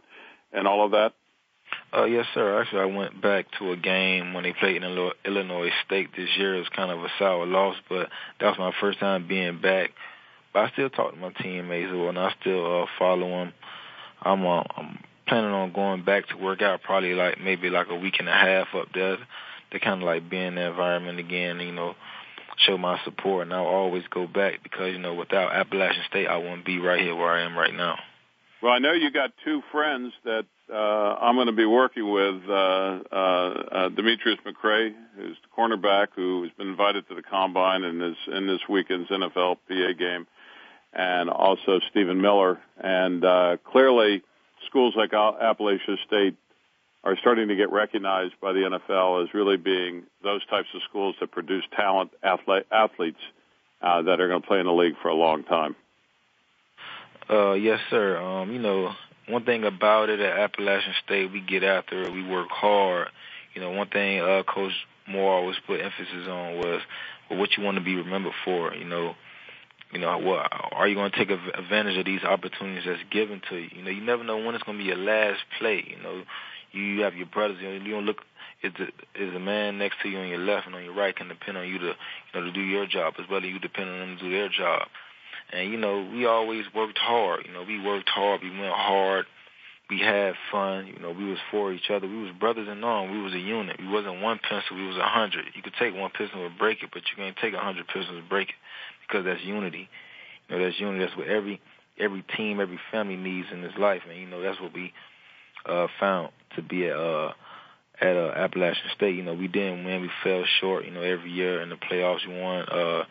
and 0.53 0.67
all 0.67 0.85
of 0.85 0.91
that? 0.91 1.13
Uh, 1.95 2.03
yes, 2.05 2.25
sir. 2.33 2.61
Actually, 2.61 2.81
I 2.81 2.97
went 2.97 3.19
back 3.21 3.45
to 3.57 3.71
a 3.71 3.75
game 3.77 4.33
when 4.33 4.43
they 4.43 4.53
played 4.53 4.81
in 4.83 5.11
Illinois 5.25 5.71
State 5.85 6.09
this 6.15 6.29
year. 6.37 6.55
It 6.55 6.59
was 6.59 6.69
kind 6.69 6.91
of 6.91 7.03
a 7.03 7.09
sour 7.17 7.45
loss, 7.45 7.77
but 7.89 8.09
that 8.39 8.45
was 8.49 8.59
my 8.59 8.73
first 8.79 8.99
time 8.99 9.27
being 9.27 9.59
back. 9.59 9.89
But 10.53 10.65
I 10.65 10.69
still 10.71 10.89
talk 10.89 11.13
to 11.13 11.17
my 11.19 11.31
teammates, 11.31 11.91
and 11.91 12.17
I 12.19 12.33
still 12.39 12.83
uh, 12.83 12.85
follow 12.99 13.27
them. 13.29 13.53
I'm, 14.21 14.45
uh, 14.45 14.63
I'm 14.77 14.99
planning 15.27 15.49
on 15.51 15.71
going 15.73 16.03
back 16.05 16.27
to 16.29 16.37
work 16.37 16.61
out 16.61 16.83
probably 16.83 17.13
like 17.15 17.39
maybe 17.41 17.69
like 17.69 17.87
a 17.89 17.95
week 17.95 18.15
and 18.19 18.29
a 18.29 18.33
half 18.33 18.67
up 18.75 18.87
there 18.93 19.17
to 19.71 19.79
kind 19.79 20.01
of 20.01 20.05
like 20.05 20.29
be 20.29 20.37
in 20.39 20.55
the 20.55 20.67
environment 20.67 21.19
again, 21.19 21.59
you 21.59 21.71
know, 21.71 21.95
show 22.57 22.77
my 22.77 22.99
support. 23.03 23.43
And 23.43 23.53
I'll 23.53 23.65
always 23.65 24.03
go 24.11 24.27
back 24.27 24.61
because, 24.61 24.91
you 24.91 24.99
know, 24.99 25.15
without 25.15 25.53
Appalachian 25.53 26.03
State, 26.07 26.27
I 26.27 26.37
wouldn't 26.37 26.65
be 26.65 26.79
right 26.79 27.01
here 27.01 27.15
where 27.15 27.31
I 27.31 27.43
am 27.43 27.57
right 27.57 27.73
now. 27.73 27.97
Well, 28.61 28.73
I 28.73 28.79
know 28.79 28.91
you 28.91 29.09
got 29.09 29.31
two 29.45 29.63
friends 29.71 30.11
that 30.25 30.45
uh, 30.69 30.73
I'm 30.77 31.35
going 31.35 31.47
to 31.47 31.53
be 31.53 31.65
working 31.65 32.11
with 32.11 32.43
uh, 32.49 32.53
uh, 32.53 33.15
uh, 33.15 33.89
Demetrius 33.89 34.37
McCray, 34.45 34.93
who's 35.15 35.37
the 35.43 35.47
cornerback 35.61 36.07
who 36.13 36.43
has 36.43 36.51
been 36.57 36.67
invited 36.67 37.07
to 37.07 37.15
the 37.15 37.21
combine 37.21 37.85
and 37.85 38.03
is 38.03 38.17
in 38.35 38.47
this 38.47 38.59
weekend's 38.67 39.07
NFL 39.09 39.59
PA 39.69 39.93
game, 39.97 40.27
and 40.91 41.29
also 41.29 41.79
Stephen 41.89 42.19
Miller. 42.19 42.59
And 42.77 43.23
uh, 43.23 43.57
clearly, 43.63 44.23
schools 44.67 44.93
like 44.97 45.11
Appalachia 45.11 45.95
State 46.05 46.35
are 47.05 47.15
starting 47.21 47.47
to 47.47 47.55
get 47.55 47.71
recognized 47.71 48.33
by 48.41 48.51
the 48.51 48.59
NFL 48.59 49.23
as 49.23 49.33
really 49.33 49.55
being 49.55 50.03
those 50.21 50.45
types 50.47 50.67
of 50.75 50.81
schools 50.89 51.15
that 51.21 51.31
produce 51.31 51.63
talent 51.77 52.11
athlete, 52.23 52.65
athletes 52.73 53.21
uh, 53.81 54.01
that 54.01 54.19
are 54.19 54.27
going 54.27 54.41
to 54.41 54.47
play 54.47 54.59
in 54.59 54.65
the 54.65 54.73
league 54.73 54.95
for 55.01 55.07
a 55.07 55.15
long 55.15 55.45
time. 55.45 55.77
Uh, 57.29 57.53
yes, 57.53 57.79
sir. 57.91 58.17
Um, 58.17 58.51
you 58.51 58.59
know, 58.59 58.91
one 59.27 59.45
thing 59.45 59.63
about 59.63 60.09
it 60.09 60.19
at 60.19 60.39
Appalachian 60.39 60.93
State, 61.05 61.31
we 61.31 61.41
get 61.41 61.63
after 61.63 62.01
it. 62.03 62.11
We 62.11 62.23
work 62.27 62.49
hard. 62.49 63.09
You 63.53 63.61
know, 63.61 63.69
one 63.71 63.87
thing 63.87 64.19
uh, 64.19 64.41
Coach 64.47 64.73
Moore 65.07 65.33
always 65.33 65.57
put 65.67 65.79
emphasis 65.79 66.27
on 66.27 66.57
was 66.57 66.81
well, 67.29 67.37
what 67.39 67.49
you 67.55 67.63
want 67.63 67.75
to 67.77 67.83
be 67.83 67.95
remembered 67.95 68.33
for. 68.43 68.73
You 68.73 68.85
know, 68.85 69.15
you 69.93 69.99
know, 69.99 70.17
well, 70.17 70.43
are 70.71 70.87
you 70.87 70.95
going 70.95 71.11
to 71.11 71.17
take 71.17 71.29
advantage 71.53 71.97
of 71.97 72.05
these 72.05 72.23
opportunities 72.23 72.85
that's 72.87 73.03
given 73.11 73.41
to 73.49 73.57
you? 73.57 73.69
You 73.75 73.83
know, 73.83 73.91
you 73.91 74.01
never 74.01 74.23
know 74.23 74.43
when 74.43 74.55
it's 74.55 74.63
going 74.63 74.79
to 74.79 74.83
be 74.83 74.87
your 74.87 74.97
last 74.97 75.41
play. 75.59 75.83
You 75.87 76.01
know, 76.01 76.23
you 76.71 77.01
have 77.01 77.13
your 77.15 77.25
brothers. 77.27 77.57
You, 77.61 77.77
know, 77.77 77.85
you 77.85 77.91
don't 77.93 78.05
look 78.07 78.17
is 78.63 78.73
the 78.77 78.85
is 79.21 79.31
the 79.31 79.39
man 79.39 79.77
next 79.77 79.97
to 80.03 80.09
you 80.09 80.17
on 80.17 80.27
your 80.29 80.39
left 80.39 80.65
and 80.65 80.75
on 80.75 80.83
your 80.83 80.93
right 80.95 81.15
can 81.15 81.29
depend 81.29 81.57
on 81.57 81.65
you 81.65 81.77
to 81.79 81.85
you 81.93 82.33
know 82.35 82.41
to 82.41 82.51
do 82.51 82.59
your 82.59 82.85
job 82.85 83.13
as 83.17 83.23
well 83.29 83.39
as 83.39 83.45
you 83.45 83.57
depend 83.57 83.89
on 83.89 83.99
them 83.99 84.17
to 84.17 84.23
do 84.23 84.31
their 84.31 84.49
job. 84.49 84.87
And 85.51 85.71
you 85.71 85.77
know, 85.77 86.07
we 86.11 86.25
always 86.25 86.65
worked 86.75 86.97
hard. 86.97 87.45
You 87.45 87.53
know, 87.53 87.63
we 87.63 87.79
worked 87.81 88.09
hard. 88.09 88.41
We 88.43 88.49
went 88.51 88.73
hard. 88.73 89.25
We 89.89 89.99
had 89.99 90.35
fun. 90.51 90.85
You 90.85 90.99
know, 90.99 91.11
we 91.11 91.25
was 91.25 91.39
for 91.49 91.73
each 91.73 91.89
other. 91.89 92.07
We 92.07 92.21
was 92.21 92.31
brothers 92.39 92.67
in 92.69 92.83
arms. 92.83 93.11
We 93.11 93.21
was 93.21 93.33
a 93.33 93.39
unit. 93.39 93.79
We 93.79 93.87
wasn't 93.87 94.21
one 94.21 94.39
pencil. 94.47 94.75
We 94.77 94.85
was 94.87 94.97
a 94.97 95.07
hundred. 95.07 95.45
You 95.55 95.63
could 95.63 95.73
take 95.79 95.95
one 95.95 96.11
pencil 96.13 96.45
and 96.45 96.57
break 96.57 96.83
it, 96.83 96.89
but 96.93 97.01
you 97.09 97.15
can't 97.17 97.35
take 97.37 97.55
a 97.55 97.59
hundred 97.59 97.87
pencils 97.87 98.15
and 98.17 98.29
break 98.29 98.49
it 98.49 98.55
because 99.07 99.25
that's 99.25 99.43
unity. 99.43 99.89
You 100.49 100.57
know, 100.57 100.63
that's 100.63 100.79
unity. 100.79 101.03
That's 101.05 101.17
what 101.17 101.27
every 101.27 101.59
every 101.97 102.23
team, 102.37 102.59
every 102.59 102.79
family 102.91 103.15
needs 103.17 103.47
in 103.51 103.61
this 103.63 103.73
life, 103.79 104.03
and 104.07 104.17
you 104.19 104.27
know 104.27 104.41
that's 104.41 104.61
what 104.61 104.73
we 104.73 104.93
uh, 105.65 105.87
found 105.99 106.29
to 106.55 106.61
be 106.61 106.85
at 106.87 106.95
uh, 106.95 107.33
at 107.99 108.15
uh, 108.15 108.33
Appalachian 108.35 108.89
State. 108.95 109.15
You 109.15 109.23
know, 109.23 109.33
we 109.33 109.47
didn't 109.47 109.83
win. 109.85 110.03
We 110.03 110.11
fell 110.23 110.43
short. 110.61 110.85
You 110.85 110.91
know, 110.91 111.01
every 111.01 111.31
year 111.31 111.61
in 111.63 111.69
the 111.69 111.75
playoffs, 111.75 112.27
we 112.27 112.39
won. 112.39 112.61
Uh, 112.69 113.05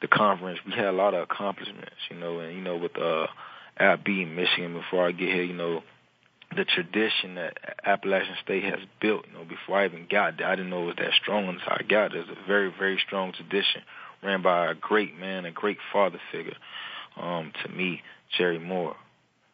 the 0.00 0.08
conference, 0.08 0.58
we 0.66 0.72
had 0.72 0.86
a 0.86 0.92
lot 0.92 1.14
of 1.14 1.22
accomplishments, 1.22 1.94
you 2.10 2.16
know, 2.16 2.38
and 2.40 2.54
you 2.56 2.62
know 2.62 2.76
with 2.76 2.96
uh, 2.98 3.26
at 3.76 4.04
beating 4.04 4.34
Michigan 4.34 4.74
before 4.74 5.08
I 5.08 5.12
get 5.12 5.28
here, 5.28 5.42
you 5.42 5.54
know, 5.54 5.82
the 6.54 6.64
tradition 6.64 7.34
that 7.34 7.58
Appalachian 7.84 8.34
State 8.42 8.64
has 8.64 8.78
built, 9.00 9.26
you 9.26 9.34
know, 9.36 9.44
before 9.44 9.78
I 9.80 9.84
even 9.86 10.06
got 10.10 10.38
there, 10.38 10.46
I 10.48 10.54
didn't 10.56 10.70
know 10.70 10.84
it 10.84 10.86
was 10.86 10.96
that 10.96 11.10
strong 11.20 11.48
until 11.48 11.68
I 11.68 11.82
got 11.82 12.12
there. 12.12 12.20
It's 12.20 12.30
a 12.30 12.46
very, 12.46 12.72
very 12.76 12.98
strong 13.06 13.32
tradition 13.32 13.82
ran 14.22 14.42
by 14.42 14.68
a 14.70 14.74
great 14.74 15.16
man, 15.18 15.44
a 15.44 15.50
great 15.52 15.78
father 15.92 16.20
figure, 16.32 16.56
um, 17.16 17.52
to 17.62 17.70
me, 17.72 18.02
Jerry 18.36 18.58
Moore. 18.58 18.96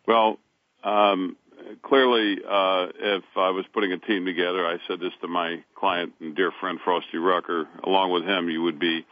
Well, 0.09 0.39
um, 0.83 1.37
clearly, 1.83 2.39
uh, 2.43 2.87
if 2.99 3.25
I 3.37 3.51
was 3.51 3.67
putting 3.75 3.93
a 3.93 3.99
team 3.99 4.25
together, 4.25 4.67
I 4.67 4.79
said 4.89 5.01
this 5.01 5.13
to 5.21 5.29
my 5.29 5.63
client 5.79 6.13
and 6.21 6.35
dear 6.35 6.51
friend 6.63 6.79
Frostee 6.83 7.19
Rucker. 7.21 7.69
Along 7.83 8.11
with 8.11 8.23
him, 8.25 8.49
you 8.49 8.63
would 8.63 8.79
be 8.81 9.05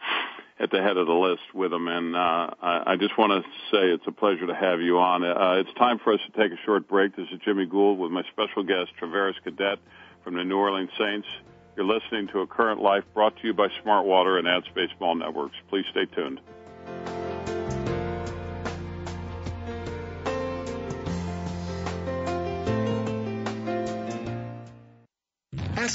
at 0.63 0.71
the 0.71 0.81
head 0.81 0.95
of 0.95 1.05
the 1.07 1.13
list 1.13 1.41
with 1.53 1.71
them. 1.71 1.87
And 1.87 2.15
uh, 2.15 2.49
I, 2.63 2.83
I 2.93 2.95
just 2.95 3.17
want 3.17 3.43
to 3.43 3.49
say 3.69 3.83
it's 3.91 4.07
a 4.07 4.11
pleasure 4.13 4.47
to 4.47 4.55
have 4.55 4.79
you 4.81 4.97
on. 4.97 5.23
Uh, 5.23 5.59
it's 5.59 5.73
time 5.77 5.99
for 5.99 6.13
us 6.13 6.21
to 6.25 6.41
take 6.41 6.51
a 6.53 6.59
short 6.65 6.87
break. 6.87 7.15
This 7.15 7.27
is 7.33 7.39
Jimmy 7.43 7.65
Gould 7.65 7.99
with 7.99 8.11
my 8.11 8.23
special 8.31 8.63
guest, 8.63 8.91
Travaris 8.99 9.35
Cadet 9.43 9.77
from 10.23 10.35
the 10.35 10.43
New 10.43 10.57
Orleans 10.57 10.89
Saints. 10.97 11.27
You're 11.75 11.85
listening 11.85 12.27
to 12.33 12.39
A 12.41 12.47
Current 12.47 12.81
Life 12.81 13.03
brought 13.13 13.35
to 13.41 13.47
you 13.47 13.53
by 13.53 13.67
Smartwater 13.85 14.39
and 14.39 14.47
AdSpace 14.47 14.89
Mall 15.01 15.15
Networks. 15.15 15.55
Please 15.69 15.85
stay 15.91 16.05
tuned. 16.15 16.39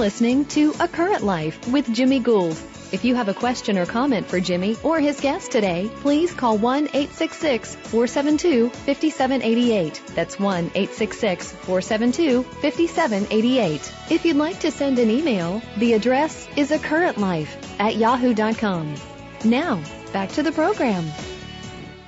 listening 0.00 0.46
to 0.46 0.72
A 0.80 0.88
Current 0.88 1.22
Life 1.22 1.68
with 1.70 1.84
Jimmy 1.94 2.20
Gould. 2.20 2.56
If 2.90 3.04
you 3.04 3.14
have 3.16 3.28
a 3.28 3.34
question 3.34 3.76
or 3.76 3.84
comment 3.84 4.26
for 4.26 4.40
Jimmy 4.40 4.78
or 4.82 4.98
his 4.98 5.20
guest 5.20 5.52
today, 5.52 5.90
please 5.96 6.32
call 6.32 6.56
1 6.56 6.84
866 6.84 7.74
472 7.74 8.70
5788. 8.70 10.02
That's 10.14 10.38
1 10.38 10.64
866 10.68 11.52
472 11.52 12.42
5788. 12.44 13.92
If 14.10 14.24
you'd 14.24 14.38
like 14.38 14.58
to 14.60 14.70
send 14.70 14.98
an 14.98 15.10
email, 15.10 15.60
the 15.76 15.92
address 15.92 16.48
is 16.56 16.70
a 16.70 16.78
current 16.78 17.18
life 17.18 17.58
at 17.78 17.96
yahoo.com. 17.96 18.94
Now, 19.44 19.84
back 20.14 20.30
to 20.30 20.42
the 20.42 20.52
program. 20.52 21.04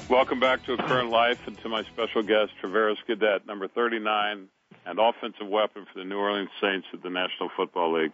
Welcome 0.08 0.40
back 0.40 0.64
to 0.64 0.72
A 0.72 0.76
Current 0.78 1.10
Life 1.10 1.46
and 1.46 1.58
to 1.60 1.68
my 1.68 1.82
special 1.84 2.22
guest, 2.22 2.52
Travaris 2.62 3.04
Cadet, 3.06 3.46
number 3.46 3.68
39 3.68 4.48
and 4.86 4.98
offensive 4.98 5.48
weapon 5.48 5.86
for 5.92 5.98
the 5.98 6.04
New 6.04 6.18
Orleans 6.18 6.50
Saints 6.60 6.86
of 6.92 7.02
the 7.02 7.10
National 7.10 7.50
Football 7.56 8.00
League. 8.00 8.12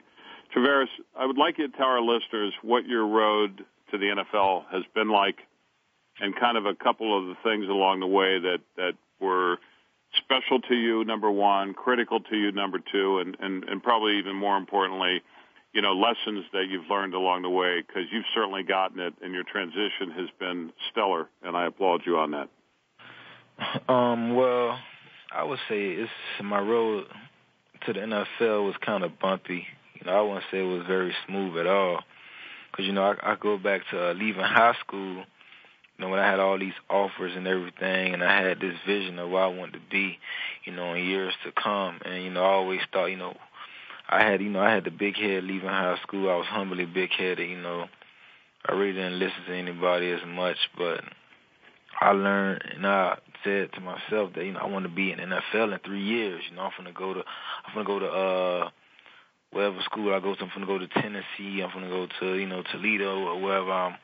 Travaris. 0.55 0.89
I 1.17 1.27
would 1.27 1.37
like 1.37 1.59
you 1.59 1.69
to 1.69 1.77
tell 1.77 1.87
our 1.87 2.01
listeners 2.01 2.55
what 2.63 2.87
your 2.87 3.07
road 3.07 3.65
to 3.91 3.99
the 3.99 4.07
NFL 4.07 4.65
has 4.73 4.83
been 4.95 5.11
like 5.11 5.37
and 6.21 6.35
kind 6.39 6.57
of 6.57 6.65
a 6.67 6.75
couple 6.75 7.17
of 7.17 7.27
the 7.27 7.35
things 7.45 7.69
along 7.69 8.01
the 8.01 8.07
way 8.07 8.39
that, 8.39 8.59
that 8.77 8.93
were 9.21 9.59
special 10.17 10.61
to 10.63 10.75
you, 10.75 11.05
number 11.05 11.31
one, 11.31 11.75
critical 11.75 12.19
to 12.21 12.37
you, 12.37 12.51
number 12.51 12.79
two, 12.93 13.19
and, 13.19 13.37
and, 13.41 13.65
and 13.65 13.83
probably 13.83 14.19
even 14.19 14.35
more 14.35 14.57
importantly, 14.57 15.21
you 15.75 15.83
know, 15.83 15.93
lessons 15.93 16.47
that 16.53 16.65
you've 16.71 16.87
learned 16.91 17.15
along 17.15 17.43
the 17.43 17.51
way 17.51 17.83
because 17.87 18.05
you've 18.11 18.25
certainly 18.35 18.63
gotten 18.63 19.01
it 19.01 19.13
and 19.23 19.35
your 19.35 19.45
transition 19.45 20.11
has 20.17 20.29
been 20.41 20.73
stellar, 20.91 21.29
and 21.43 21.57
I 21.57 21.67
applaud 21.67 22.03
you 22.07 22.19
on 22.19 22.31
that. 22.33 22.49
Um, 23.93 24.35
well, 24.35 24.79
I 25.31 25.45
would 25.45 25.59
say 25.69 25.91
it's 25.91 26.11
my 26.43 26.59
road 26.59 27.05
to 27.85 27.93
the 27.93 28.01
NFL 28.01 28.65
was 28.65 28.77
kind 28.85 29.05
of 29.05 29.19
bumpy. 29.19 29.67
You 29.95 30.07
know, 30.07 30.13
I 30.19 30.23
wouldn't 30.23 30.45
say 30.51 30.61
it 30.61 30.63
was 30.63 30.87
very 30.87 31.15
smooth 31.27 31.59
at 31.59 31.67
all. 31.67 31.99
Cause 32.73 32.87
you 32.87 32.93
know, 32.93 33.03
I, 33.05 33.33
I 33.33 33.37
go 33.37 33.59
back 33.59 33.83
to 33.91 34.11
uh, 34.11 34.13
leaving 34.15 34.43
high 34.45 34.75
school. 34.81 35.13
You 35.17 35.99
know, 36.05 36.09
when 36.09 36.21
I 36.21 36.27
had 36.31 36.41
all 36.41 36.59
these 36.59 36.75
offers 36.89 37.33
and 37.37 37.47
everything, 37.47 38.15
and 38.15 38.23
I 38.23 38.41
had 38.43 38.61
this 38.61 38.77
vision 38.87 39.19
of 39.19 39.31
where 39.31 39.43
I 39.43 39.49
wanted 39.49 39.73
to 39.75 39.81
be, 39.91 40.19
you 40.65 40.73
know, 40.73 40.95
in 40.95 41.05
years 41.05 41.35
to 41.45 41.53
come. 41.53 42.01
And 42.05 42.23
you 42.23 42.31
know, 42.31 42.43
I 42.43 42.53
always 42.53 42.81
thought, 42.93 43.07
you 43.07 43.17
know, 43.17 43.37
I 44.09 44.23
had, 44.23 44.41
you 44.41 44.49
know, 44.49 44.61
I 44.61 44.73
had 44.73 44.85
the 44.85 44.91
big 44.91 45.17
head 45.17 45.45
leaving 45.45 45.69
high 45.69 45.99
school. 46.03 46.31
I 46.31 46.37
was 46.37 46.47
humbly 46.47 46.87
big 46.87 47.11
headed. 47.11 47.49
You 47.51 47.61
know, 47.61 47.87
I 48.65 48.73
really 48.75 48.93
didn't 48.95 49.19
listen 49.19 49.45
to 49.49 49.55
anybody 49.55 50.11
as 50.13 50.21
much, 50.27 50.57
but 50.79 51.01
I 52.01 52.13
learned 52.13 52.63
and 52.75 52.87
I 52.87 53.19
said 53.45 53.73
to 53.75 53.81
myself 53.81 54.33
that 54.35 54.45
you 54.45 54.53
know 54.53 54.61
I 54.61 54.67
want 54.67 54.85
to 54.85 54.89
be 54.89 55.11
in 55.11 55.19
NFL 55.19 55.73
in 55.73 55.79
three 55.85 56.03
years. 56.03 56.43
You 56.49 56.57
know 56.57 56.63
I'm 56.63 56.73
gonna 56.77 56.93
go 56.93 57.15
to 57.15 57.21
I'm 57.21 57.73
gonna 57.75 57.85
go 57.85 57.99
to 57.99 58.07
uh 58.07 58.71
wherever 59.51 59.81
school 59.85 60.15
I 60.15 60.21
go 60.21 60.35
to. 60.35 60.43
I'm 60.43 60.51
gonna 60.55 60.67
go 60.67 60.79
to 60.79 60.87
Tennessee. 60.87 61.61
I'm 61.63 61.71
gonna 61.75 61.89
go 61.89 62.07
to 62.21 62.35
you 62.35 62.47
know 62.47 62.63
Toledo 62.73 63.19
or 63.27 63.41
wherever. 63.41 63.73
I'm, 63.73 63.93
um, 63.95 63.99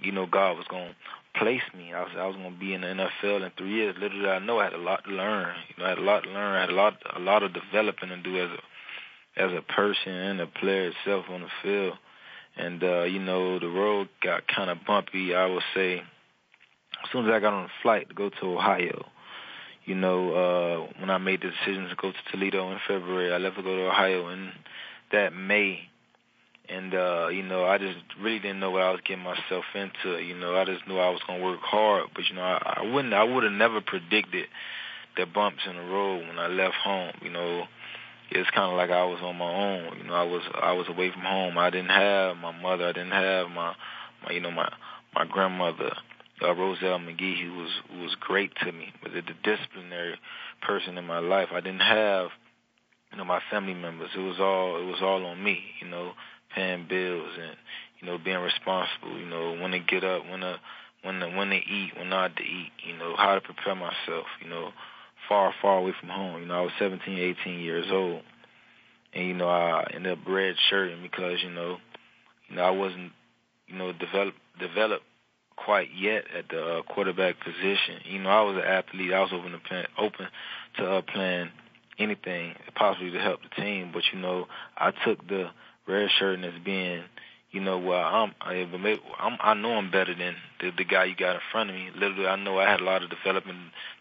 you 0.00 0.12
know 0.12 0.26
God 0.26 0.58
was 0.58 0.66
gonna 0.70 0.94
place 1.36 1.62
me. 1.76 1.92
I 1.92 2.00
was 2.02 2.12
I 2.16 2.26
was 2.26 2.36
gonna 2.36 2.52
be 2.58 2.72
in 2.74 2.82
the 2.82 2.86
NFL 3.22 3.44
in 3.44 3.50
three 3.58 3.72
years. 3.74 3.96
Literally, 3.98 4.28
I 4.30 4.38
know 4.38 4.60
I 4.60 4.64
had 4.64 4.72
a 4.74 4.78
lot 4.78 5.04
to 5.04 5.10
learn. 5.10 5.54
You 5.70 5.74
know, 5.82 5.86
I 5.86 5.90
had 5.90 5.98
a 5.98 6.02
lot 6.02 6.22
to 6.22 6.30
learn. 6.30 6.54
I 6.56 6.60
had 6.60 6.70
a 6.70 6.74
lot 6.74 6.98
a 7.16 7.20
lot 7.20 7.42
of 7.42 7.52
developing 7.52 8.10
to 8.10 8.16
do 8.18 8.38
as 8.38 8.50
a 8.50 9.44
as 9.44 9.52
a 9.52 9.62
person 9.62 10.12
and 10.12 10.40
a 10.40 10.46
player 10.46 10.90
itself 10.92 11.24
on 11.28 11.40
the 11.40 11.48
field. 11.64 11.94
And 12.56 12.82
uh, 12.84 13.02
you 13.04 13.18
know, 13.18 13.58
the 13.58 13.68
road 13.68 14.08
got 14.22 14.46
kind 14.46 14.70
of 14.70 14.78
bumpy. 14.86 15.34
I 15.34 15.46
would 15.46 15.62
say 15.74 16.04
as 17.02 17.10
soon 17.12 17.26
as 17.26 17.32
I 17.32 17.40
got 17.40 17.52
on 17.52 17.64
a 17.64 17.82
flight 17.82 18.08
to 18.08 18.14
go 18.14 18.28
to 18.30 18.44
Ohio, 18.46 19.06
you 19.84 19.94
know, 19.94 20.34
uh, 20.88 21.00
when 21.00 21.10
I 21.10 21.18
made 21.18 21.40
the 21.42 21.50
decision 21.50 21.88
to 21.88 21.96
go 21.96 22.12
to 22.12 22.16
Toledo 22.30 22.70
in 22.72 22.78
February, 22.86 23.32
I 23.32 23.38
left 23.38 23.56
to 23.56 23.62
go 23.62 23.76
to 23.76 23.88
Ohio 23.88 24.28
in 24.28 24.50
that 25.12 25.32
May. 25.32 25.80
And, 26.68 26.94
uh, 26.94 27.28
you 27.32 27.42
know, 27.42 27.64
I 27.64 27.78
just 27.78 27.98
really 28.20 28.38
didn't 28.38 28.60
know 28.60 28.70
what 28.70 28.82
I 28.82 28.90
was 28.92 29.00
getting 29.04 29.24
myself 29.24 29.64
into. 29.74 30.18
You 30.18 30.36
know, 30.36 30.54
I 30.56 30.64
just 30.64 30.86
knew 30.86 30.98
I 30.98 31.10
was 31.10 31.20
going 31.26 31.40
to 31.40 31.44
work 31.44 31.60
hard. 31.62 32.08
But, 32.14 32.28
you 32.28 32.36
know, 32.36 32.42
I, 32.42 32.82
I 32.82 32.82
wouldn't, 32.92 33.12
I 33.12 33.24
would 33.24 33.42
have 33.42 33.52
never 33.52 33.80
predicted 33.80 34.46
the 35.16 35.26
bumps 35.26 35.62
in 35.68 35.74
the 35.74 35.82
road 35.82 36.28
when 36.28 36.38
I 36.38 36.46
left 36.46 36.76
home. 36.76 37.12
You 37.22 37.30
know, 37.30 37.64
it's 38.30 38.48
kind 38.50 38.70
of 38.70 38.76
like 38.76 38.90
I 38.90 39.04
was 39.04 39.18
on 39.20 39.36
my 39.36 39.52
own. 39.52 39.98
You 39.98 40.04
know, 40.04 40.14
I 40.14 40.22
was, 40.22 40.42
I 40.62 40.72
was 40.74 40.86
away 40.88 41.10
from 41.10 41.22
home. 41.22 41.58
I 41.58 41.70
didn't 41.70 41.90
have 41.90 42.36
my 42.36 42.52
mother. 42.52 42.86
I 42.86 42.92
didn't 42.92 43.12
have 43.12 43.48
my, 43.48 43.74
my 44.24 44.30
you 44.32 44.40
know, 44.40 44.52
my, 44.52 44.68
my 45.12 45.24
grandmother 45.26 45.92
uh, 46.42 46.54
Roselle 46.54 46.98
McGee, 46.98 47.42
who 47.42 47.52
was 47.54 47.70
who 47.92 48.00
was 48.00 48.14
great 48.20 48.52
to 48.62 48.72
me, 48.72 48.92
was 49.02 49.12
the 49.12 49.22
disciplinary 49.44 50.14
person 50.62 50.96
in 50.98 51.04
my 51.06 51.18
life. 51.18 51.48
I 51.52 51.60
didn't 51.60 51.80
have, 51.82 52.28
you 53.12 53.18
know, 53.18 53.24
my 53.24 53.40
family 53.50 53.74
members. 53.74 54.10
It 54.16 54.20
was 54.20 54.38
all 54.40 54.80
it 54.80 54.84
was 54.84 55.00
all 55.02 55.24
on 55.26 55.42
me, 55.42 55.60
you 55.80 55.88
know, 55.88 56.12
paying 56.54 56.86
bills 56.88 57.30
and 57.40 57.56
you 58.00 58.06
know 58.08 58.18
being 58.18 58.38
responsible. 58.38 59.18
You 59.18 59.26
know, 59.26 59.56
when 59.60 59.72
to 59.72 59.80
get 59.80 60.04
up, 60.04 60.24
when 60.30 60.40
to 60.40 60.58
when 61.02 61.20
to 61.20 61.28
when 61.30 61.50
to 61.50 61.56
eat, 61.56 61.92
when 61.96 62.08
not 62.08 62.36
to 62.36 62.42
eat. 62.42 62.72
You 62.86 62.96
know, 62.96 63.14
how 63.16 63.34
to 63.34 63.40
prepare 63.40 63.74
myself. 63.74 64.26
You 64.42 64.48
know, 64.48 64.70
far 65.28 65.52
far 65.60 65.78
away 65.78 65.94
from 66.00 66.08
home. 66.08 66.40
You 66.40 66.46
know, 66.48 66.54
I 66.54 66.62
was 66.62 66.72
17, 66.78 67.18
18 67.18 67.60
years 67.60 67.86
old, 67.90 68.22
and 69.12 69.26
you 69.26 69.34
know 69.34 69.48
I 69.48 69.86
ended 69.94 70.12
up 70.12 70.26
red 70.26 70.54
shirting 70.70 71.02
because 71.02 71.42
you 71.42 71.50
know, 71.50 71.78
you 72.48 72.56
know 72.56 72.62
I 72.62 72.70
wasn't 72.70 73.12
you 73.66 73.76
know 73.76 73.92
develop 73.92 74.34
develop 74.58 75.02
quite 75.64 75.88
yet 75.94 76.24
at 76.36 76.48
the 76.48 76.62
uh, 76.78 76.82
quarterback 76.82 77.38
position. 77.44 78.00
You 78.04 78.18
know, 78.20 78.30
I 78.30 78.42
was 78.42 78.56
an 78.56 78.62
athlete. 78.62 79.12
I 79.12 79.20
was 79.20 79.30
open 79.32 79.52
to 79.52 79.58
plan, 79.58 79.86
open 79.98 80.26
to 80.76 80.90
uh, 80.90 81.02
playing 81.02 81.50
anything 81.98 82.54
possibly 82.74 83.10
to 83.10 83.20
help 83.20 83.40
the 83.42 83.62
team. 83.62 83.90
But 83.92 84.02
you 84.12 84.18
know, 84.18 84.46
I 84.76 84.92
took 85.04 85.26
the 85.28 85.50
red 85.86 86.08
shirt 86.18 86.40
as 86.44 86.54
being, 86.64 87.02
you 87.50 87.60
know, 87.60 87.78
well, 87.78 88.00
I'm, 88.00 88.34
I, 88.40 88.54
I'm, 89.18 89.36
I 89.40 89.54
know 89.54 89.72
I'm 89.74 89.90
better 89.90 90.14
than 90.14 90.34
the, 90.60 90.70
the 90.76 90.84
guy 90.84 91.04
you 91.04 91.16
got 91.16 91.36
in 91.36 91.42
front 91.52 91.70
of 91.70 91.76
me. 91.76 91.88
Literally, 91.94 92.26
I 92.26 92.36
know 92.36 92.58
I 92.58 92.70
had 92.70 92.80
a 92.80 92.84
lot 92.84 93.02
of 93.02 93.10
development 93.10 93.58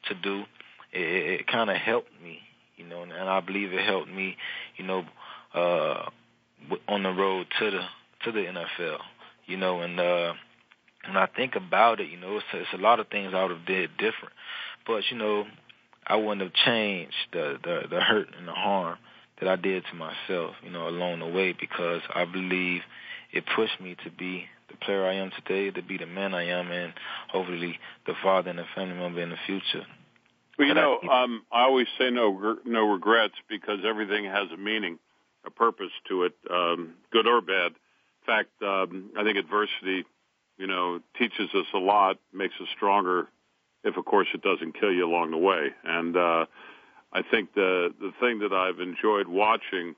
to 0.07 0.13
do. 0.15 0.43
It, 0.91 1.01
it, 1.01 1.39
it 1.41 1.47
kind 1.47 1.69
of 1.69 1.77
helped 1.77 2.11
me, 2.23 2.39
you 2.77 2.85
know, 2.85 3.03
and, 3.03 3.11
and 3.11 3.27
I 3.29 3.39
believe 3.41 3.73
it 3.73 3.83
helped 3.83 4.09
me, 4.09 4.37
you 4.77 4.85
know, 4.85 5.03
uh, 5.53 6.05
on 6.87 7.03
the 7.03 7.11
road 7.11 7.47
to 7.59 7.71
the 7.71 7.81
to 8.25 8.31
the 8.31 8.39
NFL, 8.39 8.99
you 9.45 9.57
know, 9.57 9.81
and. 9.81 9.99
uh 9.99 10.33
when 11.07 11.17
I 11.17 11.27
think 11.27 11.55
about 11.55 11.99
it, 11.99 12.09
you 12.09 12.17
know, 12.17 12.37
it's 12.37 12.45
a, 12.53 12.57
it's 12.59 12.73
a 12.73 12.77
lot 12.77 12.99
of 12.99 13.07
things 13.07 13.33
I 13.33 13.43
would 13.43 13.51
have 13.55 13.65
did 13.65 13.91
different. 13.97 14.33
But 14.85 15.03
you 15.11 15.17
know, 15.17 15.45
I 16.05 16.15
wouldn't 16.15 16.41
have 16.41 16.53
changed 16.53 17.13
the, 17.31 17.57
the 17.63 17.81
the 17.89 18.01
hurt 18.01 18.27
and 18.37 18.47
the 18.47 18.51
harm 18.53 18.97
that 19.39 19.47
I 19.49 19.55
did 19.55 19.83
to 19.89 19.95
myself, 19.95 20.55
you 20.63 20.69
know, 20.71 20.87
along 20.87 21.19
the 21.19 21.27
way 21.27 21.53
because 21.57 22.01
I 22.13 22.25
believe 22.25 22.81
it 23.31 23.43
pushed 23.55 23.79
me 23.79 23.95
to 24.03 24.11
be 24.11 24.45
the 24.69 24.75
player 24.77 25.05
I 25.05 25.13
am 25.15 25.31
today, 25.31 25.71
to 25.71 25.81
be 25.81 25.97
the 25.97 26.05
man 26.05 26.33
I 26.33 26.47
am, 26.49 26.71
and 26.71 26.93
hopefully 27.31 27.79
the 28.05 28.13
father 28.21 28.49
and 28.49 28.59
the 28.59 28.65
family 28.75 28.95
member 28.95 29.21
in 29.21 29.29
the 29.29 29.37
future. 29.45 29.85
Well, 30.57 30.67
you 30.67 30.73
but 30.73 30.81
know, 30.81 30.99
I, 31.09 31.23
um, 31.23 31.43
I 31.51 31.61
always 31.63 31.87
say 31.97 32.11
no 32.11 32.57
no 32.65 32.89
regrets 32.91 33.35
because 33.49 33.79
everything 33.87 34.25
has 34.25 34.49
a 34.53 34.57
meaning, 34.57 34.99
a 35.45 35.49
purpose 35.51 35.91
to 36.09 36.23
it, 36.23 36.33
um, 36.49 36.93
good 37.11 37.25
or 37.27 37.39
bad. 37.41 37.71
In 37.71 38.25
fact, 38.25 38.49
um, 38.61 39.11
I 39.17 39.23
think 39.23 39.37
adversity 39.37 40.05
you 40.59 40.67
know, 40.67 40.99
teaches 41.17 41.49
us 41.55 41.65
a 41.73 41.77
lot, 41.77 42.17
makes 42.33 42.53
us 42.61 42.67
stronger, 42.75 43.27
if 43.83 43.95
of 43.97 44.05
course 44.05 44.27
it 44.33 44.41
doesn't 44.41 44.77
kill 44.79 44.91
you 44.91 45.07
along 45.09 45.31
the 45.31 45.37
way. 45.37 45.69
And 45.85 46.15
uh, 46.15 46.45
I 47.13 47.21
think 47.23 47.53
the 47.55 47.91
the 47.99 48.11
thing 48.19 48.39
that 48.39 48.51
I've 48.51 48.79
enjoyed 48.81 49.27
watching 49.27 49.95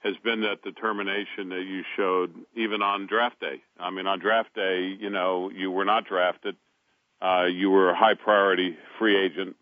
has 0.00 0.14
been 0.22 0.42
that 0.42 0.62
determination 0.62 1.48
that 1.48 1.62
you 1.66 1.82
showed 1.96 2.32
even 2.54 2.82
on 2.82 3.06
draft 3.08 3.40
day. 3.40 3.62
I 3.80 3.90
mean, 3.90 4.06
on 4.06 4.20
draft 4.20 4.54
day, 4.54 4.94
you 5.00 5.08
know, 5.10 5.50
you 5.50 5.70
were 5.70 5.86
not 5.86 6.04
drafted. 6.04 6.56
Uh, 7.22 7.44
you 7.50 7.70
were 7.70 7.88
a 7.90 7.96
high 7.96 8.14
priority 8.14 8.76
free 8.98 9.16
agent, 9.18 9.56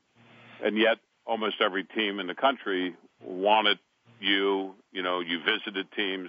and 0.63 0.77
yet 0.77 0.99
almost 1.25 1.61
every 1.63 1.85
team 1.85 2.19
in 2.19 2.27
the 2.27 2.35
country 2.35 2.97
wanted 3.23 3.79
you. 4.21 4.75
You 4.93 5.03
know, 5.03 5.21
you 5.21 5.39
visited 5.39 5.87
teams 5.93 6.29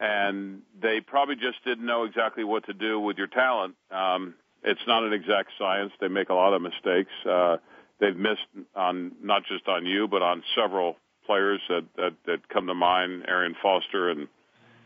and 0.00 0.62
they 0.80 1.00
probably 1.06 1.36
just 1.36 1.62
didn't 1.64 1.84
know 1.84 2.04
exactly 2.04 2.42
what 2.42 2.64
to 2.66 2.72
do 2.72 2.98
with 2.98 3.18
your 3.18 3.26
talent. 3.26 3.74
Um, 3.90 4.34
it's 4.64 4.80
not 4.86 5.04
an 5.04 5.12
exact 5.12 5.50
science. 5.58 5.92
They 6.00 6.08
make 6.08 6.30
a 6.30 6.34
lot 6.34 6.54
of 6.54 6.62
mistakes. 6.62 7.10
Uh, 7.28 7.58
they've 8.00 8.16
missed 8.16 8.46
on 8.74 9.12
not 9.22 9.42
just 9.46 9.68
on 9.68 9.84
you, 9.84 10.08
but 10.08 10.22
on 10.22 10.42
several 10.56 10.96
players 11.26 11.60
that 11.68 11.84
that, 11.96 12.12
that 12.26 12.48
come 12.48 12.66
to 12.66 12.74
mind: 12.74 13.24
Arian 13.28 13.54
Foster 13.62 14.10
and 14.10 14.26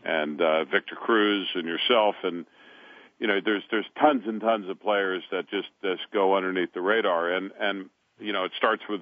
and 0.03 0.39
uh, 0.41 0.65
Victor 0.65 0.95
Cruz 0.95 1.47
and 1.55 1.65
yourself. 1.65 2.15
And 2.23 2.45
you 3.19 3.27
know, 3.27 3.39
there's 3.43 3.63
there's 3.71 3.85
tons 3.99 4.23
and 4.27 4.41
tons 4.41 4.69
of 4.69 4.81
players 4.81 5.23
that 5.31 5.49
just 5.49 5.69
just 5.81 6.01
go 6.13 6.35
underneath 6.35 6.73
the 6.73 6.81
radar. 6.81 7.31
And 7.33 7.51
and 7.57 7.85
you 8.19 8.33
know, 8.33 8.43
it 8.43 8.51
starts 8.57 8.83
with 8.89 8.99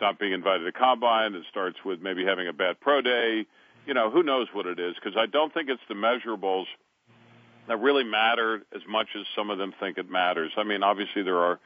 not 0.00 0.18
being 0.18 0.32
invited 0.32 0.64
to 0.64 0.72
combine. 0.72 1.34
It 1.34 1.44
starts 1.50 1.76
with 1.84 2.00
maybe 2.00 2.24
having 2.24 2.48
a 2.48 2.52
bad 2.54 2.80
pro 2.80 3.02
day 3.02 3.44
you 3.86 3.94
know, 3.94 4.10
who 4.10 4.22
knows 4.22 4.48
what 4.52 4.66
it 4.66 4.78
is? 4.78 4.94
Because 4.94 5.16
I 5.16 5.26
don't 5.26 5.52
think 5.52 5.68
it's 5.68 5.82
the 5.88 5.94
measurables 5.94 6.66
that 7.68 7.76
really 7.80 8.04
matter 8.04 8.62
as 8.74 8.82
much 8.88 9.08
as 9.16 9.24
some 9.36 9.50
of 9.50 9.58
them 9.58 9.72
think 9.80 9.98
it 9.98 10.10
matters. 10.10 10.52
I 10.56 10.64
mean, 10.64 10.82
obviously 10.82 11.22
there 11.22 11.38
are 11.38 11.58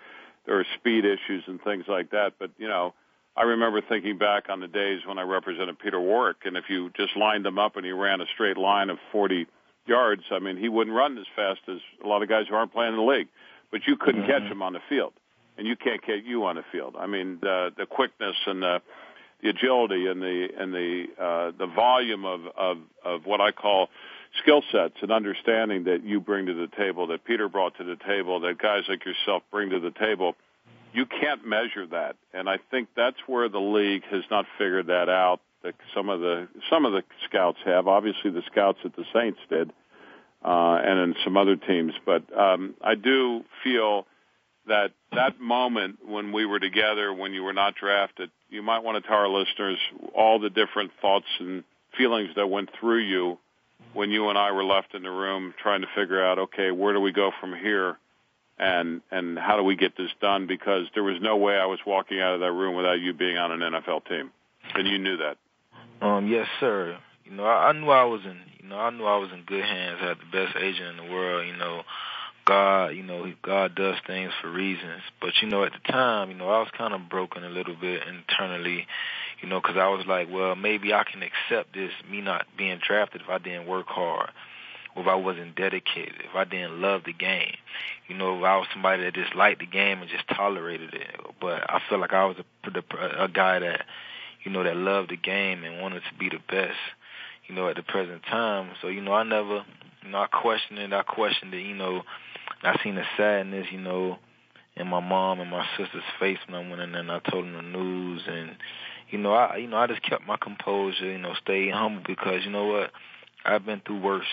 there 0.47 0.61
are 0.61 0.67
speed 0.79 1.05
issues 1.05 1.43
and 1.49 1.61
things 1.63 1.85
like 1.89 2.11
that, 2.11 2.35
but 2.39 2.51
you 2.59 2.69
know, 2.69 2.95
I 3.37 3.43
remember 3.43 3.81
thinking 3.83 4.17
back 4.17 4.45
on 4.49 4.61
the 4.61 4.69
days 4.69 5.01
when 5.05 5.19
I 5.19 5.23
represented 5.23 5.79
Peter 5.79 5.99
Warrick, 6.01 6.37
and 6.47 6.57
if 6.57 6.65
you 6.71 6.91
just 6.97 7.17
lined 7.17 7.45
them 7.45 7.59
up 7.59 7.77
and 7.77 7.85
he 7.85 7.91
ran 7.93 8.21
a 8.21 8.25
straight 8.33 8.57
line 8.57 8.89
of 8.89 8.99
40 9.13 9.47
yards, 9.87 10.23
I 10.31 10.39
mean, 10.39 10.57
he 10.57 10.69
wouldn't 10.69 10.95
run 10.97 11.19
as 11.19 11.27
fast 11.35 11.61
as 11.69 11.79
a 12.03 12.07
lot 12.09 12.23
of 12.23 12.29
guys 12.29 12.45
who 12.49 12.55
aren't 12.55 12.73
playing 12.73 12.93
in 12.95 12.99
the 13.01 13.05
league. 13.05 13.29
But 13.73 13.83
you 13.89 13.97
couldn't 13.97 14.23
mm-hmm. 14.23 14.31
catch 14.31 14.43
him 14.51 14.63
on 14.63 14.73
the 14.75 14.79
field, 14.89 15.13
and 15.59 15.67
you 15.67 15.75
can't 15.75 16.01
catch 16.01 16.21
you 16.25 16.45
on 16.47 16.55
the 16.57 16.65
field. 16.71 16.95
I 16.97 17.07
mean, 17.09 17.39
the, 17.43 17.73
the 17.77 17.85
quickness 17.85 18.37
and 18.47 18.63
the 18.63 18.81
the 19.43 19.51
agility 19.51 20.07
and 20.07 20.23
the 20.23 20.49
and 20.59 20.73
the 20.73 21.05
uh, 21.21 21.53
the 21.59 21.67
volume 21.73 22.25
of, 22.25 22.41
of 22.57 22.79
of 23.05 23.27
what 23.27 23.41
I 23.41 23.53
call 23.53 23.89
skill 24.43 24.63
sets 24.73 24.95
and 25.03 25.11
understanding 25.13 25.85
that 25.85 26.05
you 26.05 26.21
bring 26.21 26.47
to 26.47 26.55
the 26.55 26.67
table, 26.77 27.07
that 27.09 27.25
Peter 27.25 27.49
brought 27.49 27.77
to 27.79 27.85
the 27.85 27.97
table, 27.97 28.41
that 28.41 28.59
guys 28.59 28.83
like 28.89 29.05
yourself 29.05 29.43
bring 29.51 29.71
to 29.71 29.81
the 29.81 29.91
table. 29.93 30.35
You 30.93 31.05
can't 31.05 31.45
measure 31.47 31.87
that, 31.89 32.17
and 32.33 32.49
I 32.49 32.59
think 32.71 32.89
that's 32.97 33.19
where 33.27 33.49
the 33.51 33.61
league 33.61 34.03
has 34.11 34.23
not 34.31 34.47
figured 34.57 34.87
that 34.87 35.09
out. 35.11 35.41
That 35.63 35.75
some 35.95 36.09
of 36.09 36.21
the 36.21 36.49
some 36.71 36.87
of 36.87 36.93
the 36.93 37.03
scouts 37.29 37.59
have, 37.67 37.87
obviously 37.89 38.31
the 38.31 38.43
scouts 38.51 38.79
at 38.85 38.97
the 38.97 39.05
Saints 39.15 39.39
did, 39.51 39.71
uh, 40.43 40.81
and 40.83 40.99
in 41.01 41.15
some 41.25 41.37
other 41.37 41.57
teams. 41.57 41.93
But 42.07 42.23
um, 42.39 42.75
I 42.83 42.95
do 42.95 43.45
feel 43.63 44.07
that 44.69 44.93
that 45.13 45.41
moment 45.41 45.99
when 46.07 46.33
we 46.33 46.45
were 46.45 46.59
together, 46.61 47.13
when 47.13 47.33
you 47.33 47.43
were 47.43 47.53
not 47.53 47.75
drafted, 47.75 48.31
you 48.51 48.63
might 48.63 48.81
want 48.83 49.03
to 49.03 49.07
tell 49.09 49.19
our 49.19 49.29
listeners 49.29 49.79
all 50.15 50.39
the 50.39 50.51
different 50.51 50.91
thoughts 51.01 51.27
and 51.41 51.65
feelings 51.97 52.31
that 52.37 52.47
went 52.47 52.69
through 52.79 53.03
you 53.03 53.39
when 53.95 54.11
you 54.11 54.29
and 54.29 54.39
I 54.39 54.53
were 54.53 54.65
left 54.65 54.95
in 54.95 55.03
the 55.03 55.11
room 55.11 55.55
trying 55.63 55.81
to 55.83 55.87
figure 55.95 56.23
out, 56.25 56.39
okay, 56.39 56.71
where 56.71 56.93
do 56.93 57.01
we 57.01 57.13
go 57.13 57.31
from 57.41 57.55
here? 57.55 57.97
And, 58.59 59.03
and 59.11 59.39
how 59.39 59.57
do 59.57 59.63
we 59.65 59.77
get 59.77 59.97
this 59.99 60.09
done? 60.21 60.47
Because 60.47 60.87
there 60.95 61.03
was 61.05 61.17
no 61.21 61.37
way 61.37 61.57
I 61.57 61.67
was 61.67 61.79
walking 61.87 62.21
out 62.21 62.35
of 62.35 62.41
that 62.41 62.53
room 62.53 62.75
without 62.75 62.99
you 63.01 63.13
being 63.13 63.37
on 63.37 63.53
an 63.53 63.73
NFL 63.75 64.07
team. 64.09 64.31
And 64.75 64.87
you 64.89 64.99
knew 64.99 65.19
that. 65.19 65.37
Um, 66.07 66.27
yes, 66.27 66.47
sir. 66.59 66.99
You 67.25 67.33
know, 67.33 67.45
I, 67.45 67.69
I 67.69 67.73
knew 67.73 67.89
I 67.91 68.05
was 68.05 68.23
in, 68.25 68.39
you 68.63 68.69
know, 68.69 68.79
I 68.79 68.91
knew 68.91 69.05
I 69.05 69.17
was 69.19 69.29
in 69.33 69.43
good 69.47 69.63
hands. 69.65 69.99
I 70.03 70.09
had 70.09 70.19
the 70.19 70.33
best 70.33 70.57
agent 70.57 70.99
in 70.99 71.07
the 71.07 71.13
world, 71.13 71.47
you 71.47 71.57
know. 71.57 71.83
God, 72.47 72.89
you 72.95 73.03
know, 73.03 73.31
God 73.43 73.75
does 73.75 73.97
things 74.07 74.31
for 74.41 74.49
reasons. 74.51 75.03
But 75.21 75.33
you 75.43 75.49
know, 75.49 75.65
at 75.65 75.73
the 75.73 75.93
time, 75.93 76.31
you 76.31 76.37
know, 76.37 76.49
I 76.49 76.61
was 76.61 76.69
kind 76.79 76.95
of 76.95 77.11
broken 77.11 77.45
a 77.45 77.49
little 77.51 77.75
bit 77.75 78.01
internally, 78.09 78.87
you 79.43 79.49
know, 79.49 79.61
because 79.61 79.77
I 79.77 79.89
was 79.89 80.07
like, 80.07 80.29
well, 80.31 80.55
maybe 80.55 80.95
I 80.95 81.03
can 81.03 81.23
accept 81.23 81.75
this 81.75 81.91
me 82.11 82.21
not 82.21 82.47
being 82.57 82.79
drafted 82.87 83.23
if 83.23 83.29
I 83.29 83.39
didn't 83.39 83.67
work 83.67 83.89
hard, 83.89 84.31
if 84.97 85.09
I 85.09 85.17
wasn't 85.17 85.57
dedicated, 85.57 86.15
if 86.21 86.37
I 86.37 86.45
didn't 86.45 86.81
love 86.81 87.03
the 87.05 87.13
game, 87.13 87.55
you 88.07 88.17
know, 88.17 88.39
if 88.39 88.45
I 88.45 88.57
was 88.59 88.69
somebody 88.73 89.03
that 89.03 89.15
just 89.15 89.35
liked 89.35 89.59
the 89.61 89.67
game 89.67 89.99
and 90.01 90.09
just 90.11 90.29
tolerated 90.29 90.95
it. 90.95 91.17
But 91.41 91.69
I 91.69 91.81
felt 91.89 92.01
like 92.01 92.13
I 92.15 92.27
was 92.27 92.37
a, 92.69 93.25
a 93.25 93.29
guy 93.29 93.59
that, 93.59 93.85
you 94.45 94.53
know, 94.53 94.63
that 94.63 94.77
loved 94.77 95.11
the 95.11 95.17
game 95.17 95.65
and 95.65 95.83
wanted 95.83 96.03
to 96.13 96.19
be 96.19 96.29
the 96.29 96.39
best, 96.49 96.79
you 97.49 97.57
know, 97.57 97.69
at 97.69 97.75
the 97.75 97.83
present 97.83 98.23
time. 98.23 98.71
So 98.83 98.87
you 98.89 99.01
know, 99.03 99.15
I 99.15 99.25
never. 99.25 99.65
You 100.05 100.13
know, 100.13 100.19
I 100.19 100.27
questioned 100.29 100.79
it. 100.79 100.93
I 100.93 101.03
questioned 101.03 101.53
it. 101.53 101.63
You 101.63 101.75
know, 101.75 102.03
I 102.63 102.79
seen 102.83 102.95
the 102.95 103.05
sadness, 103.17 103.67
you 103.71 103.81
know, 103.81 104.19
in 104.77 104.87
my 104.87 105.01
mom 105.01 105.41
and 105.41 105.51
my 105.51 105.67
sister's 105.77 106.05
face 106.19 106.39
when 106.47 106.55
I 106.55 106.69
went 106.69 106.83
in 106.83 106.95
and 106.95 107.11
I 107.11 107.19
told 107.21 107.45
them 107.45 107.55
the 107.55 107.63
news 107.79 108.23
and 108.27 108.57
you 109.11 109.19
know, 109.19 109.33
I 109.35 109.57
you 109.57 109.69
know, 109.69 109.77
I 109.79 109.87
just 109.87 110.03
kept 110.03 110.27
my 110.27 110.37
composure, 110.37 111.07
you 111.11 111.19
know, 111.19 111.35
stayed 111.43 111.73
humble 111.73 112.03
because 112.07 112.45
you 112.45 112.51
know 112.51 112.67
what? 112.67 112.91
I've 113.45 113.65
been 113.65 113.81
through 113.87 114.01
worse. 114.01 114.27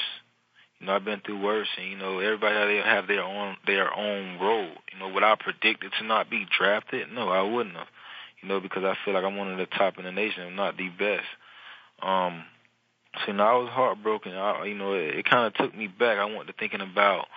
You 0.80 0.88
know, 0.88 0.96
I've 0.96 1.06
been 1.06 1.22
through 1.26 1.42
worse 1.42 1.68
and 1.78 1.92
you 1.92 1.98
know, 1.98 2.20
everybody 2.20 2.56
out 2.56 2.66
there 2.68 2.84
have 2.86 3.08
their 3.08 3.24
own 3.24 3.56
their 3.66 3.94
own 3.98 4.40
road. 4.40 4.76
You 4.92 5.00
know, 5.00 5.14
would 5.14 5.24
I 5.24 5.36
predicted 5.40 5.92
to 6.00 6.06
not 6.06 6.30
be 6.30 6.46
drafted? 6.58 7.08
No, 7.14 7.30
I 7.30 7.42
wouldn't 7.42 7.76
have. 7.76 7.88
You 8.42 8.50
know, 8.50 8.60
because 8.60 8.84
I 8.84 8.98
feel 9.06 9.14
like 9.14 9.24
I'm 9.24 9.38
one 9.38 9.52
of 9.52 9.58
the 9.58 9.66
top 9.68 9.98
in 9.98 10.04
the 10.04 10.12
nation, 10.12 10.44
if 10.44 10.54
not 10.54 10.78
the 10.78 10.90
best. 10.90 11.28
Um 12.02 12.44
so 13.18 13.24
you 13.28 13.34
know, 13.34 13.44
I 13.44 13.54
was 13.54 13.70
heartbroken. 13.70 14.34
I 14.34 14.66
you 14.66 14.76
know, 14.76 14.94
it, 14.94 15.16
it 15.20 15.26
kinda 15.26 15.52
took 15.56 15.74
me 15.78 15.88
back. 15.88 16.18
I 16.18 16.26
went 16.26 16.48
to 16.48 16.54
thinking 16.58 16.82
about 16.82 17.28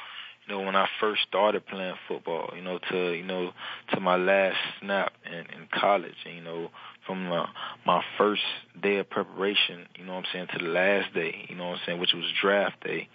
you 0.48 0.54
know, 0.54 0.62
when 0.64 0.76
I 0.76 0.86
first 1.00 1.22
started 1.28 1.66
playing 1.66 1.96
football, 2.06 2.50
you 2.56 2.62
know, 2.62 2.78
to 2.90 3.12
you 3.16 3.24
know, 3.24 3.52
to 3.92 4.00
my 4.00 4.16
last 4.16 4.56
snap 4.80 5.12
in, 5.26 5.38
in 5.38 5.66
college, 5.72 6.14
and, 6.24 6.36
you 6.36 6.42
know, 6.42 6.70
from 7.06 7.26
my, 7.28 7.48
my 7.84 8.02
first 8.18 8.42
day 8.80 8.98
of 8.98 9.10
preparation, 9.10 9.86
you 9.98 10.04
know 10.04 10.12
what 10.14 10.18
I'm 10.26 10.26
saying, 10.32 10.46
to 10.52 10.64
the 10.64 10.70
last 10.70 11.12
day, 11.14 11.46
you 11.48 11.56
know 11.56 11.68
what 11.70 11.74
I'm 11.78 11.82
saying, 11.86 12.00
which 12.00 12.12
was 12.12 12.24
draft 12.40 12.82
day, 12.84 13.08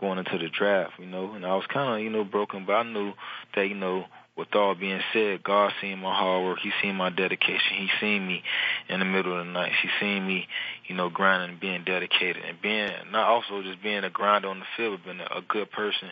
going 0.00 0.18
into 0.18 0.38
the 0.38 0.48
draft, 0.48 0.94
you 0.98 1.06
know, 1.06 1.32
and 1.32 1.44
I 1.46 1.54
was 1.54 1.64
kind 1.72 1.94
of 1.94 2.00
you 2.00 2.10
know 2.10 2.24
broken, 2.24 2.64
but 2.66 2.74
I 2.74 2.82
knew 2.82 3.12
that 3.54 3.68
you 3.68 3.74
know 3.76 4.04
with 4.36 4.54
all 4.54 4.74
being 4.74 5.00
said, 5.14 5.42
God 5.42 5.72
seen 5.80 5.98
my 5.98 6.14
hard 6.14 6.44
work. 6.44 6.58
He 6.62 6.70
seen 6.82 6.94
my 6.96 7.08
dedication. 7.08 7.76
He 7.78 7.88
seen 8.00 8.26
me 8.26 8.42
in 8.88 8.98
the 9.00 9.06
middle 9.06 9.38
of 9.38 9.46
the 9.46 9.50
night. 9.50 9.72
He 9.82 9.88
seen 10.00 10.26
me, 10.26 10.46
you 10.86 10.94
know, 10.94 11.08
grinding 11.08 11.52
and 11.52 11.60
being 11.60 11.84
dedicated 11.84 12.44
and 12.46 12.60
being 12.60 12.90
not 13.10 13.26
also 13.28 13.62
just 13.62 13.82
being 13.82 14.04
a 14.04 14.10
grinder 14.10 14.48
on 14.48 14.60
the 14.60 14.66
field, 14.76 15.00
but 15.06 15.12
being 15.12 15.22
a, 15.34 15.40
good 15.48 15.70
person 15.70 16.08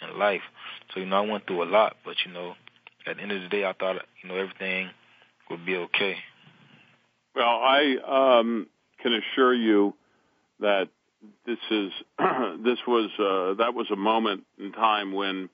in 0.00 0.18
life. 0.18 0.40
So, 0.94 1.00
you 1.00 1.06
know, 1.06 1.16
I 1.16 1.20
went 1.28 1.46
through 1.46 1.64
a 1.64 1.68
lot, 1.70 1.96
but 2.04 2.14
you 2.24 2.32
know, 2.32 2.54
at 3.06 3.16
the 3.16 3.22
end 3.22 3.32
of 3.32 3.42
the 3.42 3.48
day, 3.48 3.64
I 3.64 3.72
thought, 3.72 3.96
you 4.22 4.28
know, 4.28 4.36
everything 4.36 4.88
would 5.50 5.66
be 5.66 5.74
okay. 5.76 6.16
Well, 7.34 7.44
I 7.46 8.38
um, 8.40 8.68
can 9.02 9.12
assure 9.12 9.52
you 9.54 9.94
that 10.60 10.88
this 11.44 11.58
is 11.70 11.90
this 12.64 12.78
was 12.86 13.10
uh, 13.18 13.58
that 13.62 13.74
was 13.74 13.88
a 13.92 13.96
moment 13.96 14.44
in 14.58 14.70
time 14.72 15.12
when 15.12 15.48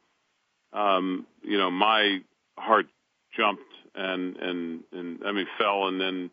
um, 0.72 1.26
you 1.42 1.58
know, 1.58 1.70
my 1.70 2.18
heart 2.56 2.86
jumped 3.36 3.62
and, 3.94 4.36
and, 4.36 4.80
and, 4.92 5.18
I 5.26 5.32
mean, 5.32 5.46
fell 5.58 5.88
and 5.88 6.00
then 6.00 6.30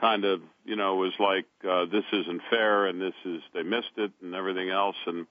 kind 0.00 0.24
of, 0.24 0.40
you 0.64 0.76
know, 0.76 0.96
was 0.96 1.12
like, 1.18 1.44
uh, 1.68 1.84
this 1.86 2.04
isn't 2.12 2.42
fair 2.50 2.86
and 2.86 3.00
this 3.00 3.14
is, 3.24 3.40
they 3.54 3.62
missed 3.62 3.92
it 3.96 4.10
and 4.22 4.34
everything 4.34 4.70
else. 4.70 4.96
And, 5.06 5.26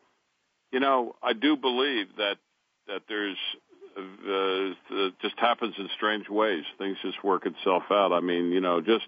you 0.72 0.80
know, 0.80 1.16
I 1.22 1.34
do 1.34 1.58
believe 1.58 2.08
that, 2.18 2.36
that 2.88 3.02
there's, 3.10 3.38
uh, 3.98 4.74
it 5.06 5.14
just 5.22 5.38
happens 5.38 5.76
in 5.78 5.90
strange 5.96 6.30
ways. 6.30 6.64
Things 6.78 6.98
just 7.02 7.24
work 7.24 7.46
itself 7.46 7.84
out. 7.92 8.12
I 8.12 8.20
mean, 8.20 8.52
you 8.52 8.62
know, 8.62 8.82
just, 8.82 9.06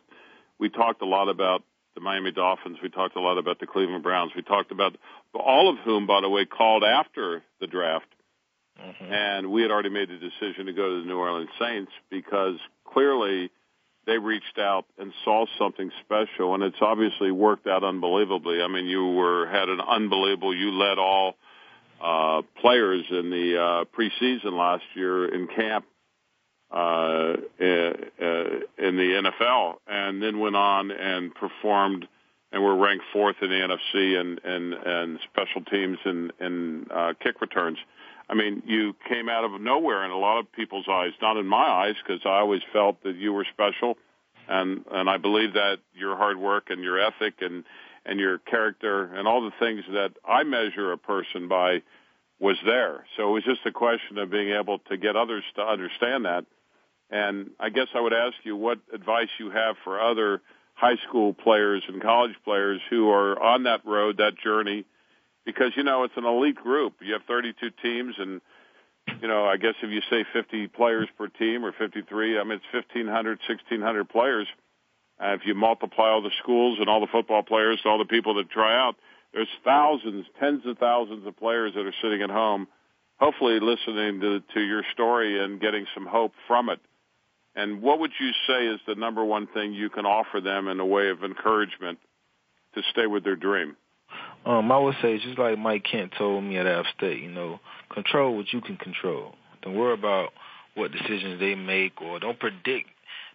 we 0.60 0.70
talked 0.70 1.02
a 1.02 1.06
lot 1.06 1.30
about 1.30 1.64
the 1.96 2.02
Miami 2.02 2.32
Dolphins. 2.32 2.78
We 2.82 2.90
talked 2.90 3.16
a 3.16 3.22
lot 3.22 3.38
about 3.38 3.60
the 3.60 3.68
Cleveland 3.68 4.04
Browns. 4.04 4.32
We 4.36 4.44
talked 4.44 4.72
about 4.72 4.96
all 5.34 5.70
of 5.70 5.78
whom, 5.84 6.06
by 6.08 6.22
the 6.22 6.30
way, 6.30 6.46
called 6.46 6.84
after 6.84 7.44
the 7.60 7.68
draft 7.68 8.06
Mm-hmm. 8.84 9.12
And 9.12 9.52
we 9.52 9.62
had 9.62 9.72
already 9.72 9.90
made 9.90 10.10
the 10.10 10.18
decision 10.18 10.68
to 10.68 10.74
go 10.74 10.90
to 10.96 11.02
the 11.02 11.08
New 11.08 11.18
Orleans 11.18 11.50
Saints 11.60 11.92
because 12.10 12.56
clearly 12.92 13.52
they 14.06 14.18
reached 14.18 14.58
out 14.60 14.86
and 14.98 15.12
saw 15.26 15.46
something 15.58 15.92
special, 16.06 16.54
and 16.54 16.64
it's 16.64 16.78
obviously 16.80 17.32
worked 17.32 17.68
out 17.68 17.84
unbelievably. 17.84 18.62
I 18.62 18.68
mean, 18.68 18.86
you 18.86 19.06
were 19.10 19.48
had 19.48 19.68
an 19.70 19.82
unbelievable. 19.82 20.56
You 20.56 20.72
led 20.72 20.98
all 20.98 21.34
uh, 22.02 22.44
players 22.62 23.06
in 23.10 23.30
the 23.32 23.60
uh, 23.62 23.86
preseason 23.98 24.54
last 24.58 24.84
year 24.96 25.34
in 25.34 25.48
camp 25.48 25.86
uh, 26.70 27.34
eh, 27.60 27.64
eh, 27.64 27.94
in, 28.78 28.98
the 28.98 29.32
NFL, 29.40 29.76
and 29.88 30.22
then 30.22 30.40
went 30.40 30.56
on 30.56 30.92
and 30.92 31.34
performed, 31.34 32.08
and 32.52 32.64
were 32.64 32.76
ranked 32.76 33.06
fourth 33.12 33.38
in 33.42 33.50
the 33.50 33.56
NFC 33.56 34.20
and 34.20 34.40
and 34.46 34.74
and 34.74 35.20
special 35.34 35.62
teams 35.66 35.98
and 36.06 36.32
and 36.40 36.92
uh, 36.92 37.14
kick 37.22 37.42
returns. 37.42 37.78
Uh, 37.82 37.86
I 38.30 38.34
mean, 38.36 38.64
you 38.66 38.94
came 39.08 39.30
out 39.30 39.46
of 39.46 39.60
nowhere 39.62 40.04
in 40.04 40.12
a 40.12 40.18
lot 40.18 40.40
of 40.40 40.52
people's 40.52 40.88
eyes, 40.90 41.12
not 41.22 41.38
in 41.38 41.48
my 41.48 41.66
eyes, 41.66 41.96
because 42.04 42.22
I 42.26 42.40
always 42.40 42.62
felt 42.74 43.02
that 43.04 43.16
you 43.16 43.32
were 43.34 43.46
special, 43.54 43.96
and 44.50 44.84
and 44.92 45.10
I 45.10 45.18
believe 45.18 45.54
that 45.54 45.78
your 45.94 46.16
hard 46.18 46.38
work 46.38 46.66
and 46.70 46.84
your 46.84 47.00
ethic 47.00 47.36
and 47.42 47.64
and 48.06 48.20
your 48.20 48.38
character 48.40 49.04
and 49.14 49.28
all 49.28 49.42
the 49.42 49.52
things 49.66 49.84
that 49.92 50.12
I 50.28 50.44
measure 50.44 50.92
a 50.92 50.98
person 50.98 51.48
by 51.48 51.82
was 52.40 52.58
there. 52.66 53.06
So 53.16 53.30
it 53.30 53.34
was 53.34 53.44
just 53.46 53.66
a 53.66 53.72
question 53.72 54.18
of 54.18 54.30
being 54.30 54.50
able 54.50 54.80
to 54.90 54.98
get 54.98 55.16
others 55.16 55.44
to 55.56 55.62
understand 55.62 56.26
that. 56.26 56.46
And 57.10 57.52
I 57.60 57.70
guess 57.70 57.88
I 57.96 58.02
would 58.02 58.14
ask 58.14 58.36
you 58.44 58.56
what 58.56 58.80
advice 58.94 59.30
you 59.40 59.50
have 59.50 59.76
for 59.84 60.00
other 60.02 60.42
high 60.74 60.98
school 61.08 61.34
players 61.34 61.82
and 61.88 62.02
college 62.02 62.36
players 62.44 62.80
who 62.90 63.10
are 63.10 63.42
on 63.42 63.64
that 63.64 63.86
road, 63.86 64.18
that 64.18 64.34
journey 64.44 64.86
because 65.48 65.72
you 65.78 65.84
know 65.84 66.04
it's 66.04 66.14
an 66.18 66.26
elite 66.26 66.56
group. 66.58 66.96
You 67.02 67.14
have 67.14 67.22
32 67.26 67.70
teams, 67.82 68.16
and 68.20 68.42
you 69.22 69.28
know 69.28 69.46
I 69.46 69.58
guess 69.58 69.74
if 69.82 69.90
you 69.90 70.02
say 70.12 70.26
50 70.32 70.68
players 70.68 71.08
per 71.18 71.30
team 71.30 71.66
or 71.66 71.72
53, 71.72 72.38
I 72.38 72.44
mean 72.44 72.60
it's 72.62 72.66
1,500, 72.74 73.40
1,600 73.48 74.10
players. 74.10 74.46
Uh, 75.20 75.34
if 75.34 75.42
you 75.48 75.56
multiply 75.56 76.10
all 76.10 76.22
the 76.22 76.30
schools 76.44 76.78
and 76.80 76.88
all 76.90 77.00
the 77.00 77.08
football 77.08 77.42
players, 77.42 77.80
all 77.86 77.98
the 77.98 78.06
people 78.06 78.36
that 78.36 78.50
try 78.52 78.78
out, 78.78 78.96
there's 79.34 79.48
thousands, 79.64 80.26
tens 80.40 80.64
of 80.68 80.78
thousands 80.78 81.26
of 81.26 81.36
players 81.38 81.74
that 81.76 81.88
are 81.88 81.94
sitting 82.04 82.22
at 82.22 82.30
home, 82.30 82.68
hopefully 83.18 83.60
listening 83.60 84.20
to, 84.20 84.42
to 84.54 84.60
your 84.62 84.84
story 84.94 85.44
and 85.44 85.60
getting 85.60 85.86
some 85.96 86.06
hope 86.06 86.34
from 86.46 86.70
it. 86.70 86.80
And 87.56 87.82
what 87.82 87.98
would 88.00 88.12
you 88.20 88.30
say 88.48 88.68
is 88.68 88.80
the 88.86 88.94
number 88.94 89.24
one 89.26 89.48
thing 89.48 89.74
you 89.74 89.90
can 89.90 90.06
offer 90.06 90.40
them 90.42 90.68
in 90.68 90.80
a 90.80 90.86
way 90.86 91.10
of 91.10 91.24
encouragement 91.24 91.98
to 92.76 92.84
stay 92.92 93.08
with 93.08 93.24
their 93.24 93.36
dream? 93.36 93.76
Um, 94.48 94.72
I 94.72 94.78
would 94.78 94.96
say 95.02 95.18
just 95.18 95.38
like 95.38 95.60
Mike 95.60 95.84
Kent 95.84 96.14
told 96.18 96.42
me 96.42 96.58
at 96.58 96.66
App 96.66 96.86
State, 96.96 97.22
you 97.22 97.30
know, 97.30 97.60
control 97.94 98.38
what 98.38 98.46
you 98.54 98.62
can 98.62 98.78
control. 98.78 99.36
Don't 99.62 99.76
worry 99.76 99.94
about 99.94 100.30
what 100.74 100.94
decisions 100.94 101.38
they 101.42 101.54
make 101.56 102.02
or 102.02 102.20
don't 102.20 102.40
predict 102.40 102.88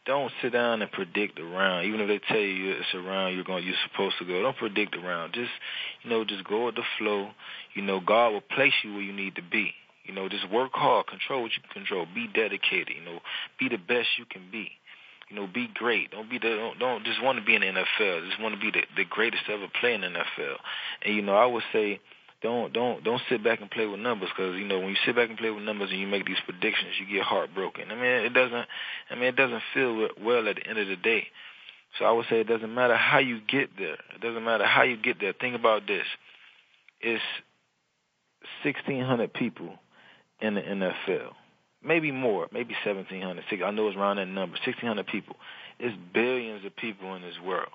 don't 0.04 0.32
sit 0.42 0.52
down 0.52 0.82
and 0.82 0.90
predict 0.90 1.36
the 1.36 1.44
round. 1.44 1.86
Even 1.86 2.00
if 2.00 2.08
they 2.08 2.18
tell 2.26 2.42
you 2.42 2.72
it's 2.72 2.88
a 2.92 2.98
round 2.98 3.36
you're 3.36 3.44
going 3.44 3.64
you're 3.64 3.76
supposed 3.92 4.16
to 4.18 4.24
go, 4.24 4.42
don't 4.42 4.56
predict 4.56 4.92
the 4.96 4.98
round. 5.00 5.32
Just 5.34 5.50
you 6.02 6.10
know, 6.10 6.24
just 6.24 6.42
go 6.44 6.66
with 6.66 6.74
the 6.76 6.82
flow. 6.98 7.28
You 7.74 7.82
know, 7.82 8.00
God 8.00 8.30
will 8.30 8.40
place 8.40 8.72
you 8.82 8.94
where 8.94 9.02
you 9.02 9.12
need 9.12 9.36
to 9.36 9.42
be. 9.42 9.70
You 10.04 10.12
know, 10.14 10.28
just 10.28 10.50
work 10.50 10.70
hard, 10.72 11.06
control 11.06 11.42
what 11.42 11.52
you 11.52 11.62
can 11.62 11.70
control, 11.84 12.06
be 12.12 12.26
dedicated, 12.26 12.88
you 12.98 13.04
know, 13.04 13.20
be 13.60 13.68
the 13.68 13.76
best 13.76 14.08
you 14.18 14.24
can 14.28 14.50
be. 14.50 14.72
You 15.32 15.38
know, 15.40 15.46
be 15.46 15.66
great. 15.72 16.10
Don't 16.10 16.28
be 16.28 16.36
the 16.36 16.54
don't, 16.56 16.78
don't 16.78 17.04
just 17.06 17.22
want 17.22 17.38
to 17.38 17.44
be 17.44 17.54
in 17.54 17.62
the 17.62 17.68
NFL. 17.68 18.28
Just 18.28 18.38
want 18.38 18.54
to 18.54 18.60
be 18.60 18.70
the, 18.70 18.84
the 18.98 19.04
greatest 19.08 19.44
ever 19.50 19.66
play 19.80 19.94
in 19.94 20.02
the 20.02 20.08
NFL. 20.08 20.56
And 21.06 21.16
you 21.16 21.22
know, 21.22 21.34
I 21.34 21.46
would 21.46 21.62
say 21.72 22.00
don't 22.42 22.70
don't 22.74 23.02
don't 23.02 23.22
sit 23.30 23.42
back 23.42 23.62
and 23.62 23.70
play 23.70 23.86
with 23.86 24.00
numbers 24.00 24.28
because 24.28 24.58
you 24.58 24.66
know 24.66 24.78
when 24.80 24.90
you 24.90 24.96
sit 25.06 25.16
back 25.16 25.30
and 25.30 25.38
play 25.38 25.48
with 25.50 25.64
numbers 25.64 25.88
and 25.90 25.98
you 25.98 26.06
make 26.06 26.26
these 26.26 26.36
predictions, 26.44 26.90
you 27.00 27.16
get 27.16 27.24
heartbroken. 27.24 27.90
I 27.90 27.94
mean, 27.94 28.04
it 28.26 28.34
doesn't. 28.34 28.66
I 29.10 29.14
mean, 29.14 29.24
it 29.24 29.36
doesn't 29.36 29.62
feel 29.72 30.06
well 30.22 30.46
at 30.48 30.56
the 30.56 30.66
end 30.68 30.78
of 30.78 30.86
the 30.88 30.96
day. 30.96 31.26
So 31.98 32.04
I 32.04 32.12
would 32.12 32.26
say 32.28 32.40
it 32.40 32.46
doesn't 32.48 32.74
matter 32.74 32.96
how 32.96 33.18
you 33.20 33.40
get 33.40 33.70
there. 33.78 33.94
It 33.94 34.20
doesn't 34.20 34.44
matter 34.44 34.66
how 34.66 34.82
you 34.82 34.98
get 34.98 35.18
there. 35.18 35.32
Think 35.32 35.54
about 35.56 35.86
this: 35.86 36.04
it's 37.00 37.22
1,600 38.66 39.32
people 39.32 39.76
in 40.42 40.56
the 40.56 40.60
NFL 40.60 41.32
maybe 41.84 42.10
more, 42.10 42.48
maybe 42.52 42.74
1,700. 42.84 43.44
I 43.62 43.70
know 43.70 43.88
it's 43.88 43.96
around 43.96 44.16
that 44.16 44.26
number, 44.26 44.54
1,600 44.64 45.06
people. 45.06 45.36
It's 45.78 45.96
billions 46.14 46.64
of 46.64 46.74
people 46.76 47.14
in 47.14 47.22
this 47.22 47.40
world. 47.44 47.70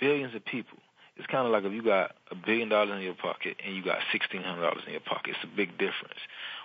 Billions 0.00 0.34
of 0.34 0.44
people. 0.44 0.78
It's 1.16 1.26
kind 1.26 1.46
of 1.46 1.52
like 1.52 1.64
if 1.64 1.72
you 1.72 1.82
got 1.82 2.12
a 2.30 2.34
billion 2.34 2.68
dollars 2.70 2.96
in 2.96 3.02
your 3.02 3.14
pocket 3.14 3.56
and 3.62 3.76
you 3.76 3.84
got 3.84 3.98
sixteen 4.10 4.42
hundred 4.42 4.62
dollars 4.62 4.84
in 4.86 4.92
your 4.92 5.02
pocket. 5.02 5.34
It's 5.34 5.44
a 5.44 5.54
big 5.54 5.72
difference. 5.72 6.16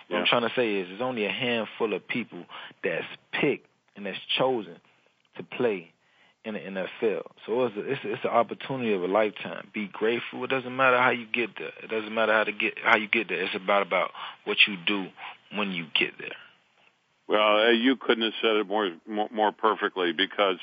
What 0.08 0.16
yeah. 0.16 0.16
I'm 0.20 0.26
trying 0.26 0.48
to 0.48 0.54
say 0.56 0.76
is, 0.76 0.88
there's 0.88 1.02
only 1.02 1.26
a 1.26 1.30
handful 1.30 1.92
of 1.92 2.08
people 2.08 2.46
that's 2.82 3.04
picked 3.32 3.66
and 3.96 4.06
that's 4.06 4.16
chosen 4.38 4.76
to 5.36 5.42
play 5.42 5.92
in 6.46 6.54
the 6.54 6.60
NFL. 6.60 7.22
So 7.44 7.64
it's 7.66 7.76
a, 7.76 7.80
it's, 7.80 8.04
a, 8.04 8.12
it's 8.14 8.24
an 8.24 8.30
opportunity 8.30 8.94
of 8.94 9.02
a 9.02 9.08
lifetime. 9.08 9.66
Be 9.74 9.88
grateful. 9.92 10.42
It 10.44 10.48
doesn't 10.50 10.74
matter 10.74 10.96
how 10.96 11.10
you 11.10 11.26
get 11.30 11.50
there. 11.58 11.72
It 11.82 11.90
doesn't 11.90 12.14
matter 12.14 12.32
how 12.32 12.44
to 12.44 12.52
get 12.52 12.78
how 12.82 12.96
you 12.96 13.08
get 13.08 13.28
there. 13.28 13.42
It's 13.42 13.54
about 13.54 13.82
about 13.82 14.12
what 14.46 14.56
you 14.66 14.78
do 14.86 15.08
when 15.54 15.72
you 15.72 15.86
get 15.98 16.12
there? 16.18 16.28
Well, 17.28 17.56
uh, 17.66 17.70
you 17.70 17.96
couldn't 17.96 18.24
have 18.24 18.32
said 18.40 18.56
it 18.56 18.66
more, 18.68 18.90
more 19.08 19.28
more 19.32 19.52
perfectly 19.52 20.12
because 20.12 20.56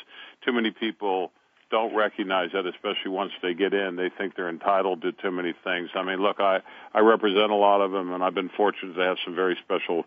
too 0.45 0.53
many 0.53 0.71
people 0.71 1.31
don't 1.69 1.93
recognize 1.95 2.51
that, 2.53 2.65
especially 2.65 3.11
once 3.11 3.31
they 3.41 3.53
get 3.53 3.73
in. 3.73 3.95
They 3.95 4.09
think 4.17 4.35
they're 4.35 4.47
entitled 4.49 5.01
to 5.01 5.11
too 5.11 5.31
many 5.31 5.53
things. 5.63 5.89
I 5.93 6.03
mean, 6.03 6.21
look, 6.21 6.39
I 6.39 6.59
I 6.93 6.99
represent 6.99 7.51
a 7.51 7.55
lot 7.55 7.81
of 7.81 7.91
them, 7.91 8.13
and 8.13 8.23
I've 8.23 8.35
been 8.35 8.49
fortunate 8.55 8.93
to 8.93 9.01
have 9.01 9.17
some 9.25 9.35
very 9.35 9.57
special 9.65 10.05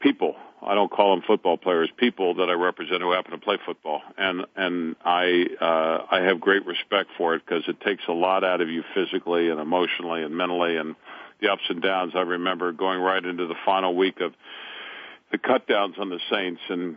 people. 0.00 0.36
I 0.62 0.74
don't 0.74 0.90
call 0.90 1.14
them 1.14 1.22
football 1.26 1.56
players, 1.58 1.90
people 1.98 2.34
that 2.36 2.48
I 2.48 2.52
represent 2.54 3.02
who 3.02 3.12
happen 3.12 3.32
to 3.32 3.38
play 3.38 3.58
football, 3.66 4.00
and 4.16 4.46
and 4.56 4.96
I 5.04 5.44
uh, 5.60 6.06
I 6.10 6.22
have 6.22 6.40
great 6.40 6.64
respect 6.64 7.10
for 7.18 7.34
it 7.34 7.42
because 7.44 7.64
it 7.68 7.78
takes 7.82 8.04
a 8.08 8.12
lot 8.12 8.42
out 8.42 8.62
of 8.62 8.70
you 8.70 8.84
physically 8.94 9.50
and 9.50 9.60
emotionally 9.60 10.22
and 10.22 10.34
mentally 10.34 10.78
and 10.78 10.94
the 11.40 11.48
ups 11.48 11.62
and 11.68 11.82
downs. 11.82 12.12
I 12.14 12.20
remember 12.22 12.72
going 12.72 13.00
right 13.00 13.24
into 13.24 13.46
the 13.46 13.54
final 13.64 13.94
week 13.96 14.20
of 14.20 14.32
the 15.30 15.38
cutdowns 15.38 15.98
on 15.98 16.08
the 16.10 16.20
Saints 16.30 16.60
and 16.68 16.96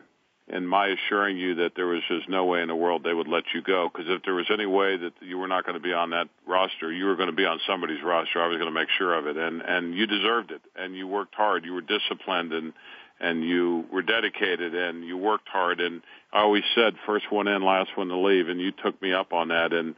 and 0.49 0.67
my 0.67 0.87
assuring 0.87 1.37
you 1.37 1.55
that 1.55 1.73
there 1.77 1.85
was 1.87 2.01
just 2.09 2.27
no 2.27 2.43
way 2.43 2.61
in 2.61 2.67
the 2.67 2.75
world 2.75 3.03
they 3.05 3.13
would 3.13 3.27
let 3.27 3.43
you 3.53 3.61
go 3.61 3.89
because 3.89 4.07
if 4.09 4.21
there 4.23 4.33
was 4.33 4.47
any 4.51 4.65
way 4.65 4.97
that 4.97 5.13
you 5.21 5.37
were 5.37 5.47
not 5.47 5.65
going 5.65 5.75
to 5.75 5.79
be 5.81 5.93
on 5.93 6.09
that 6.09 6.27
roster, 6.45 6.91
you 6.91 7.05
were 7.05 7.15
going 7.15 7.29
to 7.29 7.35
be 7.35 7.45
on 7.45 7.59
somebody's 7.65 8.03
roster. 8.03 8.41
I 8.41 8.47
was 8.47 8.57
going 8.57 8.67
to 8.67 8.73
make 8.77 8.89
sure 8.97 9.13
of 9.13 9.27
it, 9.27 9.37
and 9.37 9.61
and 9.61 9.95
you 9.95 10.07
deserved 10.07 10.51
it, 10.51 10.61
and 10.75 10.95
you 10.95 11.07
worked 11.07 11.35
hard, 11.35 11.63
you 11.63 11.73
were 11.73 11.81
disciplined, 11.81 12.51
and 12.51 12.73
and 13.19 13.43
you 13.47 13.85
were 13.93 14.01
dedicated, 14.01 14.73
and 14.73 15.05
you 15.05 15.15
worked 15.15 15.47
hard, 15.47 15.79
and 15.79 16.01
I 16.33 16.39
always 16.39 16.63
said 16.75 16.95
first 17.05 17.31
one 17.31 17.47
in, 17.47 17.63
last 17.63 17.95
one 17.95 18.07
to 18.07 18.17
leave, 18.17 18.49
and 18.49 18.59
you 18.59 18.71
took 18.71 18.99
me 19.01 19.13
up 19.13 19.31
on 19.31 19.49
that, 19.49 19.73
and 19.73 19.95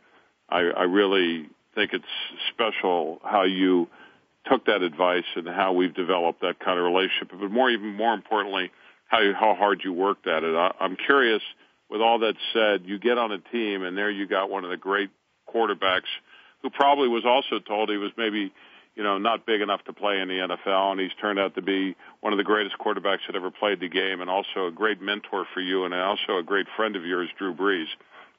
I, 0.49 0.59
I 0.59 0.83
really 0.83 1.47
think 1.73 1.93
it's 1.93 2.03
special 2.51 3.19
how 3.23 3.43
you 3.43 3.87
took 4.49 4.65
that 4.65 4.81
advice 4.81 5.23
and 5.35 5.47
how 5.47 5.73
we've 5.73 5.93
developed 5.93 6.41
that 6.41 6.59
kind 6.59 6.77
of 6.77 6.85
relationship, 6.85 7.29
but 7.39 7.49
more 7.51 7.69
even 7.69 7.95
more 7.95 8.13
importantly, 8.13 8.71
how 9.07 9.19
you, 9.21 9.33
how 9.33 9.55
hard 9.55 9.81
you 9.83 9.93
worked 9.93 10.27
at 10.27 10.43
it. 10.43 10.55
I, 10.55 10.71
I'm 10.79 10.95
curious. 10.95 11.41
With 11.89 12.01
all 12.01 12.19
that 12.19 12.33
said, 12.53 12.83
you 12.85 12.97
get 12.97 13.19
on 13.19 13.31
a 13.31 13.37
team, 13.37 13.83
and 13.83 13.95
there 13.95 14.09
you 14.09 14.25
got 14.27 14.49
one 14.49 14.63
of 14.63 14.71
the 14.71 14.77
great 14.77 15.11
quarterbacks 15.53 16.09
who 16.63 16.71
probably 16.71 17.07
was 17.07 17.23
also 17.23 17.59
told 17.63 17.89
he 17.89 17.97
was 17.97 18.09
maybe 18.17 18.51
you 18.95 19.03
know 19.03 19.19
not 19.19 19.45
big 19.45 19.61
enough 19.61 19.83
to 19.83 19.93
play 19.93 20.19
in 20.19 20.27
the 20.27 20.35
NFL, 20.57 20.93
and 20.93 20.99
he's 20.99 21.11
turned 21.21 21.37
out 21.37 21.53
to 21.53 21.61
be 21.61 21.95
one 22.21 22.33
of 22.33 22.37
the 22.37 22.43
greatest 22.43 22.77
quarterbacks 22.83 23.19
that 23.27 23.35
ever 23.35 23.51
played 23.51 23.79
the 23.79 23.89
game, 23.89 24.21
and 24.21 24.29
also 24.29 24.65
a 24.65 24.71
great 24.71 25.01
mentor 25.03 25.45
for 25.53 25.59
you, 25.59 25.85
and 25.85 25.93
also 25.93 26.37
a 26.39 26.43
great 26.43 26.65
friend 26.75 26.95
of 26.95 27.05
yours, 27.05 27.29
Drew 27.37 27.53
Brees. 27.53 27.85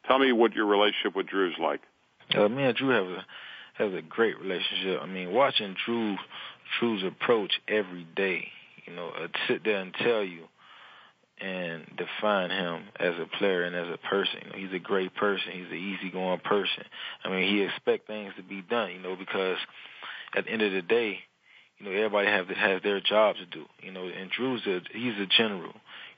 Tell 0.09 0.19
me 0.19 0.33
what 0.33 0.53
your 0.55 0.67
relationship 0.67 1.15
with 1.15 1.29
Drew's 1.29 1.55
like. 1.61 1.81
Uh, 2.35 2.49
me 2.49 2.65
and 2.65 2.77
Drew 2.77 2.89
have 2.89 3.07
a 3.07 3.25
has 3.75 3.93
a 3.93 4.03
great 4.03 4.39
relationship. 4.39 5.01
I 5.03 5.07
mean, 5.07 5.33
watching 5.33 5.75
Drew, 5.85 6.17
Drew's 6.79 7.03
approach 7.03 7.55
every 7.67 8.07
day, 8.15 8.47
you 8.87 8.95
know, 8.95 9.11
I'd 9.17 9.25
uh, 9.25 9.39
sit 9.49 9.65
there 9.65 9.81
and 9.81 9.93
tell 9.93 10.23
you 10.23 10.45
and 11.41 11.83
define 11.97 12.51
him 12.51 12.85
as 13.01 13.15
a 13.19 13.27
player 13.37 13.65
and 13.65 13.75
as 13.75 13.89
a 13.93 13.97
person. 14.09 14.39
You 14.45 14.51
know, 14.51 14.59
he's 14.59 14.77
a 14.81 14.83
great 14.83 15.13
person. 15.17 15.51
He's 15.53 15.71
an 15.73 15.77
easygoing 15.97 16.39
person. 16.45 16.85
I 17.25 17.31
mean, 17.31 17.53
he 17.53 17.63
expect 17.63 18.07
things 18.07 18.33
to 18.37 18.45
be 18.45 18.63
done, 18.63 18.93
you 18.93 19.01
know, 19.01 19.17
because 19.17 19.57
at 20.37 20.45
the 20.45 20.51
end 20.53 20.63
of 20.63 20.71
the 20.73 20.83
day, 20.83 21.19
you 21.79 21.87
know, 21.87 21.91
everybody 21.97 22.29
have 22.29 22.47
to 22.47 22.55
has 22.55 22.81
their 22.85 23.01
job 23.01 23.35
to 23.37 23.47
do. 23.47 23.65
You 23.83 23.91
know, 23.91 24.07
and 24.07 24.31
Drew's 24.31 24.65
a 24.69 24.83
he's 24.97 25.19
a 25.19 25.27
general. 25.27 25.73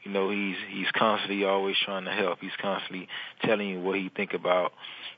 You 0.06 0.12
know, 0.12 0.30
he's 0.30 0.54
he's 0.70 0.88
constantly 0.92 1.44
always 1.44 1.74
trying 1.84 2.04
to 2.04 2.12
help. 2.12 2.38
He's 2.40 2.54
constantly 2.62 3.08
telling 3.42 3.66
you 3.66 3.80
what 3.80 3.96
he 3.98 4.08
think 4.08 4.34
about, 4.34 4.72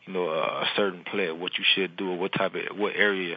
you 0.07 0.14
know, 0.14 0.30
a, 0.30 0.62
a 0.62 0.66
certain 0.76 1.05
player, 1.05 1.34
what 1.34 1.59
you 1.59 1.64
should 1.74 1.95
do, 1.95 2.12
or 2.12 2.16
what 2.16 2.32
type 2.32 2.55
of 2.55 2.74
what 2.78 2.95
area 2.97 3.36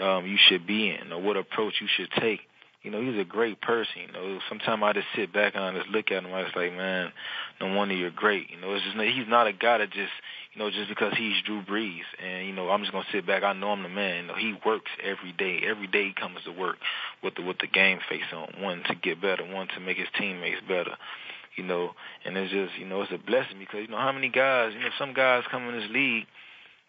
um, 0.00 0.24
you 0.28 0.36
should 0.38 0.64
be 0.64 0.90
in, 0.90 1.12
or 1.12 1.20
what 1.20 1.36
approach 1.36 1.74
you 1.80 1.88
should 1.88 2.08
take 2.20 2.42
you 2.82 2.90
know, 2.90 3.00
he's 3.00 3.18
a 3.20 3.24
great 3.24 3.60
person, 3.60 4.02
you 4.08 4.12
know. 4.12 4.40
Sometimes 4.48 4.82
I 4.82 4.92
just 4.92 5.06
sit 5.14 5.32
back 5.32 5.54
and 5.54 5.62
I 5.62 5.72
just 5.78 5.88
look 5.88 6.10
at 6.10 6.24
him, 6.24 6.34
I 6.34 6.42
was 6.42 6.52
like, 6.56 6.72
Man, 6.72 7.12
no 7.60 7.74
wonder 7.74 7.94
you're 7.94 8.10
great. 8.10 8.50
You 8.50 8.60
know, 8.60 8.74
it's 8.74 8.84
just 8.84 8.96
he's 8.96 9.28
not 9.28 9.46
a 9.46 9.52
guy 9.52 9.78
that 9.78 9.90
just 9.90 10.10
you 10.54 10.58
know, 10.58 10.70
just 10.70 10.88
because 10.90 11.14
he's 11.16 11.40
Drew 11.46 11.62
Brees 11.62 12.02
and, 12.22 12.46
you 12.46 12.52
know, 12.52 12.68
I'm 12.68 12.80
just 12.82 12.92
gonna 12.92 13.06
sit 13.12 13.26
back, 13.26 13.42
I 13.42 13.52
know 13.54 13.70
I'm 13.70 13.82
the 13.82 13.88
man. 13.88 14.24
You 14.24 14.28
know, 14.28 14.34
he 14.34 14.54
works 14.66 14.90
every 15.02 15.32
day. 15.32 15.60
Every 15.66 15.86
day 15.86 16.08
he 16.08 16.12
comes 16.12 16.38
to 16.44 16.52
work 16.52 16.76
with 17.22 17.36
the 17.36 17.42
with 17.42 17.58
the 17.58 17.68
game 17.68 18.00
face 18.08 18.22
on, 18.34 18.60
one 18.60 18.82
to 18.88 18.94
get 18.96 19.20
better, 19.22 19.44
one 19.44 19.68
to 19.68 19.80
make 19.80 19.96
his 19.98 20.08
teammates 20.18 20.60
better 20.68 20.96
you 21.54 21.62
know, 21.62 21.90
and 22.24 22.34
it's 22.34 22.50
just, 22.50 22.72
you 22.78 22.86
know, 22.88 23.02
it's 23.02 23.12
a 23.12 23.18
blessing 23.18 23.58
because, 23.58 23.80
you 23.82 23.88
know, 23.88 23.98
how 23.98 24.10
many 24.10 24.30
guys, 24.30 24.72
you 24.72 24.80
know, 24.80 24.88
some 24.98 25.12
guys 25.12 25.42
come 25.50 25.68
in 25.68 25.78
this 25.78 25.90
league 25.90 26.24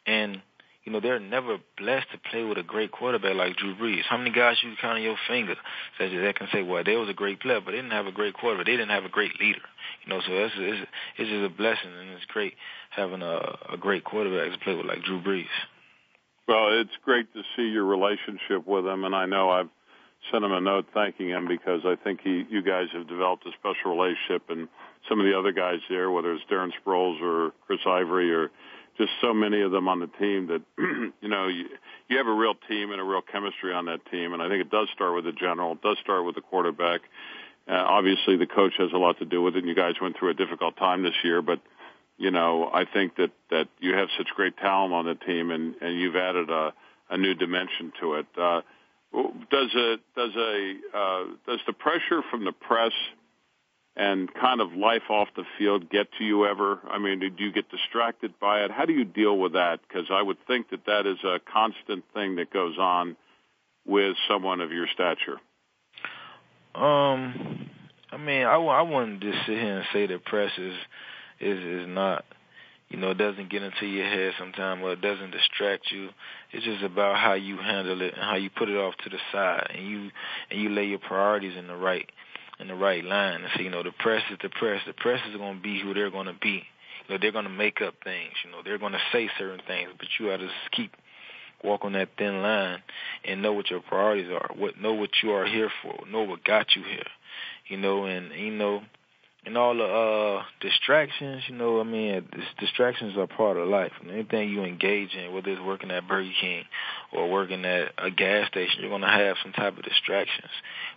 and 0.08 0.41
you 0.86 0.92
know, 0.92 1.00
they're 1.00 1.20
never 1.20 1.58
blessed 1.78 2.12
to 2.12 2.18
play 2.30 2.44
with 2.44 2.58
a 2.58 2.64
great 2.64 2.92
quarterback 2.92 3.36
like 3.36 3.56
Drew 3.56 3.74
Brees. 3.76 4.02
How 4.10 4.18
many 4.18 4.32
guys 4.32 4.58
you 4.62 4.74
count 4.82 4.98
on 4.98 5.02
your 5.02 5.16
finger 5.28 5.56
such 5.98 6.12
as 6.12 6.22
that 6.22 6.36
can 6.38 6.48
say, 6.52 6.62
well, 6.62 6.84
they 6.84 6.98
was 6.98 7.10
a 7.10 7.14
great 7.14 7.40
player, 7.40 7.62
but 7.62 7.72
they 7.72 7.78
didn't 7.78 7.92
have 7.92 8.06
a 8.08 8.12
great 8.12 8.34
quarterback. 8.34 8.66
They 8.66 8.74
didn't 8.74 8.90
have 8.92 9.06
a 9.06 9.10
great 9.10 9.40
leader. 9.40 9.62
You 10.06 10.14
know, 10.14 10.22
so 10.28 10.36
that's 10.38 10.54
it's, 10.58 10.90
it's 11.18 11.30
just 11.30 11.46
a 11.46 11.50
blessing, 11.50 11.90
and 11.90 12.10
it's 12.12 12.26
great 12.26 12.54
having 12.90 13.22
a, 13.22 13.58
a 13.74 13.78
great 13.80 14.04
quarterback 14.04 14.52
to 14.52 14.60
play 14.64 14.76
with 14.76 14.86
like 14.86 15.04
Drew 15.04 15.22
Brees. 15.22 15.48
Well, 16.50 16.82
it's 16.82 16.92
great 17.06 17.32
to 17.34 17.42
see 17.56 17.70
your 17.70 17.86
relationship 17.86 18.68
with 18.68 18.86
him, 18.86 19.06
and 19.06 19.16
I 19.16 19.26
know 19.26 19.50
I've 19.52 19.70
sent 20.32 20.44
him 20.44 20.52
a 20.52 20.60
note 20.60 20.88
thanking 20.94 21.30
him 21.30 21.48
because 21.48 21.82
I 21.86 21.96
think 22.04 22.20
he, 22.26 22.44
you 22.50 22.62
guys 22.62 22.88
have 22.94 23.08
developed 23.08 23.46
a 23.46 23.52
special 23.58 23.96
relationship, 23.96 24.44
and 24.50 24.68
some 25.08 25.22
of 25.22 25.26
the 25.26 25.38
other 25.40 25.54
guys 25.54 25.80
there, 25.90 26.12
whether 26.12 26.34
it's 26.34 26.44
Darren 26.52 26.72
Sproles 26.84 27.22
or 27.22 27.52
Chris 27.68 27.80
Ivory 27.86 28.34
or 28.34 28.52
just 28.98 29.12
so 29.22 29.34
many 29.34 29.62
of 29.62 29.72
them 29.72 29.88
on 29.88 30.00
the 30.00 30.08
team 30.08 30.48
that 30.48 30.62
you 30.78 31.28
know 31.30 31.48
you, 31.48 31.66
you 32.10 32.18
have 32.18 32.28
a 32.28 32.34
real 32.34 32.54
team 32.68 32.91
and 32.91 33.00
a 33.00 33.04
real 33.04 33.22
chemistry 33.22 33.74
on 33.74 33.86
that 33.86 34.00
team, 34.12 34.34
and 34.34 34.41
I 34.41 34.50
think 34.50 34.62
it 34.62 34.70
does 34.70 34.88
start 34.94 35.16
with 35.16 35.26
the 35.26 35.32
general, 35.32 35.74
it 35.74 35.82
does 35.82 35.98
start 36.04 36.26
with 36.26 36.36
the 36.36 36.41
quarterback. 36.41 37.02
Uh, 37.68 37.74
obviously, 37.76 38.36
the 38.38 38.46
coach 38.46 38.74
has 38.78 38.89
a 38.94 38.98
lot 38.98 39.18
to 39.20 39.26
do 39.26 39.41
with 39.41 39.56
it. 39.56 39.60
And 39.60 39.70
you 39.70 39.76
guys 39.76 39.94
went 40.02 40.18
through 40.20 40.32
a 40.32 40.34
difficult 40.34 40.76
time 40.76 41.02
this 41.02 41.14
year, 41.24 41.41
but 41.41 41.60
you 42.18 42.30
know 42.30 42.70
I 42.72 42.86
think 42.86 43.16
that 43.18 43.32
that 43.50 43.68
you 43.80 43.94
have 43.96 44.10
such 44.18 44.28
great 44.36 44.58
talent 44.58 44.94
on 44.94 45.06
the 45.06 45.16
team, 45.16 45.50
and 45.50 45.76
and 45.82 46.00
you've 46.00 46.16
added 46.16 46.50
a 46.50 46.74
a 47.10 47.18
new 47.18 47.34
dimension 47.34 47.91
to 48.02 48.14
it. 48.16 48.26
Uh, 48.39 48.62
does 49.50 49.70
a 49.76 49.98
does 50.16 50.32
a 50.38 50.74
uh, 50.94 51.24
does 51.48 51.60
the 51.66 51.74
pressure 51.74 52.22
from 52.30 52.46
the 52.46 52.52
press? 52.54 52.91
and 53.96 54.34
kind 54.34 54.60
of 54.60 54.74
life 54.74 55.04
off 55.10 55.28
the 55.36 55.44
field 55.58 55.89
get 55.89 56.08
to 56.18 56.24
you 56.24 56.46
ever? 56.48 56.80
I 56.89 56.98
mean, 56.98 57.20
do 57.20 57.28
you 57.38 57.52
get 57.52 57.70
distracted 57.70 58.34
by 58.39 58.62
it? 58.64 58.72
How 58.72 58.86
do 58.86 58.94
you 58.94 59.06
deal 59.06 59.38
with 59.38 59.54
that? 59.54 59.80
Because 59.88 60.08
I 60.12 60.22
would 60.22 60.38
think 60.48 60.70
that 60.72 60.86
that 60.88 61.06
is 61.06 61.18
a 61.24 61.39
constant 61.52 62.04
thing 62.14 62.36
that 62.38 62.52
goes 62.52 62.78
on 62.80 63.16
with 63.86 64.16
someone 64.28 64.62
of 64.62 64.72
your 64.72 64.88
stature. 64.94 65.39
Um, 66.74 67.70
I 68.12 68.18
mean, 68.18 68.44
I, 68.48 68.56
I 68.56 68.82
wouldn't 68.82 69.22
just 69.22 69.38
sit 69.46 69.58
here 69.60 69.78
and 69.80 69.86
say 69.94 70.08
that 70.08 70.26
press 70.26 70.52
is 70.58 70.74
is 71.39 71.60
is 71.64 71.88
not, 71.88 72.26
you 72.89 72.98
know, 72.98 73.12
it 73.12 73.18
doesn't 73.20 73.52
get 73.52 73.62
into 73.62 73.86
your 73.86 74.10
head 74.10 74.34
sometimes 74.39 74.82
or 74.82 74.94
it 74.94 75.02
doesn't 75.02 75.32
distract 75.32 75.91
you. 75.91 76.10
It's 76.52 76.66
just 76.66 76.84
about 76.84 77.18
how 77.18 77.34
you 77.34 77.58
handle 77.58 78.02
it 78.02 78.14
and 78.16 78.24
how 78.24 78.38
you 78.38 78.50
put 78.50 78.70
it 78.70 78.78
off 78.78 78.96
to 79.04 79.10
the 79.12 79.20
side 79.32 79.70
and 79.76 79.88
you 79.88 80.10
and 80.50 80.60
you 80.60 80.70
lay 80.70 80.86
your 80.86 80.98
priorities 81.00 81.56
in 81.56 81.68
the 81.68 81.76
right 81.76 82.10
in 82.60 82.68
the 82.68 82.76
right 82.76 83.04
line. 83.04 83.41
And 83.41 83.49
so, 83.56 83.62
you 83.62 83.70
know, 83.70 83.84
the 83.84 83.91
press 83.91 84.24
is 84.32 84.38
the 84.41 84.49
press. 84.49 84.82
The 84.86 84.93
press 84.93 85.22
is 85.30 85.36
going 85.36 85.58
to 85.58 85.62
be 85.62 85.80
who 85.82 85.93
they're 85.93 86.12
going 86.12 86.28
to 86.28 86.36
be. 86.39 86.64
You 87.08 87.16
know, 87.16 87.18
they're 87.22 87.32
going 87.32 87.45
to 87.45 87.49
make 87.51 87.82
up 87.82 87.95
things. 88.04 88.32
You 88.45 88.51
know, 88.51 88.62
they're 88.64 88.78
going 88.78 88.93
to 88.93 89.01
say 89.12 89.30
certain 89.38 89.62
things, 89.68 89.89
but 89.97 90.08
you 90.20 90.28
got 90.28 90.38
to 90.38 90.45
just 90.47 90.72
keep 90.72 90.91
walk 91.64 91.86
on 91.86 91.93
that 91.93 92.10
thin 92.18 92.41
line 92.41 92.80
and 93.26 93.41
know 93.41 93.54
what 93.54 93.70
your 93.70 93.80
priorities 93.82 94.30
are. 94.30 94.49
What 94.56 94.78
know 94.80 94.93
what 94.93 95.10
you 95.24 95.32
are 95.32 95.45
here 95.45 95.72
for. 95.82 95.99
Know 96.12 96.22
what 96.24 96.43
got 96.43 96.76
you 96.76 96.84
here. 96.84 97.06
You 97.68 97.78
know, 97.78 98.06
and 98.06 98.32
you 98.34 98.51
know 98.51 98.82
and 99.46 99.58
all 99.58 99.76
the 99.76 99.84
uh, 99.84 100.44
distractions, 100.62 101.44
you 101.50 101.56
know, 101.56 101.82
I 101.82 101.84
mean, 101.84 102.28
distractions 102.60 103.18
are 103.18 103.28
part 103.28 103.58
of 103.58 103.68
life. 103.68 103.91
anything 104.10 104.50
you 104.50 104.64
engage 104.64 105.16
in, 105.16 105.34
whether 105.34 105.50
it's 105.50 105.62
working 105.62 105.91
at 105.91 106.08
Burger 106.08 106.32
King 106.39 106.64
or 107.12 107.30
working 107.30 107.66
at 107.66 107.91
a 107.98 108.10
gas 108.10 108.48
station, 108.48 108.78
you're 108.80 108.89
going 108.89 109.02
to 109.02 109.08
have 109.08 109.36
some 109.44 109.52
type 109.52 109.78
of 109.78 109.84
distractions, 109.84 110.50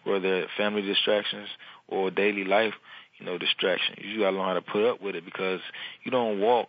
whether 0.05 0.47
family 0.57 0.83
distractions 0.83 1.49
or 1.89 2.11
daily 2.11 2.45
life, 2.45 2.75
you 3.19 3.27
know, 3.27 3.37
distractions. 3.37 3.99
You 4.03 4.21
got 4.21 4.31
to 4.31 4.37
learn 4.37 4.47
how 4.47 4.55
to 4.55 4.63
put 4.63 4.85
up 4.89 5.03
with 5.03 5.17
it 5.17 5.25
because 5.25 5.61
you 6.05 6.13
don't 6.13 6.41
walk 6.41 6.69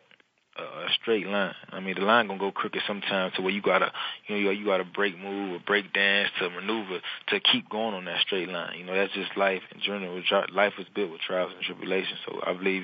a 0.60 0.90
straight 1.02 1.28
line. 1.28 1.54
I 1.72 1.80
mean, 1.80 1.96
the 1.98 2.02
line 2.06 2.28
gonna 2.28 2.40
go 2.40 2.52
crooked 2.52 2.82
sometimes 2.88 3.34
to 3.36 3.42
where 3.42 3.52
you 3.52 3.62
gotta, 3.62 3.92
you 4.28 4.42
know, 4.44 4.50
you 4.50 4.66
gotta 4.66 4.84
break 4.84 5.18
move 5.20 5.54
or 5.54 5.60
break 5.60 5.94
dance 5.94 6.30
to 6.40 6.50
maneuver 6.50 7.00
to 7.28 7.40
keep 7.40 7.70
going 7.70 7.94
on 7.94 8.06
that 8.06 8.22
straight 8.22 8.50
line. 8.50 8.78
You 8.78 8.86
know, 8.86 8.96
that's 8.96 9.14
just 9.14 9.36
life 9.38 9.62
in 9.74 9.82
general. 9.82 10.22
Life 10.54 10.74
is 10.80 10.86
built 10.94 11.12
with 11.12 11.22
trials 11.22 11.52
and 11.56 11.62
tribulations. 11.64 12.20
So 12.26 12.40
I 12.46 12.54
believe 12.54 12.84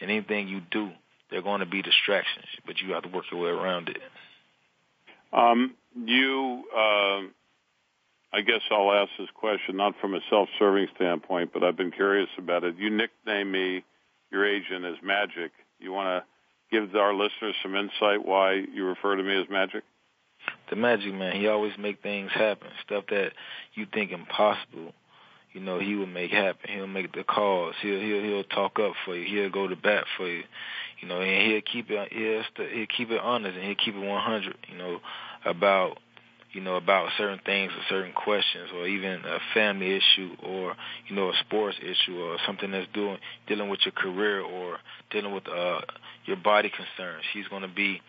in 0.00 0.10
anything 0.10 0.48
you 0.48 0.60
do, 0.70 0.90
there 1.30 1.38
are 1.38 1.42
going 1.42 1.60
to 1.60 1.66
be 1.66 1.82
distractions, 1.82 2.46
but 2.66 2.80
you 2.80 2.92
have 2.94 3.02
to 3.04 3.08
work 3.08 3.24
your 3.32 3.40
way 3.40 3.50
around 3.50 3.88
it. 3.88 3.98
Um, 5.32 5.74
you, 6.04 6.64
uh, 6.74 7.20
I 8.36 8.40
guess 8.44 8.60
I'll 8.70 8.92
ask 8.92 9.10
this 9.18 9.28
question 9.34 9.76
not 9.76 9.94
from 10.00 10.14
a 10.14 10.20
self-serving 10.28 10.88
standpoint, 10.96 11.50
but 11.52 11.62
I've 11.62 11.76
been 11.76 11.92
curious 11.92 12.28
about 12.36 12.64
it. 12.64 12.76
You 12.78 12.90
nickname 12.90 13.50
me, 13.50 13.84
your 14.30 14.44
agent, 14.46 14.84
as 14.84 14.94
Magic. 15.02 15.52
You 15.78 15.92
want 15.92 16.08
to 16.24 16.28
give 16.74 16.94
our 16.96 17.14
listeners 17.14 17.54
some 17.62 17.74
insight 17.76 18.26
why 18.26 18.54
you 18.74 18.84
refer 18.84 19.14
to 19.16 19.22
me 19.22 19.40
as 19.40 19.48
magic? 19.48 19.84
The 20.70 20.76
magic 20.76 21.14
man, 21.14 21.36
he 21.40 21.46
always 21.46 21.72
make 21.78 22.02
things 22.02 22.30
happen. 22.32 22.66
Stuff 22.84 23.04
that 23.10 23.30
you 23.74 23.86
think 23.92 24.10
impossible, 24.10 24.92
you 25.52 25.60
know, 25.60 25.78
he 25.78 25.94
will 25.94 26.06
make 26.08 26.30
happen. 26.32 26.68
He'll 26.74 26.86
make 26.88 27.14
the 27.14 27.22
calls. 27.22 27.74
He'll 27.80 28.00
he'll 28.00 28.22
he'll 28.22 28.44
talk 28.44 28.78
up 28.80 28.92
for 29.04 29.14
you. 29.16 29.24
He'll 29.42 29.50
go 29.52 29.68
to 29.68 29.76
bat 29.76 30.04
for 30.16 30.26
you. 30.26 30.42
You 31.00 31.06
know, 31.08 31.20
and 31.20 31.52
he'll 31.52 31.60
keep 31.60 31.90
it 31.90 32.12
he'll, 32.12 32.66
he'll 32.66 32.86
keep 32.86 33.10
it 33.10 33.20
honest 33.20 33.54
and 33.56 33.64
he'll 33.64 33.74
keep 33.76 33.94
it 33.94 34.06
100. 34.06 34.56
You 34.72 34.76
know, 34.78 34.98
about 35.46 35.98
you 36.52 36.60
know, 36.60 36.76
about 36.76 37.08
certain 37.18 37.40
things 37.44 37.72
or 37.72 37.82
certain 37.88 38.12
questions 38.12 38.70
or 38.74 38.86
even 38.86 39.22
a 39.24 39.38
family 39.54 39.90
issue 39.96 40.36
or, 40.40 40.76
you 41.08 41.16
know, 41.16 41.30
a 41.30 41.32
sports 41.40 41.76
issue 41.82 42.16
or 42.20 42.36
something 42.46 42.70
that's 42.70 42.86
doing 42.94 43.18
dealing 43.48 43.68
with 43.68 43.80
your 43.84 43.90
career 43.92 44.40
or 44.40 44.78
dealing 45.10 45.32
with 45.32 45.48
uh 45.48 45.80
your 46.26 46.36
body 46.36 46.70
concerns. 46.70 47.24
He's 47.32 47.48
going 47.48 47.62
to 47.62 47.68
be 47.68 48.00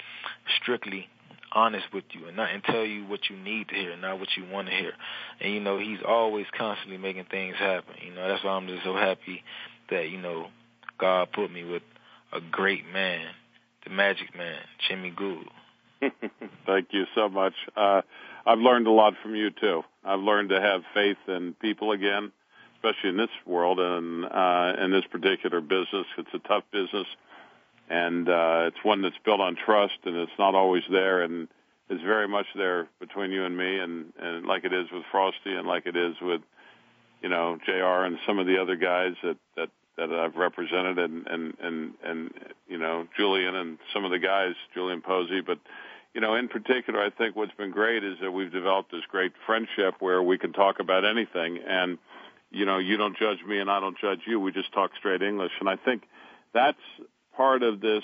strictly 0.61 1.07
honest 1.51 1.85
with 1.93 2.03
you 2.11 2.27
and 2.27 2.35
not 2.35 2.51
and 2.51 2.61
tell 2.65 2.83
you 2.83 3.05
what 3.05 3.21
you 3.29 3.37
need 3.37 3.69
to 3.69 3.75
hear, 3.75 3.95
not 3.97 4.19
what 4.19 4.29
you 4.35 4.45
want 4.51 4.67
to 4.67 4.73
hear. 4.73 4.91
And 5.39 5.53
you 5.53 5.59
know, 5.59 5.77
he's 5.79 5.99
always 6.05 6.45
constantly 6.57 6.97
making 6.97 7.25
things 7.31 7.55
happen. 7.57 7.95
You 8.05 8.13
know, 8.13 8.27
that's 8.27 8.43
why 8.43 8.51
I'm 8.51 8.67
just 8.67 8.83
so 8.83 8.95
happy 8.95 9.41
that 9.89 10.09
you 10.09 10.19
know 10.19 10.47
God 10.99 11.29
put 11.33 11.51
me 11.51 11.63
with 11.63 11.83
a 12.33 12.39
great 12.51 12.83
man, 12.91 13.25
the 13.85 13.91
Magic 13.91 14.35
Man, 14.37 14.57
Jimmy 14.89 15.11
Gould. 15.15 15.47
Thank 16.65 16.89
you 16.91 17.05
so 17.15 17.29
much. 17.29 17.53
Uh, 17.75 18.01
I've 18.45 18.59
learned 18.59 18.87
a 18.87 18.91
lot 18.91 19.13
from 19.23 19.35
you 19.35 19.49
too. 19.51 19.83
I've 20.03 20.19
learned 20.19 20.49
to 20.49 20.59
have 20.59 20.81
faith 20.93 21.17
in 21.27 21.55
people 21.61 21.93
again, 21.93 22.33
especially 22.75 23.09
in 23.11 23.17
this 23.17 23.29
world 23.45 23.79
and 23.79 24.25
uh, 24.25 24.83
in 24.83 24.91
this 24.91 25.05
particular 25.09 25.61
business. 25.61 26.05
It's 26.17 26.27
a 26.33 26.45
tough 26.47 26.63
business 26.73 27.07
and 27.89 28.27
uh, 28.27 28.63
it's 28.67 28.83
one 28.83 29.01
that's 29.01 29.15
built 29.23 29.39
on 29.39 29.55
trust, 29.63 29.93
and 30.05 30.15
it's 30.17 30.31
not 30.39 30.55
always 30.55 30.83
there, 30.91 31.21
and 31.21 31.47
it's 31.89 32.01
very 32.03 32.27
much 32.27 32.47
there 32.55 32.87
between 32.99 33.31
you 33.31 33.45
and 33.45 33.55
me, 33.55 33.77
and 33.79 34.07
and 34.19 34.45
like 34.45 34.65
it 34.65 34.73
is 34.73 34.87
with 34.91 35.03
Frostee, 35.13 35.55
and 35.55 35.67
like 35.67 35.85
it 35.85 35.95
is 35.95 36.15
with 36.21 36.41
you 37.21 37.29
know 37.29 37.57
Jr. 37.63 38.05
and 38.05 38.17
some 38.25 38.39
of 38.39 38.47
the 38.47 38.59
other 38.59 38.75
guys 38.75 39.13
that 39.23 39.37
that 39.55 39.69
that 39.97 40.11
I've 40.11 40.35
represented, 40.35 40.97
and 40.97 41.27
and 41.27 41.53
and 41.61 41.91
and 42.03 42.31
you 42.67 42.79
know 42.79 43.07
Julian 43.15 43.53
and 43.53 43.77
some 43.93 44.03
of 44.03 44.09
the 44.11 44.19
guys, 44.19 44.53
Julian 44.73 45.01
Posey, 45.01 45.41
but. 45.41 45.59
You 46.15 46.21
know, 46.21 46.33
in 46.35 46.47
particular, 46.47 47.01
I 47.03 47.09
think 47.09 47.35
what's 47.35 47.51
been 47.55 47.71
great 47.71 48.01
is 48.05 48.15
that 48.21 48.31
we've 48.31 48.49
developed 48.49 48.89
this 48.89 49.01
great 49.11 49.33
friendship 49.45 49.95
where 49.99 50.23
we 50.23 50.37
can 50.37 50.53
talk 50.53 50.79
about 50.79 51.03
anything, 51.03 51.57
and 51.67 51.97
you 52.51 52.65
know, 52.65 52.77
you 52.77 52.95
don't 52.95 53.17
judge 53.17 53.39
me 53.45 53.59
and 53.59 53.69
I 53.69 53.81
don't 53.81 53.97
judge 53.99 54.19
you. 54.25 54.39
We 54.39 54.53
just 54.53 54.71
talk 54.71 54.91
straight 54.97 55.21
English, 55.21 55.51
and 55.59 55.67
I 55.67 55.75
think 55.75 56.03
that's 56.53 56.79
part 57.35 57.63
of 57.63 57.81
this 57.81 58.03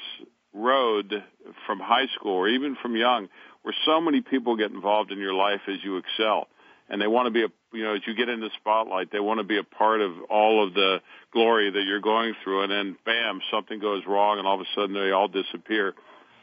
road 0.54 1.24
from 1.66 1.80
high 1.80 2.08
school 2.16 2.34
or 2.34 2.50
even 2.50 2.76
from 2.82 2.96
young 2.96 3.30
where 3.64 3.74
so 3.86 4.02
many 4.02 4.22
people 4.22 4.58
get 4.58 4.72
involved 4.72 5.12
in 5.12 5.18
your 5.20 5.34
life 5.34 5.62
as 5.70 5.76
you 5.84 5.98
excel 5.98 6.48
and 6.90 7.02
they 7.02 7.08
want 7.08 7.26
to 7.26 7.32
be 7.32 7.44
a 7.44 7.48
you 7.78 7.84
know 7.84 7.96
as 7.96 8.02
you 8.06 8.14
get 8.14 8.28
into 8.28 8.48
the 8.48 8.54
spotlight 8.60 9.10
they 9.14 9.20
want 9.22 9.40
to 9.40 9.46
be 9.46 9.58
a 9.58 9.64
part 9.64 10.02
of 10.02 10.12
all 10.30 10.62
of 10.68 10.74
the 10.74 10.98
glory 11.32 11.72
that 11.72 11.84
you're 11.88 12.02
going 12.02 12.34
through 12.44 12.64
and 12.64 12.72
then 12.72 12.98
bam 13.06 13.40
something 13.50 13.80
goes 13.80 14.04
wrong 14.06 14.40
and 14.40 14.48
all 14.48 14.56
of 14.56 14.60
a 14.62 14.66
sudden 14.76 14.94
they 14.94 15.12
all 15.12 15.30
disappear 15.30 15.94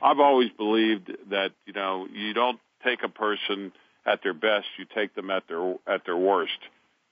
i've 0.02 0.20
always 0.20 0.48
believed 0.56 1.10
that 1.28 1.50
you 1.66 1.74
know 1.74 2.06
you 2.10 2.32
don't 2.32 2.58
take 2.86 3.00
a 3.04 3.08
person 3.10 3.70
at 4.06 4.20
their 4.22 4.32
best 4.32 4.64
you 4.78 4.86
take 4.94 5.14
them 5.14 5.28
at 5.28 5.42
their 5.48 5.74
at 5.86 6.06
their 6.06 6.16
worst 6.16 6.58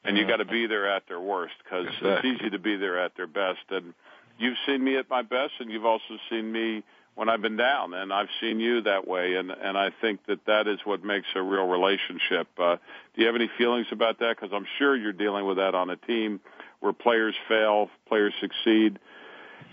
and 0.02 0.16
you 0.16 0.24
got 0.26 0.36
to 0.36 0.44
be 0.46 0.66
there 0.66 0.88
at 0.90 1.02
their 1.08 1.20
worst 1.20 1.54
because 1.62 1.84
exactly. 1.88 2.30
it's 2.30 2.40
easy 2.40 2.50
to 2.50 2.58
be 2.58 2.76
there 2.76 2.98
at 2.98 3.12
their 3.18 3.26
best 3.26 3.58
and 3.68 3.92
you've 4.38 4.56
seen 4.66 4.82
me 4.82 4.96
at 4.96 5.08
my 5.08 5.22
best, 5.22 5.52
and 5.60 5.70
you've 5.70 5.84
also 5.84 6.18
seen 6.30 6.50
me 6.50 6.82
when 7.14 7.30
I've 7.30 7.40
been 7.40 7.56
down, 7.56 7.94
and 7.94 8.12
I've 8.12 8.28
seen 8.42 8.60
you 8.60 8.82
that 8.82 9.08
way, 9.08 9.36
and 9.36 9.50
and 9.50 9.78
I 9.78 9.90
think 10.02 10.26
that 10.26 10.44
that 10.46 10.68
is 10.68 10.78
what 10.84 11.02
makes 11.02 11.26
a 11.34 11.40
real 11.42 11.66
relationship. 11.66 12.46
Uh, 12.58 12.76
do 13.14 13.22
you 13.22 13.26
have 13.26 13.36
any 13.36 13.50
feelings 13.56 13.86
about 13.90 14.18
that? 14.18 14.36
Because 14.38 14.50
I'm 14.54 14.66
sure 14.78 14.94
you're 14.94 15.12
dealing 15.14 15.46
with 15.46 15.56
that 15.56 15.74
on 15.74 15.88
a 15.90 15.96
team 15.96 16.40
where 16.80 16.92
players 16.92 17.34
fail, 17.48 17.88
players 18.06 18.34
succeed. 18.40 18.98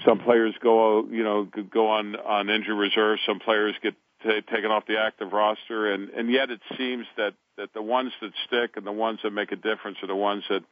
Some 0.06 0.20
players 0.20 0.54
go, 0.64 1.06
you 1.12 1.24
know, 1.24 1.48
go 1.70 1.90
on 1.90 2.16
on 2.16 2.50
injury 2.50 2.76
reserve. 2.76 3.20
Some 3.26 3.40
players 3.40 3.76
get 3.84 3.96
t- 4.24 4.40
taken 4.50 4.72
off 4.72 4.86
the 4.88 5.00
active 5.00 5.34
roster, 5.34 5.94
and 5.94 6.10
and 6.12 6.32
yet 6.32 6.50
it 6.50 6.62
seems 6.78 7.06
that 7.18 7.34
that 7.58 7.74
the 7.74 7.82
ones 7.84 8.14
that 8.22 8.32
stick 8.48 8.78
and 8.78 8.88
the 8.88 8.92
ones 8.94 9.20
that 9.24 9.32
make 9.32 9.52
a 9.52 9.58
difference 9.58 9.98
are 10.02 10.08
the 10.08 10.16
ones 10.16 10.44
that 10.50 10.64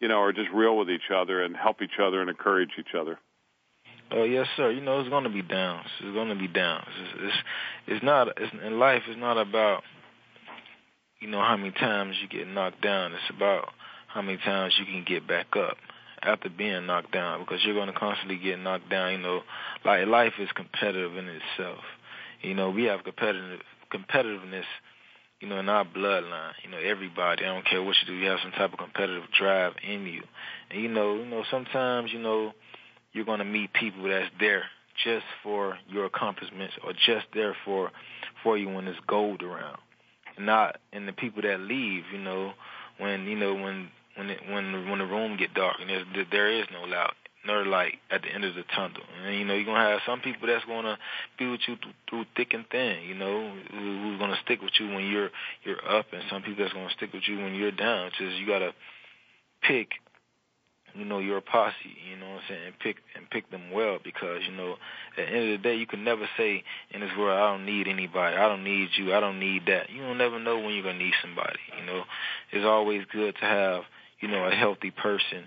you 0.00 0.08
know, 0.08 0.20
are 0.20 0.32
just 0.32 0.50
real 0.52 0.76
with 0.76 0.90
each 0.90 1.10
other 1.14 1.42
and 1.42 1.56
help 1.56 1.82
each 1.82 1.98
other 2.02 2.20
and 2.20 2.28
encourage 2.30 2.70
each 2.78 2.94
other. 2.98 3.18
Oh 4.10 4.22
yes, 4.24 4.46
sir. 4.56 4.70
You 4.70 4.82
know 4.82 5.00
it's 5.00 5.08
going 5.08 5.24
to 5.24 5.30
be 5.30 5.42
downs. 5.42 5.86
It's 6.00 6.14
going 6.14 6.28
to 6.28 6.34
be 6.36 6.46
downs. 6.48 6.84
It's 7.00 7.14
it's, 7.22 7.36
it's 7.88 8.04
not 8.04 8.28
it's, 8.36 8.52
in 8.64 8.78
life. 8.78 9.02
It's 9.08 9.18
not 9.18 9.36
about 9.36 9.82
you 11.20 11.28
know 11.28 11.40
how 11.40 11.56
many 11.56 11.72
times 11.72 12.14
you 12.22 12.28
get 12.28 12.46
knocked 12.46 12.82
down. 12.82 13.12
It's 13.12 13.34
about 13.36 13.68
how 14.06 14.22
many 14.22 14.38
times 14.38 14.74
you 14.78 14.84
can 14.84 15.04
get 15.06 15.26
back 15.26 15.56
up 15.56 15.76
after 16.22 16.48
being 16.48 16.86
knocked 16.86 17.12
down 17.12 17.40
because 17.40 17.64
you're 17.64 17.74
going 17.74 17.88
to 17.92 17.98
constantly 17.98 18.36
get 18.36 18.60
knocked 18.60 18.88
down. 18.88 19.12
You 19.12 19.18
know, 19.18 19.40
like 19.84 20.06
life 20.06 20.34
is 20.38 20.48
competitive 20.54 21.16
in 21.16 21.26
itself. 21.28 21.82
You 22.42 22.54
know, 22.54 22.70
we 22.70 22.84
have 22.84 23.02
competitive 23.02 23.60
competitiveness 23.92 24.64
you 25.40 25.48
know, 25.48 25.58
in 25.58 25.68
our 25.68 25.84
bloodline, 25.84 26.52
you 26.64 26.70
know, 26.70 26.78
everybody, 26.78 27.44
I 27.44 27.48
don't 27.48 27.64
care 27.66 27.82
what 27.82 27.96
you 28.02 28.06
do, 28.06 28.14
you 28.18 28.28
have 28.30 28.38
some 28.42 28.52
type 28.52 28.72
of 28.72 28.78
competitive 28.78 29.24
drive 29.38 29.74
in 29.86 30.06
you. 30.06 30.22
And 30.70 30.80
you 30.82 30.88
know, 30.88 31.14
you 31.14 31.26
know, 31.26 31.44
sometimes, 31.50 32.10
you 32.12 32.18
know, 32.18 32.52
you're 33.12 33.24
gonna 33.26 33.44
meet 33.44 33.72
people 33.72 34.02
that's 34.08 34.30
there 34.40 34.64
just 35.04 35.26
for 35.42 35.78
your 35.88 36.06
accomplishments 36.06 36.74
or 36.84 36.92
just 36.94 37.26
there 37.34 37.54
for 37.64 37.90
for 38.42 38.56
you 38.56 38.68
when 38.68 38.86
there's 38.86 38.96
gold 39.06 39.42
around. 39.42 39.78
not 40.38 40.80
and 40.92 41.06
the 41.06 41.12
people 41.12 41.42
that 41.42 41.60
leave, 41.60 42.04
you 42.12 42.18
know, 42.18 42.52
when 42.96 43.24
you 43.26 43.36
know, 43.36 43.54
when 43.54 43.88
when 44.16 44.30
it, 44.30 44.40
when 44.50 44.88
when 44.88 44.98
the 44.98 45.06
room 45.06 45.36
get 45.36 45.52
dark 45.54 45.76
and 45.80 45.90
there 45.90 46.24
there 46.30 46.50
is 46.50 46.66
no 46.72 46.82
loud 46.88 47.12
or 47.50 47.64
like 47.66 47.98
at 48.10 48.22
the 48.22 48.28
end 48.28 48.44
of 48.44 48.54
the 48.54 48.64
tunnel. 48.74 49.02
And 49.24 49.34
you 49.34 49.44
know, 49.44 49.54
you're 49.54 49.64
gonna 49.64 49.80
have 49.90 50.00
some 50.06 50.20
people 50.20 50.46
that's 50.48 50.64
gonna 50.64 50.98
be 51.38 51.46
with 51.48 51.60
you 51.68 51.76
through 52.08 52.24
thick 52.36 52.52
and 52.52 52.64
thin. 52.70 53.02
You 53.04 53.14
know, 53.14 53.52
who's 53.70 54.18
gonna 54.18 54.38
stick 54.44 54.60
with 54.62 54.72
you 54.78 54.86
when 54.88 55.04
you're 55.04 55.30
you're 55.64 55.84
up, 55.88 56.06
and 56.12 56.22
some 56.30 56.42
people 56.42 56.64
that's 56.64 56.74
gonna 56.74 56.92
stick 56.96 57.12
with 57.12 57.22
you 57.28 57.38
when 57.38 57.54
you're 57.54 57.72
down. 57.72 58.06
It's 58.08 58.18
just 58.18 58.36
you 58.36 58.46
gotta 58.46 58.72
pick, 59.62 59.88
you 60.94 61.04
know, 61.04 61.18
your 61.18 61.40
posse. 61.40 61.74
You 62.08 62.16
know 62.16 62.26
what 62.30 62.36
I'm 62.42 62.48
saying? 62.48 62.66
And 62.66 62.78
pick 62.80 62.96
and 63.14 63.30
pick 63.30 63.50
them 63.50 63.70
well 63.70 63.98
because 64.02 64.42
you 64.48 64.54
know, 64.56 64.72
at 65.16 65.16
the 65.16 65.28
end 65.28 65.50
of 65.52 65.62
the 65.62 65.68
day, 65.68 65.76
you 65.76 65.86
can 65.86 66.04
never 66.04 66.28
say 66.36 66.62
in 66.90 67.00
this 67.00 67.10
world, 67.18 67.38
I 67.38 67.56
don't 67.56 67.66
need 67.66 67.88
anybody. 67.88 68.36
I 68.36 68.48
don't 68.48 68.64
need 68.64 68.88
you. 68.96 69.14
I 69.14 69.20
don't 69.20 69.40
need 69.40 69.66
that. 69.66 69.90
You 69.90 70.02
don't 70.02 70.18
never 70.18 70.38
know 70.38 70.58
when 70.58 70.74
you're 70.74 70.84
gonna 70.84 70.98
need 70.98 71.14
somebody. 71.22 71.58
You 71.78 71.84
know, 71.86 72.04
it's 72.52 72.64
always 72.66 73.04
good 73.12 73.34
to 73.36 73.44
have 73.44 73.82
you 74.20 74.28
know 74.28 74.44
a 74.46 74.50
healthy 74.54 74.90
person 74.90 75.44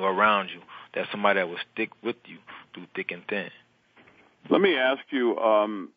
around 0.00 0.48
you 0.48 0.60
that 0.94 1.06
somebody 1.10 1.40
that 1.40 1.48
will 1.48 1.58
stick 1.74 1.90
with 2.02 2.16
you 2.26 2.38
through 2.72 2.86
thick 2.94 3.10
and 3.10 3.22
thin. 3.28 3.50
Let 4.48 4.60
me 4.60 4.76
ask 4.76 5.00
you 5.10 5.36
um, 5.38 5.90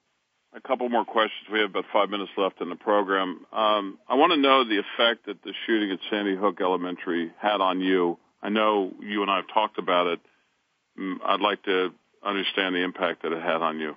a 0.54 0.62
couple 0.62 0.90
more 0.90 1.06
questions. 1.06 1.46
We 1.52 1.60
have 1.60 1.70
about 1.70 1.86
five 1.94 2.10
minutes 2.10 2.32
left 2.36 2.62
in 2.62 2.70
the 2.70 2.76
program. 2.76 3.46
Um, 3.54 4.00
I 4.08 4.16
want 4.16 4.32
to 4.34 4.38
know 4.38 4.64
the 4.64 4.78
effect 4.80 5.28
that 5.28 5.44
the 5.44 5.54
shooting 5.66 5.92
at 5.92 6.00
Sandy 6.10 6.36
Hook 6.36 6.58
Elementary 6.62 7.32
had 7.40 7.62
on 7.62 7.80
you. 7.82 8.18
I 8.42 8.50
know 8.50 8.92
you 9.02 9.22
and 9.22 9.30
I 9.30 9.38
have 9.38 9.46
talked 9.54 9.78
about 9.78 10.08
it. 10.08 10.20
Mm, 11.00 11.18
I'd 11.24 11.42
like 11.42 11.62
to 11.64 11.90
understand 12.26 12.74
the 12.74 12.84
impact 12.84 13.22
that 13.22 13.32
it 13.32 13.42
had 13.44 13.62
on 13.62 13.80
you. 13.80 13.96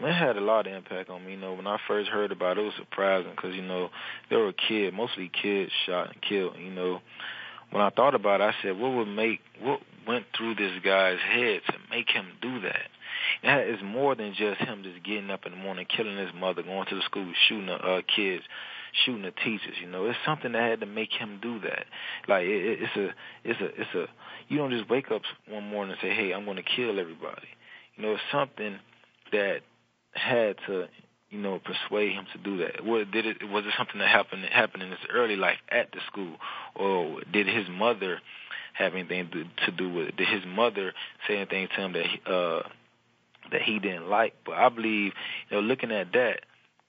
It 0.00 0.12
had 0.12 0.36
a 0.36 0.40
lot 0.40 0.66
of 0.66 0.72
impact 0.72 1.10
on 1.10 1.24
me. 1.24 1.32
You 1.32 1.38
know, 1.38 1.54
when 1.54 1.66
I 1.66 1.78
first 1.86 2.08
heard 2.08 2.32
about 2.32 2.56
it, 2.58 2.62
it 2.62 2.64
was 2.64 2.74
surprising 2.78 3.30
because 3.36 3.54
you 3.54 3.62
know 3.62 3.90
there 4.30 4.38
were 4.40 4.52
kids, 4.52 4.96
mostly 4.96 5.30
kids, 5.42 5.70
shot 5.86 6.10
and 6.12 6.22
killed. 6.22 6.56
You 6.58 6.70
know, 6.70 7.00
when 7.70 7.82
I 7.82 7.90
thought 7.90 8.14
about 8.14 8.40
it, 8.40 8.44
I 8.44 8.54
said, 8.62 8.78
what 8.78 8.94
would 8.94 9.08
make 9.08 9.40
what 9.60 9.80
went 10.08 10.24
through 10.36 10.54
this 10.54 10.72
guy's 10.82 11.20
head 11.20 11.60
to 11.68 11.74
make 11.90 12.08
him 12.10 12.26
do 12.40 12.62
that. 12.62 12.86
That 13.44 13.66
is 13.68 13.78
more 13.84 14.14
than 14.14 14.32
just 14.34 14.58
him 14.60 14.82
just 14.82 15.04
getting 15.04 15.30
up 15.30 15.44
in 15.44 15.52
the 15.52 15.58
morning, 15.58 15.86
killing 15.94 16.16
his 16.16 16.32
mother, 16.34 16.62
going 16.62 16.86
to 16.88 16.96
the 16.96 17.02
school, 17.02 17.30
shooting 17.48 17.66
the 17.66 17.74
uh, 17.74 18.00
kids, 18.16 18.42
shooting 19.04 19.22
the 19.22 19.30
teachers. 19.32 19.74
You 19.80 19.88
know, 19.88 20.06
it's 20.06 20.18
something 20.24 20.52
that 20.52 20.62
had 20.68 20.80
to 20.80 20.86
make 20.86 21.12
him 21.12 21.38
do 21.42 21.60
that. 21.60 21.84
Like 22.26 22.44
it, 22.46 22.78
it's 22.80 22.96
a, 22.96 23.10
it's 23.44 23.60
a, 23.60 23.66
it's 23.80 23.94
a. 23.94 24.06
You 24.48 24.58
don't 24.58 24.70
just 24.70 24.88
wake 24.88 25.10
up 25.10 25.22
one 25.46 25.68
morning 25.68 25.92
and 25.92 26.00
say, 26.00 26.14
"Hey, 26.14 26.32
I'm 26.32 26.46
going 26.46 26.56
to 26.56 26.62
kill 26.62 26.98
everybody." 26.98 27.46
You 27.96 28.04
know, 28.04 28.12
it's 28.12 28.22
something 28.32 28.76
that 29.32 29.58
had 30.12 30.56
to 30.66 30.86
you 31.30 31.38
know, 31.38 31.60
persuade 31.62 32.10
him 32.12 32.24
to 32.32 32.38
do 32.38 32.56
that? 32.56 32.82
What 32.82 33.10
did 33.12 33.26
it 33.26 33.36
was 33.46 33.62
it 33.66 33.74
something 33.76 33.98
that 33.98 34.08
happened 34.08 34.46
happened 34.50 34.82
in 34.84 34.88
his 34.88 34.98
early 35.12 35.36
life 35.36 35.58
at 35.70 35.92
the 35.92 35.98
school, 36.10 36.36
or 36.74 37.20
did 37.30 37.46
his 37.46 37.68
mother 37.70 38.18
have 38.78 38.94
anything 38.94 39.28
to 39.66 39.72
do 39.72 39.92
with 39.92 40.08
it. 40.08 40.14
his 40.18 40.44
mother 40.46 40.94
say 41.26 41.36
anything 41.36 41.68
to 41.68 41.74
him 41.74 41.92
that 41.92 42.06
he, 42.06 42.20
uh, 42.26 42.62
that 43.52 43.62
he 43.62 43.78
didn't 43.80 44.08
like. 44.08 44.34
But 44.46 44.54
I 44.54 44.68
believe, 44.68 45.12
you 45.50 45.56
know, 45.56 45.60
looking 45.60 45.90
at 45.90 46.12
that, 46.12 46.40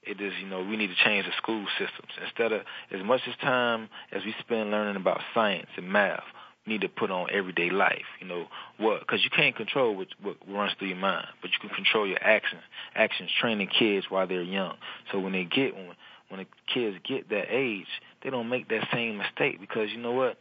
it 0.02 0.18
is 0.18 0.32
you 0.40 0.48
know 0.48 0.62
we 0.62 0.78
need 0.78 0.86
to 0.88 1.04
change 1.04 1.26
the 1.26 1.32
school 1.36 1.66
systems 1.78 2.08
instead 2.24 2.52
of 2.52 2.62
as 2.90 3.02
much 3.04 3.20
as 3.28 3.36
time 3.36 3.86
as 4.10 4.22
we 4.24 4.34
spend 4.40 4.70
learning 4.70 4.96
about 4.96 5.20
science 5.34 5.66
and 5.76 5.92
math 5.92 6.22
we 6.66 6.72
need 6.72 6.80
to 6.80 6.88
put 6.88 7.10
on 7.10 7.28
everyday 7.30 7.68
life 7.68 8.06
you 8.18 8.26
know 8.26 8.46
what 8.78 9.00
because 9.00 9.22
you 9.22 9.28
can't 9.28 9.54
control 9.56 9.94
what, 9.94 10.06
what 10.22 10.36
runs 10.48 10.72
through 10.78 10.88
your 10.88 10.96
mind 10.96 11.26
but 11.42 11.50
you 11.50 11.58
can 11.68 11.76
control 11.76 12.06
your 12.06 12.16
actions 12.24 12.62
actions 12.94 13.28
training 13.42 13.68
kids 13.68 14.06
while 14.08 14.26
they're 14.26 14.40
young 14.40 14.74
so 15.12 15.18
when 15.20 15.32
they 15.34 15.44
get 15.44 15.76
when 15.76 15.90
when 16.30 16.40
the 16.40 16.46
kids 16.72 16.96
get 17.06 17.28
that 17.28 17.48
age 17.54 17.84
they 18.24 18.30
don't 18.30 18.48
make 18.48 18.70
that 18.70 18.88
same 18.90 19.18
mistake 19.18 19.60
because 19.60 19.90
you 19.90 19.98
know 20.00 20.12
what 20.12 20.38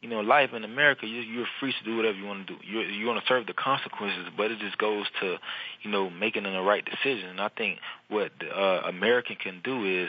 you 0.00 0.08
know, 0.08 0.20
life 0.20 0.50
in 0.52 0.62
America, 0.62 1.06
you, 1.06 1.20
you're 1.22 1.46
free 1.58 1.74
to 1.76 1.84
do 1.84 1.96
whatever 1.96 2.16
you 2.16 2.24
want 2.26 2.46
to 2.46 2.54
do. 2.54 2.60
You're, 2.64 2.88
you're 2.88 3.14
to 3.14 3.20
serve 3.26 3.46
the 3.46 3.52
consequences, 3.52 4.26
but 4.36 4.50
it 4.50 4.58
just 4.60 4.78
goes 4.78 5.06
to, 5.20 5.36
you 5.82 5.90
know, 5.90 6.08
making 6.08 6.44
the 6.44 6.60
right 6.60 6.84
decision. 6.84 7.30
And 7.30 7.40
I 7.40 7.48
think 7.48 7.78
what 8.08 8.30
the, 8.38 8.46
uh, 8.48 8.82
American 8.86 9.36
can 9.36 9.60
do 9.64 9.84
is 10.04 10.08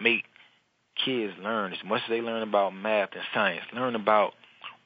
make 0.00 0.24
kids 1.04 1.32
learn 1.42 1.72
as 1.72 1.78
much 1.84 2.02
as 2.04 2.10
they 2.10 2.20
learn 2.20 2.42
about 2.42 2.74
math 2.74 3.10
and 3.12 3.22
science, 3.32 3.64
learn 3.74 3.94
about 3.94 4.32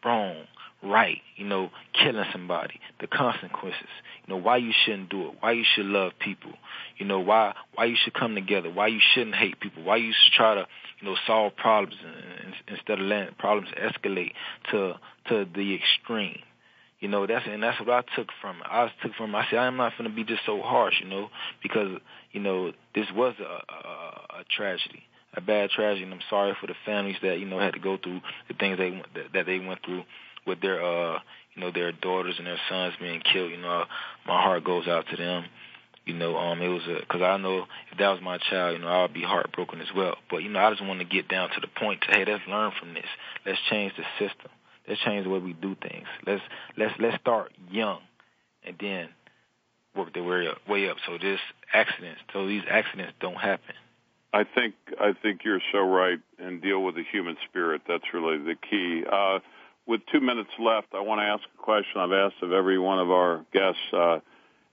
wrong, 0.05 0.45
right, 0.85 1.19
you 1.37 1.47
know, 1.47 1.71
killing 1.93 2.25
somebody, 2.33 2.75
the 3.01 3.07
consequences, 3.07 3.83
you 4.27 4.35
know, 4.35 4.41
why 4.41 4.57
you 4.59 4.73
shouldn't 4.85 5.09
do 5.09 5.29
it, 5.29 5.37
why 5.41 5.53
you 5.53 5.65
should 5.75 5.87
love 5.87 6.13
people, 6.19 6.53
you 6.99 7.07
know, 7.07 7.21
why 7.21 7.55
why 7.75 7.85
you 7.87 7.97
should 8.03 8.15
come 8.15 8.35
together, 8.35 8.71
why 8.71 8.87
you 8.89 9.01
shouldn't 9.15 9.35
hate 9.37 9.59
people, 9.61 9.83
why 9.83 9.97
you 9.97 10.13
should 10.13 10.33
try 10.33 10.55
to, 10.55 10.67
you 11.01 11.09
know, 11.09 11.17
solve 11.27 11.57
problems 11.57 11.95
instead 12.69 13.01
of 13.01 13.07
letting 13.07 13.35
problems 13.35 13.69
escalate 13.79 14.33
to 14.71 14.95
to 15.29 15.47
the 15.55 15.75
extreme. 15.75 16.39
You 17.01 17.09
know, 17.09 17.27
that's 17.27 17.47
and 17.49 17.63
that's 17.63 17.79
what 17.81 17.91
I 17.91 18.03
took 18.17 18.29
from 18.41 18.57
it. 18.57 18.63
I 18.67 18.91
took 19.03 19.15
from 19.15 19.35
it. 19.35 19.39
I 19.39 19.47
said 19.51 19.59
I 19.59 19.67
am 19.67 19.77
not 19.77 19.93
going 19.99 20.09
to 20.09 20.15
be 20.15 20.25
just 20.25 20.45
so 20.47 20.63
harsh, 20.63 20.95
you 21.03 21.09
know, 21.09 21.29
because 21.63 21.99
you 22.33 22.41
know 22.41 22.73
this 22.95 23.07
was 23.15 23.35
a, 23.41 23.43
a, 23.43 24.41
a 24.41 24.45
tragedy 24.51 25.03
a 25.37 25.41
bad 25.41 25.69
tragedy, 25.69 26.05
and 26.05 26.15
I'm 26.15 26.21
sorry 26.31 26.55
for 26.61 26.69
the 26.69 26.77
families 26.87 27.17
that 27.23 27.41
you 27.41 27.45
know 27.47 27.59
had 27.59 27.75
to 27.75 27.81
go 27.81 27.97
through 27.97 28.21
the 28.47 28.55
things 28.55 28.79
they 28.79 28.91
that, 29.15 29.33
that 29.35 29.47
they 29.47 29.59
went 29.59 29.81
through 29.85 30.05
with 30.47 30.61
their 30.61 30.83
uh 30.83 31.19
you 31.55 31.63
know 31.63 31.71
their 31.71 31.93
daughters 31.93 32.35
and 32.39 32.47
their 32.47 32.61
sons 32.69 32.95
being 33.01 33.21
killed. 33.21 33.51
You 33.51 33.59
know, 33.59 33.85
my 34.27 34.43
heart 34.43 34.65
goes 34.65 34.87
out 34.89 35.07
to 35.11 35.17
them. 35.17 35.45
You 36.05 36.15
know, 36.15 36.37
um, 36.37 36.61
it 36.61 36.69
was 36.69 36.83
because 37.01 37.23
I 37.23 37.37
know 37.39 37.65
if 37.91 37.99
that 37.99 38.09
was 38.11 38.21
my 38.23 38.39
child, 38.39 38.77
you 38.77 38.83
know, 38.83 38.89
I 38.89 39.03
would 39.03 39.15
be 39.15 39.23
heartbroken 39.23 39.81
as 39.81 39.87
well. 39.97 40.17
But 40.31 40.39
you 40.39 40.51
know, 40.51 40.59
I 40.61 40.71
just 40.71 40.85
want 40.85 40.99
to 41.01 41.07
get 41.07 41.29
down 41.29 41.51
to 41.51 41.61
the 41.61 41.69
point 41.81 42.03
to 42.03 42.09
hey, 42.09 42.25
let's 42.27 42.45
learn 42.49 42.73
from 42.79 42.93
this. 42.95 43.07
Let's 43.47 43.59
change 43.71 43.95
the 43.97 44.03
system. 44.19 44.51
Let's 44.87 45.01
change 45.03 45.25
the 45.25 45.31
way 45.31 45.39
we 45.39 45.53
do 45.53 45.77
things. 45.81 46.07
Let's 46.27 46.43
let's 46.77 46.95
let's 46.99 47.17
start 47.21 47.53
young, 47.71 48.01
and 48.67 48.77
then 48.79 49.09
work 49.97 50.13
their 50.13 50.25
way 50.25 50.49
up. 50.49 50.59
Way 50.69 50.91
up. 50.91 50.97
So 51.07 51.17
this 51.17 51.39
accidents, 51.73 52.21
so 52.33 52.47
these 52.47 52.63
accidents 52.69 53.13
don't 53.21 53.39
happen. 53.41 53.75
I 54.33 54.43
think 54.43 54.75
I 55.01 55.13
think 55.15 55.43
you're 55.45 55.63
so 55.73 55.79
right, 55.79 56.19
and 56.39 56.61
deal 56.61 56.83
with 56.83 56.97
the 56.97 57.05
human 57.13 57.37
spirit. 57.49 57.83
That's 57.87 58.05
really 58.13 58.39
the 58.39 58.57
key. 58.69 59.05
Uh, 59.11 59.39
with 59.87 60.01
two 60.11 60.21
minutes 60.21 60.51
left, 60.59 60.89
I 60.95 61.01
want 61.01 61.21
to 61.21 61.25
ask 61.27 61.43
a 61.59 61.63
question 61.63 62.01
I've 62.01 62.13
asked 62.13 62.43
of 62.43 62.53
every 62.53 62.79
one 62.79 62.99
of 62.99 63.11
our 63.11 63.45
guests, 63.53 63.81
uh, 63.93 64.19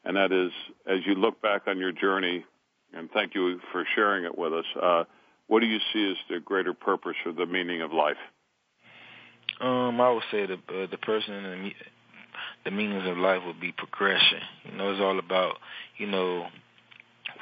and 0.06 0.16
that 0.16 0.32
is, 0.32 0.52
as 0.88 1.00
you 1.06 1.16
look 1.16 1.42
back 1.42 1.64
on 1.68 1.78
your 1.78 1.92
journey, 1.92 2.46
and 2.94 3.10
thank 3.12 3.36
you 3.36 3.60
for 3.72 3.86
sharing 3.96 4.26
it 4.26 4.38
with 4.38 4.54
us, 4.54 4.66
uh, 4.82 5.04
what 5.48 5.60
do 5.60 5.66
you 5.66 5.80
see 5.94 6.12
as 6.12 6.18
the 6.30 6.40
greater 6.40 6.74
purpose 6.74 7.16
or 7.26 7.34
the 7.34 7.46
meaning 7.46 7.82
of 7.82 7.92
life? 7.92 8.18
Um, 9.60 10.00
I 10.00 10.12
would 10.12 10.24
say 10.32 10.46
the 10.48 10.54
uh, 10.54 10.88
the 10.90 10.98
person 10.98 11.34
and 11.34 11.66
the, 11.66 11.72
the 12.66 12.72
meanings 12.72 13.06
of 13.08 13.18
life 13.18 13.42
would 13.46 13.60
be 13.60 13.74
progression. 13.74 14.40
You 14.64 14.78
know, 14.78 14.92
it's 14.92 15.02
all 15.02 15.20
about 15.20 15.58
you 15.98 16.08
know 16.08 16.48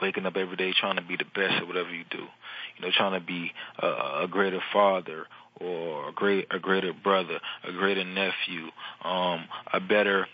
waking 0.01 0.25
up 0.25 0.35
every 0.35 0.55
day 0.57 0.73
trying 0.77 0.95
to 0.97 1.01
be 1.01 1.17
the 1.17 1.23
best 1.33 1.53
at 1.61 1.67
whatever 1.67 1.91
you 1.93 2.03
do. 2.09 2.17
You 2.19 2.81
know, 2.85 2.89
trying 2.95 3.19
to 3.19 3.25
be 3.25 3.51
a, 3.77 4.23
a 4.23 4.27
greater 4.29 4.61
father 4.73 5.27
or 5.59 6.09
a 6.09 6.11
great 6.11 6.47
a 6.51 6.59
greater 6.59 6.93
brother, 6.93 7.39
a 7.67 7.71
greater 7.71 8.03
nephew, 8.03 8.67
um, 9.03 9.45
a 9.73 9.79
better 9.79 10.27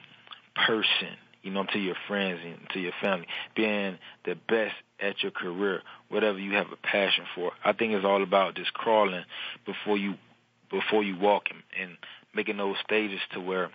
person, 0.67 1.09
you 1.41 1.51
know, 1.51 1.65
to 1.73 1.80
your 1.80 1.95
friends 2.07 2.39
and 2.45 2.57
to 2.73 2.80
your 2.80 2.91
family, 3.01 3.28
being 3.55 3.97
the 4.26 4.36
best 4.47 4.76
at 4.99 5.21
your 5.23 5.32
career, 5.32 5.82
whatever 6.09 6.39
you 6.39 6.53
have 6.53 6.67
a 6.71 6.88
passion 6.88 7.26
for. 7.34 7.51
I 7.63 7.73
think 7.73 7.93
it's 7.93 8.05
all 8.05 8.23
about 8.23 8.55
just 8.55 8.73
crawling 8.73 9.23
before 9.65 9.97
you 9.97 10.15
before 10.71 11.03
you 11.03 11.17
walk 11.17 11.43
and, 11.49 11.61
and 11.80 11.97
making 12.34 12.57
those 12.57 12.76
stages 12.84 13.19
to 13.34 13.39
where 13.41 13.69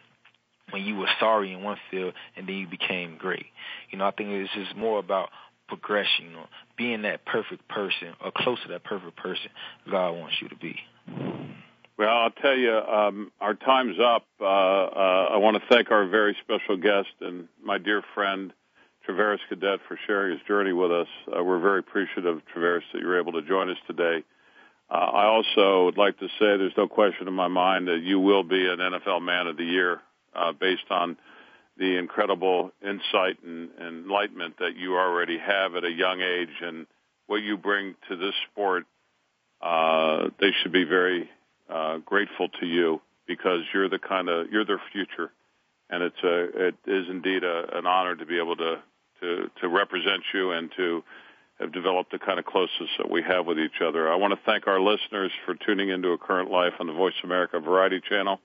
when 0.70 0.82
you 0.82 0.96
were 0.96 1.08
sorry 1.18 1.52
in 1.52 1.62
one 1.62 1.78
field 1.90 2.14
and 2.36 2.46
then 2.48 2.54
you 2.54 2.66
became 2.68 3.16
great. 3.18 3.46
You 3.90 3.98
know, 3.98 4.06
I 4.06 4.12
think 4.12 4.30
it's 4.30 4.52
just 4.54 4.76
more 4.76 4.98
about 4.98 5.30
progression, 5.66 6.26
you 6.28 6.32
know, 6.32 6.46
being 6.76 7.02
that 7.02 7.24
perfect 7.24 7.68
person 7.68 8.08
or 8.24 8.32
close 8.34 8.58
to 8.62 8.68
that 8.72 8.82
perfect 8.84 9.16
person 9.16 9.50
God 9.90 10.12
wants 10.12 10.36
you 10.40 10.48
to 10.48 10.56
be. 10.56 10.76
Well, 11.96 12.08
I'll 12.08 12.30
tell 12.30 12.56
you, 12.56 12.72
um, 12.74 13.32
our 13.40 13.54
time's 13.54 13.98
up. 14.00 14.24
Uh, 14.40 14.44
uh, 14.44 15.30
I 15.32 15.36
want 15.36 15.56
to 15.58 15.62
thank 15.68 15.90
our 15.90 16.06
very 16.06 16.36
special 16.42 16.76
guest 16.76 17.08
and 17.20 17.48
my 17.62 17.76
dear 17.78 18.02
friend, 18.14 18.52
Travaris 19.06 19.38
Cadet, 19.48 19.80
for 19.86 19.98
sharing 20.06 20.32
his 20.38 20.46
journey 20.46 20.72
with 20.72 20.90
us. 20.90 21.08
Uh, 21.34 21.42
we're 21.44 21.58
very 21.58 21.80
appreciative, 21.80 22.40
Travaris, 22.54 22.82
that 22.92 23.00
you 23.00 23.08
are 23.08 23.18
able 23.18 23.32
to 23.32 23.42
join 23.42 23.68
us 23.70 23.76
today. 23.86 24.24
Uh, 24.90 24.94
I 24.94 25.24
also 25.26 25.84
would 25.86 25.98
like 25.98 26.18
to 26.20 26.26
say 26.38 26.56
there's 26.56 26.76
no 26.76 26.88
question 26.88 27.28
in 27.28 27.34
my 27.34 27.48
mind 27.48 27.88
that 27.88 28.00
you 28.02 28.18
will 28.18 28.42
be 28.44 28.66
an 28.66 28.78
NFL 28.78 29.22
Man 29.22 29.46
of 29.46 29.56
the 29.56 29.64
Year 29.64 30.00
uh, 30.34 30.52
based 30.52 30.90
on 30.90 31.16
the 31.76 31.96
incredible 31.96 32.72
insight 32.82 33.42
and, 33.44 33.70
and 33.78 34.04
enlightenment 34.06 34.58
that 34.58 34.74
you 34.76 34.96
already 34.96 35.38
have 35.38 35.74
at 35.76 35.84
a 35.84 35.90
young 35.90 36.20
age 36.22 36.62
and 36.62 36.86
what 37.26 37.36
you 37.42 37.56
bring 37.56 37.94
to 38.08 38.16
this 38.16 38.34
sport 38.50 38.84
uh, 39.62 40.28
they 40.40 40.50
should 40.62 40.72
be 40.72 40.84
very 40.84 41.28
uh, 41.68 41.98
grateful 41.98 42.48
to 42.60 42.66
you 42.66 43.00
because 43.26 43.60
you're 43.72 43.88
the 43.88 43.98
kind 43.98 44.28
of 44.28 44.48
you're 44.50 44.64
their 44.64 44.80
future, 44.92 45.30
and 45.90 46.02
it's 46.02 46.16
a 46.24 46.68
it 46.68 46.74
is 46.86 47.06
indeed 47.10 47.44
a, 47.44 47.76
an 47.78 47.86
honor 47.86 48.16
to 48.16 48.26
be 48.26 48.38
able 48.38 48.56
to 48.56 48.76
to 49.20 49.50
to 49.60 49.68
represent 49.68 50.22
you 50.32 50.52
and 50.52 50.70
to 50.76 51.04
have 51.60 51.72
developed 51.72 52.10
the 52.10 52.18
kind 52.18 52.38
of 52.38 52.46
closeness 52.46 52.88
that 52.96 53.10
we 53.10 53.22
have 53.22 53.44
with 53.44 53.58
each 53.58 53.82
other. 53.86 54.10
I 54.10 54.16
want 54.16 54.32
to 54.32 54.40
thank 54.46 54.66
our 54.66 54.80
listeners 54.80 55.30
for 55.44 55.54
tuning 55.54 55.90
into 55.90 56.08
A 56.08 56.18
Current 56.18 56.50
Life 56.50 56.72
on 56.80 56.86
the 56.86 56.94
Voice 56.94 57.12
America 57.22 57.60
Variety 57.60 58.00
Channel. 58.08 58.40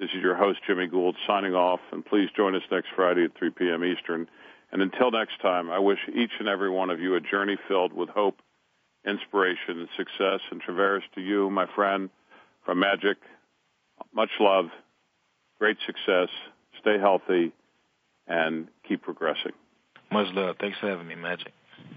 This 0.00 0.08
is 0.10 0.20
your 0.22 0.34
host, 0.34 0.58
Jimmy 0.66 0.86
Gould, 0.88 1.14
signing 1.26 1.54
off, 1.54 1.78
and 1.92 2.04
please 2.04 2.28
join 2.36 2.54
us 2.56 2.62
next 2.70 2.88
Friday 2.96 3.24
at 3.24 3.38
3 3.38 3.50
p.m. 3.50 3.84
Eastern. 3.84 4.28
And 4.72 4.82
until 4.82 5.10
next 5.12 5.40
time, 5.40 5.70
I 5.70 5.78
wish 5.78 5.98
each 6.14 6.32
and 6.40 6.48
every 6.48 6.68
one 6.70 6.90
of 6.90 6.98
you 7.00 7.14
a 7.14 7.20
journey 7.20 7.56
filled 7.68 7.92
with 7.92 8.08
hope 8.08 8.36
inspiration, 9.08 9.78
and 9.80 9.88
success 9.96 10.40
and 10.50 10.62
Travaris 10.62 11.02
to 11.14 11.20
you, 11.20 11.50
my 11.50 11.66
friend, 11.74 12.10
from 12.64 12.78
Magic. 12.80 13.16
Much 14.14 14.30
love, 14.38 14.66
great 15.58 15.76
success, 15.86 16.28
stay 16.80 16.98
healthy, 16.98 17.52
and 18.26 18.68
keep 18.86 19.02
progressing. 19.02 19.52
Much 20.12 20.28
love. 20.34 20.56
Thanks 20.60 20.78
for 20.78 20.88
having 20.90 21.06
me, 21.08 21.14
Magic. 21.14 21.52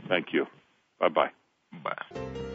Thank 0.07 0.27
you. 0.33 0.47
Bye-bye. 0.99 1.31
Bye. 1.83 2.50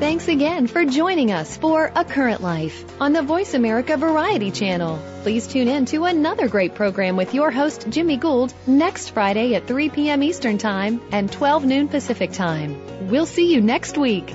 Thanks 0.00 0.26
again 0.26 0.66
for 0.66 0.84
joining 0.84 1.30
us 1.30 1.56
for 1.56 1.90
A 1.94 2.04
Current 2.04 2.42
Life 2.42 2.84
on 3.00 3.12
the 3.12 3.22
Voice 3.22 3.54
America 3.54 3.96
Variety 3.96 4.50
Channel. 4.50 4.98
Please 5.22 5.46
tune 5.46 5.68
in 5.68 5.84
to 5.86 6.04
another 6.04 6.48
great 6.48 6.74
program 6.74 7.16
with 7.16 7.32
your 7.32 7.52
host, 7.52 7.86
Jimmy 7.90 8.16
Gould, 8.16 8.52
next 8.66 9.10
Friday 9.10 9.54
at 9.54 9.68
3 9.68 9.90
p.m. 9.90 10.22
Eastern 10.24 10.58
Time 10.58 11.00
and 11.12 11.30
12 11.30 11.64
noon 11.64 11.88
Pacific 11.88 12.32
Time. 12.32 13.08
We'll 13.08 13.24
see 13.24 13.54
you 13.54 13.60
next 13.60 13.96
week. 13.96 14.34